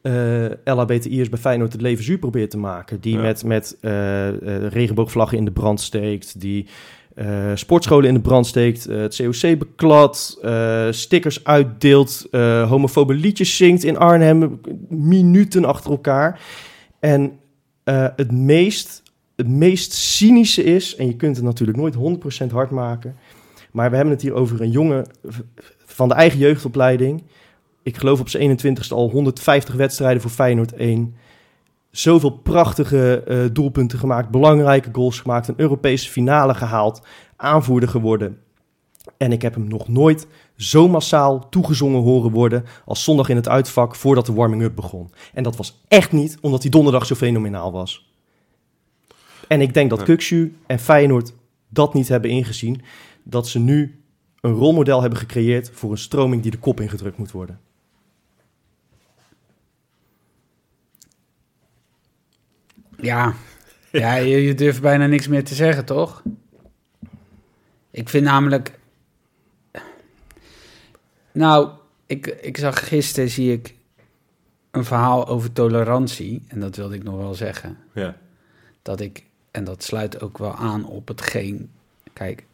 [0.03, 3.01] eh LHBTI'ers bij Feyenoord het leven zuur probeert te maken.
[3.01, 3.21] Die Ja.
[3.23, 6.67] met, met eh, regenboogvlaggen in de brand steekt, die
[7.15, 12.29] eh, sportscholen in de brand steekt, eh, het COC beklad, eh, stickers uitdeelt,
[12.69, 16.41] homofobe liedjes zingt in Arnhem, minuten achter elkaar.
[17.01, 17.39] En
[18.17, 19.03] het meest
[19.37, 23.17] het meest cynische is, en je kunt het natuurlijk nooit 100% hard maken,
[23.71, 25.07] maar we hebben het hier over een jongen
[25.85, 27.23] van de eigen jeugdopleiding.
[27.83, 31.15] Ik geloof op zijn 21ste al 150 wedstrijden voor Feyenoord 1.
[31.91, 37.03] Zoveel prachtige eh, doelpunten gemaakt, belangrijke goals gemaakt, een Europese finale gehaald,
[37.37, 38.39] aanvoerder geworden.
[39.17, 40.27] En ik heb hem nog nooit
[40.57, 45.13] zo massaal toegezongen horen worden als zondag in het uitvak voordat de warming-up begon.
[45.35, 48.13] En dat was echt niet omdat hij donderdag zo fenomenaal was.
[49.49, 50.03] En ik denk dat.
[50.03, 51.33] Kukshu en Feyenoord
[51.69, 52.83] dat niet hebben ingezien.
[53.23, 54.03] Dat ze nu
[54.41, 57.61] een rolmodel hebben gecreëerd voor een stroming die de kop ingedrukt moet worden.
[63.03, 63.35] Ja,
[63.91, 66.23] ja je, je durft bijna niks meer te zeggen, toch?
[67.91, 68.79] Ik vind namelijk...
[71.33, 71.71] Nou,
[72.07, 73.75] ik, ik zag gisteren, zie ik
[74.71, 76.45] een verhaal over tolerantie.
[76.49, 77.79] En dat wilde ik nog wel zeggen.
[77.95, 78.17] Ja.
[78.83, 81.71] Dat ik, en dat sluit ook wel aan op hetgeen...
[82.13, 82.45] Kijk,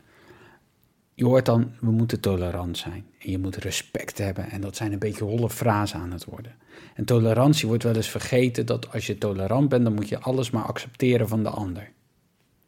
[1.15, 3.07] je hoort dan, we moeten tolerant zijn.
[3.19, 4.51] En je moet respect hebben.
[4.51, 6.55] En dat zijn een beetje holle frasen aan het worden.
[6.95, 10.51] En tolerantie wordt wel eens vergeten dat als je tolerant bent, dan moet je alles
[10.51, 11.91] maar accepteren van de ander.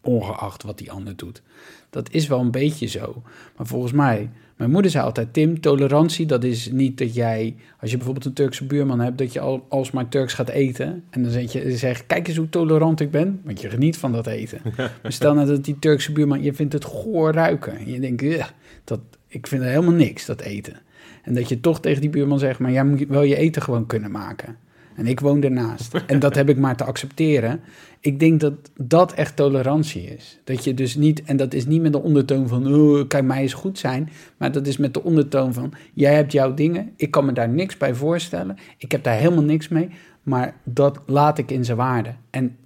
[0.02, 1.42] Ongeacht wat die ander doet.
[1.90, 3.22] Dat is wel een beetje zo.
[3.56, 7.90] Maar volgens mij, mijn moeder zei altijd: Tim, tolerantie, dat is niet dat jij, als
[7.90, 11.04] je bijvoorbeeld een Turkse buurman hebt, dat je al, alsmaar Turks gaat eten.
[11.10, 14.12] En dan zeg je, zeg, kijk eens hoe tolerant ik ben, want je geniet van
[14.12, 14.60] dat eten.
[15.02, 17.78] maar stel nou dat die Turkse buurman, je vindt het goor ruiken.
[17.78, 18.48] En je denkt, "Ugh,
[18.84, 20.76] dat, ik vind helemaal niks, dat eten.
[21.22, 23.86] En dat je toch tegen die buurman zegt, maar jij moet wel je eten gewoon
[23.86, 24.56] kunnen maken.
[24.98, 25.94] En ik woon ernaast.
[26.06, 27.60] En dat heb ik maar te accepteren.
[28.00, 30.38] Ik denk dat dat echt tolerantie is.
[30.44, 33.42] Dat je dus niet, en dat is niet met de ondertoon van, oh, kijk mij
[33.42, 34.10] eens goed zijn.
[34.36, 36.92] Maar dat is met de ondertoon van, jij hebt jouw dingen.
[36.96, 38.56] Ik kan me daar niks bij voorstellen.
[38.78, 39.88] Ik heb daar helemaal niks mee.
[40.22, 42.14] Maar dat laat ik in zijn waarde.
[42.30, 42.56] En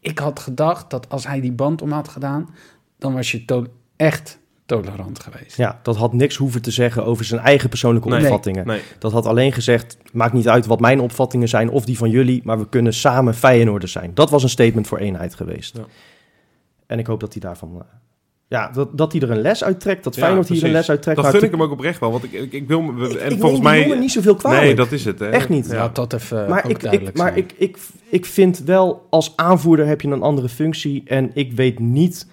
[0.00, 2.48] ik had gedacht dat als hij die band om had gedaan,
[2.98, 3.44] dan was je
[3.96, 5.56] echt tolerant geweest.
[5.56, 8.22] Ja, dat had niks hoeven te zeggen over zijn eigen persoonlijke Nee.
[8.22, 8.66] opvattingen.
[8.66, 8.80] Nee.
[8.98, 12.40] Dat had alleen gezegd, maakt niet uit wat mijn opvattingen zijn of die van jullie,
[12.44, 14.10] maar we kunnen samen Feyenoorders zijn.
[14.14, 15.76] Dat was een statement voor eenheid geweest.
[15.76, 15.82] Ja.
[16.86, 17.84] En ik hoop dat hij daarvan, eh,
[18.48, 20.90] ja, dat, dat hij er een les uit trekt, dat Ja, Feyenoord hier een les
[20.90, 21.16] uit trekt.
[21.16, 22.80] Dat Maar gun ik hem ook oprecht wel, want ik, ik, ik wil...
[22.82, 23.80] me- ik, En ik volgens mij...
[23.82, 24.62] jongen niet zoveel kwalijk.
[24.62, 25.18] Nee, dat is het.
[25.18, 25.28] Hè?
[25.28, 25.70] Echt niet.
[25.70, 25.88] Ja.
[25.88, 27.76] Dat even maar ook ik, maar ik, ik,
[28.10, 31.02] ik vind wel, als aanvoerder heb je een andere functie.
[31.06, 32.26] En ik weet niet...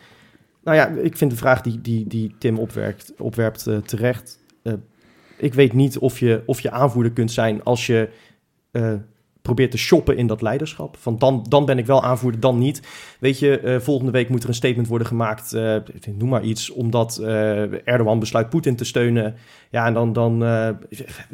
[0.64, 4.40] Nou ja, ik vind de vraag die, die, die Tim opwerkt, opwerpt eh, terecht.
[4.64, 4.74] Eh,
[5.38, 8.10] ik weet niet of je, of je aanvoerder kunt zijn als je
[8.72, 8.94] eh,
[9.42, 10.98] probeert te shoppen in dat leiderschap.
[11.00, 12.82] Van dan, dan ben ik wel aanvoerder, dan niet.
[13.20, 15.52] Weet je, volgende week moet er een statement worden gemaakt.
[16.18, 17.20] noem maar iets, omdat
[17.84, 19.36] Erdogan besluit Poetin te steunen.
[19.70, 20.44] Ja, en dan, dan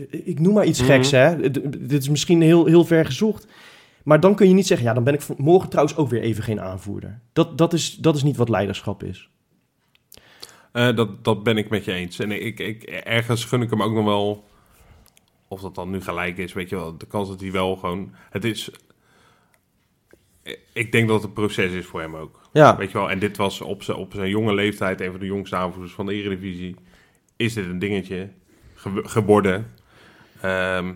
[0.10, 0.90] ik noem maar iets Mhm.
[0.92, 1.50] geks, hè.
[1.52, 3.48] D- Dit is misschien heel, heel ver gezocht.
[4.04, 6.44] Maar dan kun je niet zeggen, ja, dan ben ik morgen trouwens ook weer even
[6.44, 7.20] geen aanvoerder.
[7.34, 9.30] Dat, dat, is, dat is niet wat leiderschap is.
[10.72, 12.20] Eh, dat, dat ben ik met je eens.
[12.20, 14.48] En ik, ik, ergens gun ik hem ook nog wel...
[15.48, 16.98] Of dat dan nu gelijk is, weet je wel.
[16.98, 18.14] De kans dat hij wel gewoon...
[18.30, 18.72] Het is...
[20.74, 22.42] Ik denk dat het een proces is voor hem ook.
[22.54, 25.02] Ja, Weet je wel, en dit was op zijn, op zijn jonge leeftijd...
[25.02, 26.76] een van de jongste aanvoerders van de Eredivisie.
[27.36, 28.30] Is dit een dingetje
[28.74, 29.74] ge- geworden.
[30.42, 30.94] Ehm,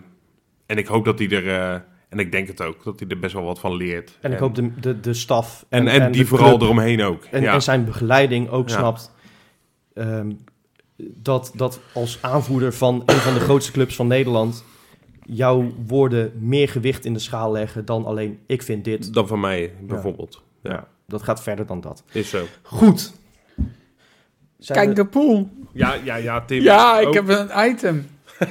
[0.66, 1.48] en ik hoop dat hij er...
[1.74, 1.80] eh,
[2.14, 4.18] en ik denk het ook, dat hij er best wel wat van leert.
[4.20, 7.24] en ik hoop de, de, de staf En, en, die de vooral club eromheen ook.
[7.24, 7.52] en, ja.
[7.54, 8.74] en zijn begeleiding ook Ja.
[8.78, 9.12] snapt...
[9.94, 10.32] ehm,
[10.96, 14.64] dat, dat als aanvoerder van een van de grootste clubs van Nederland...
[15.26, 19.14] jouw woorden meer gewicht in de schaal leggen dan alleen ik vind dit.
[19.14, 20.42] Dan van mij, bijvoorbeeld.
[20.62, 22.02] Ja, Ja, dat gaat verder dan dat.
[22.12, 22.44] is zo.
[22.62, 23.12] Goed.
[24.58, 25.50] Zijn Kijk we- de pool.
[25.72, 26.62] Ja, ja, ja, Tim.
[26.62, 28.06] Ja, ik Oh, heb een item.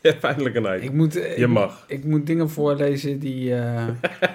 [0.02, 0.82] ja, eindelijk een.
[0.82, 1.84] Ik moet, eh, Je ik, mag.
[1.86, 3.54] ik moet dingen voorlezen die...
[3.54, 3.82] eh,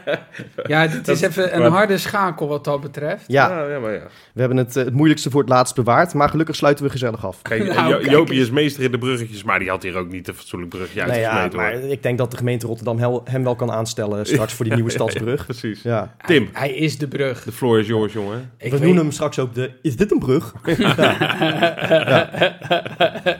[0.67, 3.23] ja, dit is Dat- even een harde schakel wat dat betreft.
[3.27, 4.07] ja, ja, maar ja.
[4.33, 7.25] we hebben het, eh, het moeilijkste voor het laatst bewaard, maar gelukkig sluiten we gezellig
[7.25, 7.41] af.
[7.41, 10.11] Kijk, Nou, Jo- kijk Jopie is meester in de bruggetjes, maar die had hier ook
[10.11, 11.59] niet een fatsoenlijk bruggetje Nee, ja, uitgesmeten.
[11.59, 11.91] maar hoor.
[11.91, 14.89] ik denk dat de gemeente Rotterdam hel- hem wel kan aanstellen straks voor die nieuwe
[14.91, 15.43] stadsbrug.
[15.45, 15.81] Precies.
[15.81, 16.15] Ja.
[16.25, 17.43] Tim, Hij is de brug.
[17.43, 18.51] de floor is yours, jongen.
[18.57, 19.71] Ik we weet- noemen hem straks ook de...
[19.81, 20.53] Is dit een brug?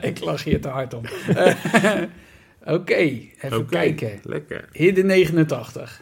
[0.02, 1.02] ik lach hier te hard om.
[2.66, 4.20] Oké, even kijken.
[4.24, 4.70] Lekker.
[4.72, 6.02] Hidde 89.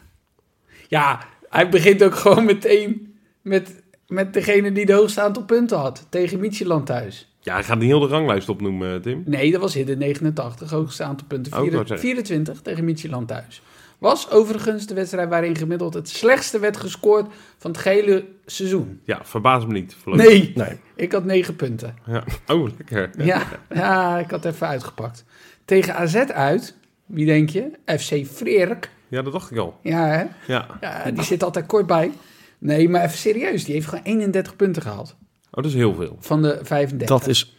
[0.88, 6.07] Ja, hij begint ook gewoon meteen met, met degene die de hoogste aantal punten had.
[6.09, 7.36] Tegen Micheland thuis.
[7.39, 9.24] Ja, hij gaat niet heel de ranglijst opnoemen, Tim.
[9.26, 10.70] Nee, dat was Hidde 89.
[10.70, 11.51] Hoogste aantal punten.
[11.53, 12.07] Oh, ik Vier- wou zeggen.
[12.07, 13.62] 24 tegen Micheland thuis.
[13.97, 17.25] Was overigens de wedstrijd waarin gemiddeld het slechtste werd gescoord
[17.58, 19.00] van het gehele seizoen.
[19.04, 19.96] Ja, verbaas me niet.
[20.01, 20.28] voorlopig.
[20.28, 20.79] Nee, Nee.
[20.96, 21.96] ik had 9 punten.
[22.05, 22.24] Ja.
[22.47, 23.09] Oh, lekker.
[23.25, 23.43] Ja,
[23.74, 25.25] ja, ik had even uitgepakt.
[25.65, 26.75] Tegen AZ uit,
[27.05, 27.71] wie denk je?
[27.85, 28.89] FC Freerk.
[29.07, 29.79] Ja, dat dacht ik al.
[29.81, 30.23] Ja, hè?
[30.53, 30.67] Ja.
[30.81, 32.11] Ja, die zit altijd kort bij.
[32.57, 35.15] Nee, maar even serieus, die heeft gewoon 31 punten gehaald.
[35.51, 36.17] Oh, dat is heel veel.
[36.19, 37.07] Van de 35.
[37.07, 37.55] Dat is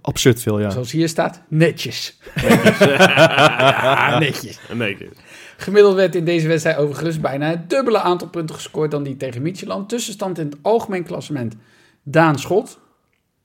[0.00, 0.70] absurd veel, ja.
[0.70, 2.18] Zoals hier staat, netjes.
[2.78, 4.60] ja, netjes.
[4.72, 5.08] Nee,
[5.56, 9.42] Gemiddeld werd in deze wedstrijd overigens bijna het dubbele aantal punten gescoord dan die tegen
[9.42, 9.88] Micheland.
[9.88, 11.54] Tussenstand in het algemeen klassement.
[12.02, 12.80] Daan Schot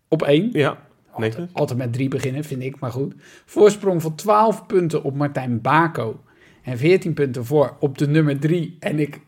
[0.07, 0.49] op 1.
[0.53, 0.87] ja.
[1.23, 3.13] Altijd, altijd met 3 beginnen, vind ik, maar goed.
[3.45, 6.19] Voorsprong van 12 punten op Martijn Bako.
[6.63, 8.77] En 14 punten voor op de nummer 3.
[8.79, 9.19] En ik,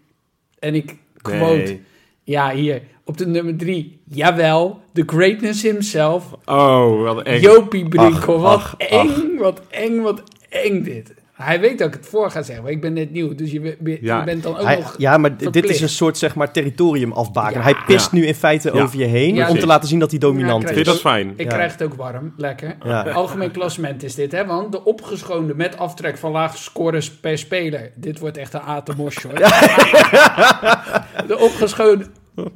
[0.59, 1.81] en ik quote, Nee.
[2.23, 3.99] ja hier, op de nummer 3.
[4.05, 6.35] Jawel, the greatness himself.
[6.45, 7.41] Oh, wat eng.
[7.41, 11.13] Jopie wat ach, eng, wat eng, wat eng dit.
[11.43, 13.35] Hij weet dat ik het voor ga zeggen, maar ik ben net nieuw.
[13.35, 14.23] Dus je, Ja.
[14.23, 14.95] bent dan ook Hij- nog...
[14.97, 17.57] ja, maar dit is een soort zeg maar territorium afbaken.
[17.57, 17.61] Ja.
[17.63, 18.17] hij pist Ja.
[18.17, 18.81] nu in feite Ja.
[18.81, 20.99] over je heen Ja, om te laten zien dat hij dominant Ja, Vind je is.
[20.99, 21.33] fijn?
[21.35, 21.53] Ik Ja.
[21.55, 22.75] krijg het ook warm, lekker.
[22.83, 23.01] Ja.
[23.09, 24.45] Algemeen klassement is dit, hè?
[24.45, 27.91] Want de opgeschoonde met aftrek van laagste scores per speler.
[27.95, 29.37] Dit wordt echt een atemosje, hoor.
[31.27, 32.05] de opgeschoonde,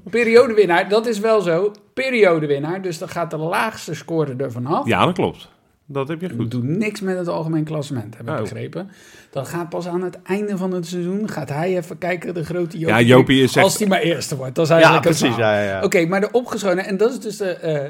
[0.09, 1.71] periodewinnaar, dat is wel zo.
[1.93, 4.87] Periodewinnaar, dus dan gaat de laagste score ervan af.
[4.87, 5.49] Ja, dat klopt.
[5.87, 6.51] Dat heb je Dat goed.
[6.51, 8.39] doet niks met het algemeen klassement, heb ik Oh.
[8.41, 8.89] begrepen.
[9.31, 11.29] Dat gaat pas aan het einde van het seizoen.
[11.29, 12.95] Gaat hij even kijken, de grote Jopie.
[12.95, 13.65] Ja, Jopie is echt...
[13.65, 14.55] Als hij maar eerste wordt.
[14.55, 15.33] Dat is Ja, eigenlijk precies.
[15.33, 15.53] verhaal.
[15.53, 15.83] Ja, ja, ja.
[15.83, 17.89] Oké, maar de opgeschoten, en dat is dus de eh,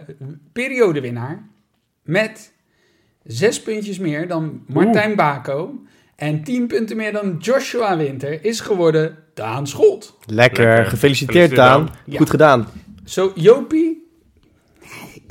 [0.53, 1.47] periodewinnaar.
[2.03, 2.53] Met
[3.23, 5.73] zes puntjes meer dan Martijn Bako.
[6.15, 10.17] En tien punten meer dan Joshua Winter is geworden Daan Scholt.
[10.25, 10.65] Lekker.
[10.65, 10.85] Lekker.
[10.85, 11.85] Gefeliciteerd, Gefeliciteerd, Daan.
[12.05, 12.17] Daan.
[12.17, 12.67] Goed gedaan.
[13.03, 13.94] Zo, Jopie.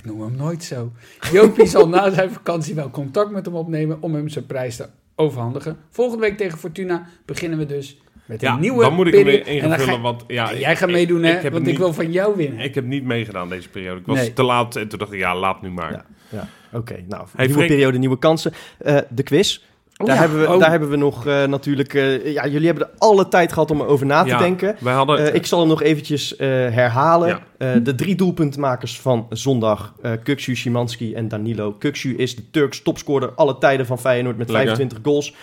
[0.04, 0.92] Ik noem hem nooit zo.
[1.32, 4.86] Jopie zal na zijn vakantie wel contact met hem opnemen om hem zijn prijs te
[5.16, 5.76] overhandigen.
[5.90, 9.24] Volgende week tegen Fortuna beginnen we dus met een Ja, nieuwe dan moet ik hem
[9.24, 10.24] weer En dan invullen, ga- want...
[10.26, 11.50] Ja, jij gaat ik- meedoen, hè?
[11.50, 12.58] want ik wil van jou winnen.
[12.60, 14.00] Ik heb niet meegedaan deze periode.
[14.00, 14.32] Ik was Nee.
[14.32, 15.90] te laat en toen dacht ik, ja, laat nu maar.
[15.92, 16.04] Ja.
[16.28, 16.48] Ja,
[16.78, 17.04] oké.
[17.08, 18.52] Nou, Hey, nieuwe periode, nieuwe kansen.
[18.78, 19.60] Eh, de quiz.
[20.04, 20.60] Oh daar, ja, hebben we, oh.
[20.60, 21.94] daar hebben we nog eh, natuurlijk...
[21.94, 24.76] eh, ja, jullie hebben er alle tijd gehad om erover na te Ja, denken.
[24.80, 25.18] Wij hadden...
[25.18, 27.28] Eh, ik zal hem nog eventjes herhalen.
[27.58, 27.78] Ja.
[27.78, 29.94] De drie doelpuntenmakers van zondag.
[30.22, 31.72] Kuksu, Szymanski en Danilo.
[31.72, 34.76] Kuksu is de Turks topscorer alle tijden van Feyenoord met Lekker.
[34.76, 35.34] 25 goals.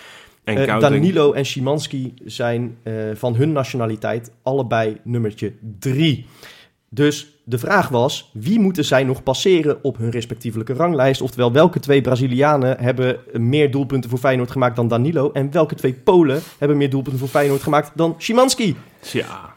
[0.44, 0.80] en.
[0.80, 2.78] Danilo en Szymanski zijn
[3.14, 6.26] van hun nationaliteit allebei nummertje 3.
[6.94, 11.22] Dus de vraag was, wie moeten zij nog passeren op hun respectievelijke ranglijst?
[11.22, 15.32] Oftewel, welke twee Brazilianen hebben meer doelpunten voor Feyenoord gemaakt dan Danilo?
[15.32, 18.76] En welke twee Polen hebben meer doelpunten voor Feyenoord gemaakt dan Szymanski?
[19.00, 19.54] Tja.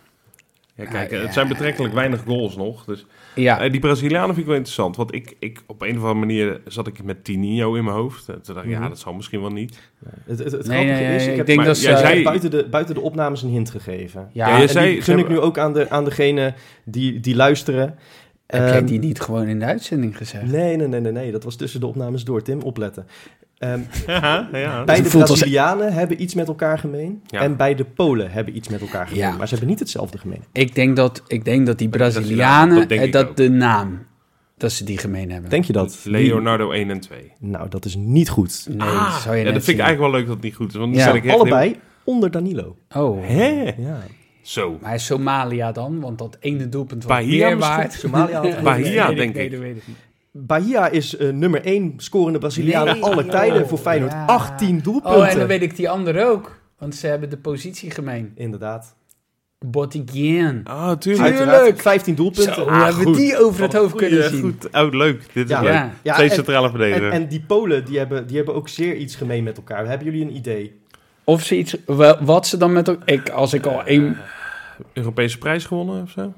[0.74, 1.24] Ja, kijk, Ah, ja.
[1.24, 2.84] het zijn betrekkelijk weinig goals nog.
[2.84, 4.96] Dus, Ja, eh, die Brazilianen vind ik wel interessant.
[4.96, 8.28] Want ik, ik, op een of andere manier zat ik met Tininho in mijn hoofd.
[8.28, 8.88] En Toen dacht ik, ja, Mhm.
[8.88, 9.78] dat zal misschien wel niet.
[10.24, 11.96] Het, het, het Nee, grappige nee, nee, is, ik ik heb, denk maar dat jij
[11.96, 14.28] zei- buiten, de, buiten de opnames een hint gegeven.
[14.32, 16.54] ja, Ja, jij zei- die gun ik nu ook aan, de, aan degene
[16.84, 17.98] die, die luisteren.
[18.46, 20.50] heb jij Ehm, die niet gewoon in de uitzending gezegd?
[20.52, 21.32] Nee, nee, nee, nee, nee.
[21.32, 22.42] Dat was tussen de opnames door.
[22.42, 23.06] Tim, opletten.
[23.58, 24.84] Ehm, Ja, ja.
[24.84, 27.22] beide voelt als- Brazilianen hebben iets met elkaar gemeen.
[27.26, 27.40] Ja.
[27.40, 29.20] En beide Polen hebben iets met elkaar gemeen.
[29.22, 29.36] Ja.
[29.36, 30.44] Maar ze hebben niet hetzelfde gemeen.
[30.52, 34.06] Ik denk dat, ik denk dat die Brazilianen, dat eh, dat de naam,
[34.56, 35.50] dat ze die gemeen hebben.
[35.50, 36.00] Denk je dat?
[36.04, 37.18] Leonardo 1 en 2.
[37.20, 38.66] Wie- Nou, dat is niet goed.
[38.68, 40.54] Nee, Ah, dat zou je ja, dat vind ik eigenlijk wel leuk dat het niet
[40.54, 40.76] goed is.
[40.78, 41.12] Want Ja.
[41.12, 42.76] ik echt Allebei onder Danilo.
[42.96, 43.26] Oh.
[43.26, 43.72] Hè?
[43.76, 43.98] Ja.
[44.42, 44.78] Zo.
[44.82, 46.00] maar Somalia dan?
[46.00, 47.92] Want dat ene doelpunt was Bahia meer waard.
[47.92, 49.50] Somalia Bahia, Nee, denk nee, ik.
[49.50, 49.96] dat weet ik niet.
[50.36, 53.30] Bahia is eh, nummer 1 scorende Braziliaan Nee, alle joh.
[53.30, 54.12] tijden voor Feyenoord.
[54.12, 54.24] Ja.
[54.26, 55.20] 18 doelpunten.
[55.20, 56.60] Oh, en dan weet ik die andere ook.
[56.78, 58.32] Want ze hebben de positie gemeen.
[58.34, 58.94] Inderdaad.
[59.66, 60.60] Bottigien.
[60.64, 60.98] Ah, tuurlijk.
[61.00, 61.50] Tuurlijk.
[61.50, 62.54] Uiteraard 15 doelpunten.
[62.54, 63.16] Zo, Ah, hebben goed.
[63.16, 64.40] die over het Wat hoofd goeie, kunnen zien?
[64.40, 65.26] Goed, oh, leuk.
[65.32, 65.62] Dit is Ja.
[65.62, 65.72] leuk.
[65.72, 65.90] Ja.
[66.02, 67.14] Ja, Twee en- centrale verdedigers.
[67.14, 69.86] En, en die Polen die hebben, die hebben ook zeer iets gemeen met elkaar.
[69.86, 70.80] Hebben jullie een idee?
[71.24, 73.08] Of ze iets, wel- wat ze dan met elkaar...
[73.08, 74.16] Ik, als ik al één...
[74.92, 76.32] Europese prijs gewonnen of zo?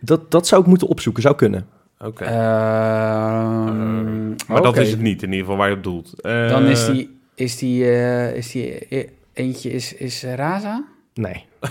[0.00, 1.22] Dat, dat zou ik moeten opzoeken.
[1.22, 1.66] Zou kunnen.
[2.02, 2.24] Oké.
[2.24, 6.20] Ehm, maar dat is het niet, in ieder geval waar je op doelt.
[6.20, 7.20] Eh, Dan is die...
[7.34, 10.84] Is die, eh, is die eh, eentje is, is eh, Raza?
[11.14, 11.44] Nee.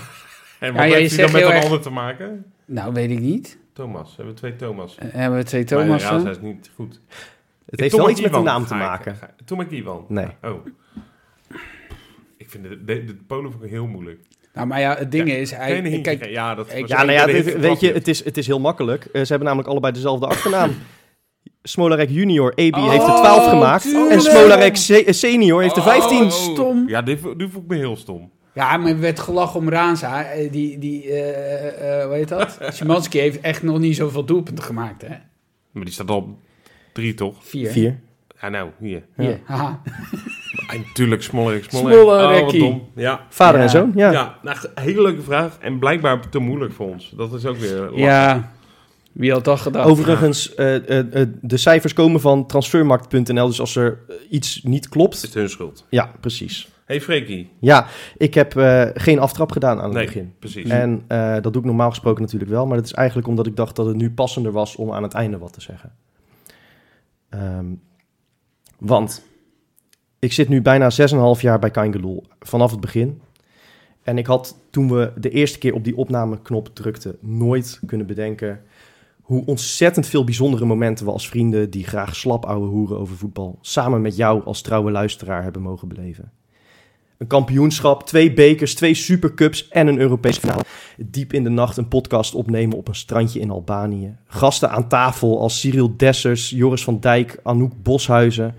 [0.60, 2.44] En wat ja, heeft hij dan met een erg- ander te maken?
[2.64, 3.58] Nou, weet ik niet.
[3.72, 4.08] Thomas.
[4.10, 4.96] We hebben twee Thomas.
[4.98, 6.14] Eh, hebben we twee Maar Thomassen?
[6.14, 7.00] ja, zij is niet goed.
[7.70, 9.16] Het heeft wel iets met de naam te ga ik- maken.
[9.16, 10.04] ga- Tomek Iwan.
[10.08, 10.26] Nee.
[10.42, 10.66] Oh.
[12.36, 14.20] Ik vind de, de, de Polen vond ik heel moeilijk.
[14.54, 15.50] Nou, maar ja, het ding is...
[15.50, 18.46] Hij, kijk, ja, dat ik- Ja, nou ja, dit- weet je, het is, het is
[18.46, 19.04] heel makkelijk.
[19.04, 20.70] Eh, ze hebben namelijk allebei dezelfde achternaam.
[21.62, 23.82] Smolarek junior, AB, Oh, heeft er 12 gemaakt.
[23.82, 24.10] tuurlijk.
[24.12, 26.22] En Smolarek se- eh, senior heeft er 15.
[26.22, 26.88] Oh, Stom.
[26.88, 28.30] Ja, dit, dit vond ik me heel stom.
[28.54, 30.24] Ja, maar er werd gelachen om Raza.
[30.24, 32.58] Eh, Die, die eh, eh, hoe heet dat?
[32.72, 35.08] Szymanski heeft echt nog niet zoveel doelpunten gemaakt, hè?
[35.70, 36.28] Maar die staat al op
[36.92, 37.34] drie, toch?
[37.40, 37.70] Vier.
[37.70, 37.98] Vier.
[38.42, 39.02] Ja, nou, hier.
[39.16, 39.80] Hier, haha.
[40.68, 42.00] En natuurlijk, Smollerik, Smollerik.
[42.00, 42.64] Smollerekkie.
[42.64, 42.88] Oh, wat dom.
[42.94, 43.20] Ja.
[43.28, 43.62] Vader Ja.
[43.62, 44.10] en zoon, ja.
[44.10, 45.58] Ja, nou, hele leuke vraag.
[45.60, 47.12] En blijkbaar te moeilijk voor ons.
[47.16, 47.98] Dat is ook weer lachen.
[47.98, 48.52] Ja,
[49.12, 49.86] wie had dat gedaan?
[49.86, 53.46] Overigens, eh, eh, eh, de cijfers komen van transfermarkt.nl.
[53.46, 53.98] Dus als er
[54.30, 55.22] iets niet Is klopt...
[55.22, 55.86] het hun schuld.
[55.88, 56.68] Ja, precies.
[56.84, 57.50] hey, Freekie.
[57.60, 57.86] Ja,
[58.16, 60.34] ik heb eh, geen aftrap gedaan aan het Nee, begin.
[60.38, 60.68] precies.
[60.70, 62.66] En eh, dat doe ik normaal gesproken natuurlijk wel.
[62.66, 65.14] Maar dat is eigenlijk omdat ik dacht dat het nu passender was om aan het
[65.14, 65.92] einde wat te zeggen.
[67.28, 67.64] Ehm,
[68.82, 69.24] want
[70.18, 70.90] ik zit nu bijna
[71.36, 72.24] 6,5 jaar bij Kaingeloel.
[72.38, 73.20] Vanaf het begin.
[74.02, 77.16] En ik had toen we de eerste keer op die opnameknop drukten...
[77.20, 78.60] nooit kunnen bedenken
[79.22, 81.06] hoe ontzettend veel bijzondere momenten...
[81.06, 83.58] we als vrienden die graag slap ouwe hoeren over voetbal...
[83.60, 86.32] samen met jou als trouwe luisteraar hebben mogen beleven.
[87.22, 90.62] Een kampioenschap, twee bekers, twee supercups en een Europese finale.
[90.96, 94.16] Diep in de nacht een podcast opnemen op een strandje in Albanië.
[94.26, 98.54] Gasten aan tafel als Cyril Dessers, Joris van Dijk, Anouk Boshuizen.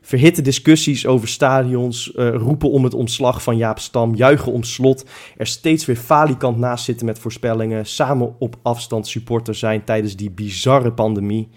[0.00, 5.04] Verhitte discussies over stadions, eh, roepen om het ontslag van Jaap Stam, juichen om slot.
[5.36, 7.86] Er steeds weer falikant naast zitten met voorspellingen.
[7.86, 11.48] Samen op afstand supporter zijn tijdens die bizarre pandemie.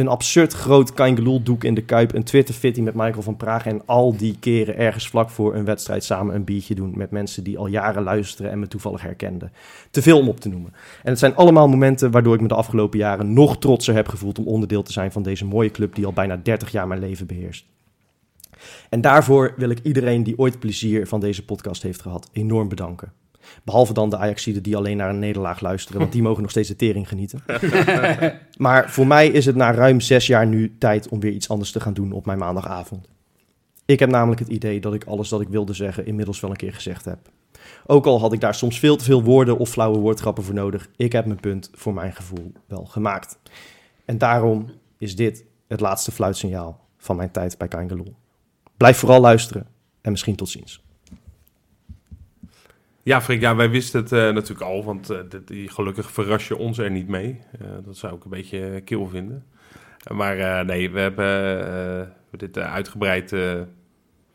[0.00, 2.14] Een absurd groot Kaingeloel doek in de Kuip.
[2.14, 3.66] Een Twitter fitty met Michael van Praag.
[3.66, 6.92] En al die keren ergens vlak voor een wedstrijd samen een biertje doen.
[6.96, 9.52] Met mensen die al jaren luisteren en me toevallig herkenden.
[9.90, 10.72] Te veel om op te noemen.
[11.02, 14.38] En het zijn allemaal momenten waardoor ik me de afgelopen jaren nog trotser heb gevoeld
[14.38, 17.26] om onderdeel te zijn van deze mooie club die al bijna 30 jaar mijn leven
[17.26, 17.64] beheerst.
[18.88, 23.12] En daarvoor wil ik iedereen die ooit plezier van deze podcast heeft gehad enorm bedanken.
[23.64, 26.68] Behalve dan de Ajaxiden die alleen naar een nederlaag luisteren, want die mogen nog steeds
[26.68, 27.42] de tering genieten.
[28.56, 31.72] maar voor mij is het na ruim zes jaar nu tijd om weer iets anders
[31.72, 33.08] te gaan doen op mijn maandagavond.
[33.84, 36.56] Ik heb namelijk het idee dat ik alles dat ik wilde zeggen inmiddels wel een
[36.56, 37.18] keer gezegd heb.
[37.86, 40.88] Ook al had ik daar soms veel te veel woorden of flauwe woordgrappen voor nodig,
[40.96, 43.38] ik heb mijn punt voor mijn gevoel wel gemaakt.
[44.04, 48.14] En daarom is dit het laatste fluitsignaal van mijn tijd bij Kangaloo.
[48.76, 49.66] Blijf vooral luisteren
[50.00, 50.82] en misschien tot ziens.
[53.10, 56.56] Ja, Freek, ja, wij wisten het eh, natuurlijk al, want eh, die, gelukkig verras je
[56.56, 57.40] ons er niet mee.
[57.60, 59.46] Eh, dat zou ik een beetje kil vinden.
[60.12, 63.34] Maar nee, we hebben dit uitgebreid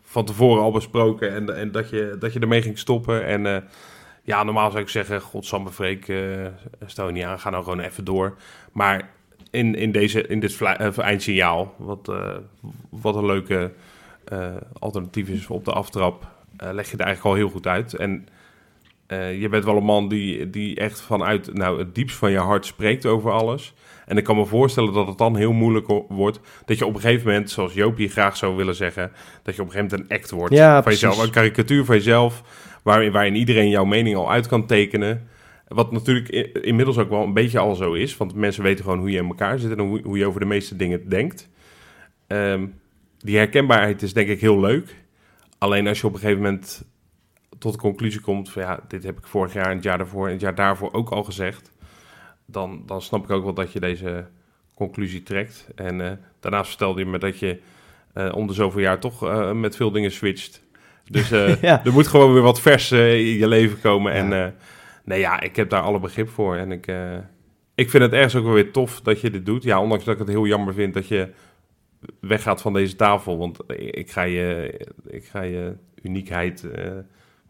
[0.02, 3.26] van tevoren al besproken en, en dat, je, dat je ermee ging stoppen.
[3.26, 3.64] En
[4.24, 6.14] ja, normaal zou ik zeggen, godsamme Freek,
[6.86, 8.38] stel je niet aan, ga nou gewoon even door.
[8.72, 9.10] Maar
[9.52, 10.62] in, in, deze, in dit
[10.98, 12.14] eindsignaal, wat,
[12.90, 13.72] wat een leuke
[14.80, 16.28] alternatief is op de aftrap,
[16.58, 17.94] leg je het eigenlijk al heel goed uit.
[17.94, 18.28] En
[19.08, 22.38] eh, je bent wel een man die, die echt vanuit nou, het diepst van je
[22.38, 23.74] hart spreekt over alles.
[24.06, 26.40] En ik kan me voorstellen dat het dan heel moeilijk wordt.
[26.66, 29.12] Dat je op een gegeven moment, zoals Joopie graag zou willen zeggen,
[29.44, 31.02] dat je op een gegeven moment een act wordt Ja, van precies.
[31.02, 31.24] jezelf.
[31.24, 32.44] Een karikatuur van jezelf,
[32.84, 35.28] waarin, waarin iedereen jouw mening al uit kan tekenen.
[35.68, 36.30] Wat natuurlijk
[36.62, 38.18] inmiddels ook wel een beetje al zo is.
[38.18, 40.46] Want mensen weten gewoon hoe je in elkaar zit en hoe, hoe je over de
[40.46, 41.50] meeste dingen denkt.
[42.28, 42.66] Ehm,
[43.20, 44.96] die herkenbaarheid is denk ik heel leuk.
[45.58, 46.86] Alleen als je op een gegeven moment
[47.66, 50.26] tot de conclusie komt van ja, dit heb ik vorig jaar en het jaar daarvoor
[50.26, 51.72] en het jaar daarvoor ook al gezegd.
[52.46, 54.26] Dan, dan snap ik ook wel dat je deze
[54.74, 55.68] conclusie trekt.
[55.76, 57.60] En eh, daarnaast vertelde je me dat je
[58.14, 60.64] eh om de zoveel jaar toch eh, met veel dingen switcht.
[61.10, 61.30] Dus
[61.62, 61.86] Ja.
[61.86, 64.12] er moet gewoon weer wat vers in je leven komen.
[64.14, 64.54] En Ja.
[65.04, 66.56] nee ja, ik heb daar alle begrip voor.
[66.56, 66.88] En ik,
[67.76, 69.64] ik vind het ergens ook wel weer tof dat je dit doet.
[69.64, 71.30] Ja, ondanks dat ik het heel jammer vind dat je
[72.20, 73.38] weggaat van deze tafel.
[73.38, 74.74] Want ik ga je,
[75.08, 76.66] ik ga je uniekheid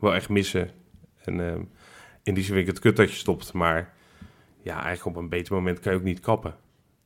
[0.05, 0.69] wel echt missen.
[1.23, 1.53] En eh,
[2.23, 3.53] in die zin vind ik het kut dat je stopt.
[3.53, 3.93] Maar
[4.63, 6.55] ja, eigenlijk op een beter moment kan je ook niet kappen.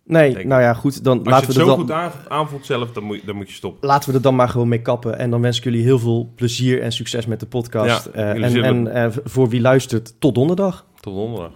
[0.03, 1.03] Nee, Denk nou ja, goed.
[1.03, 3.25] Dan Als laten je we, het zo dan, goed aan- aanvoelt zelf, dan moet, je,
[3.25, 3.87] dan moet je stoppen.
[3.87, 5.17] laten we er dan maar gewoon mee kappen.
[5.17, 8.09] En dan wens ik jullie heel veel plezier en succes met de podcast.
[8.13, 10.85] Ja, Eh, en eh, voor wie luistert, tot donderdag.
[10.99, 11.51] Tot donderdag.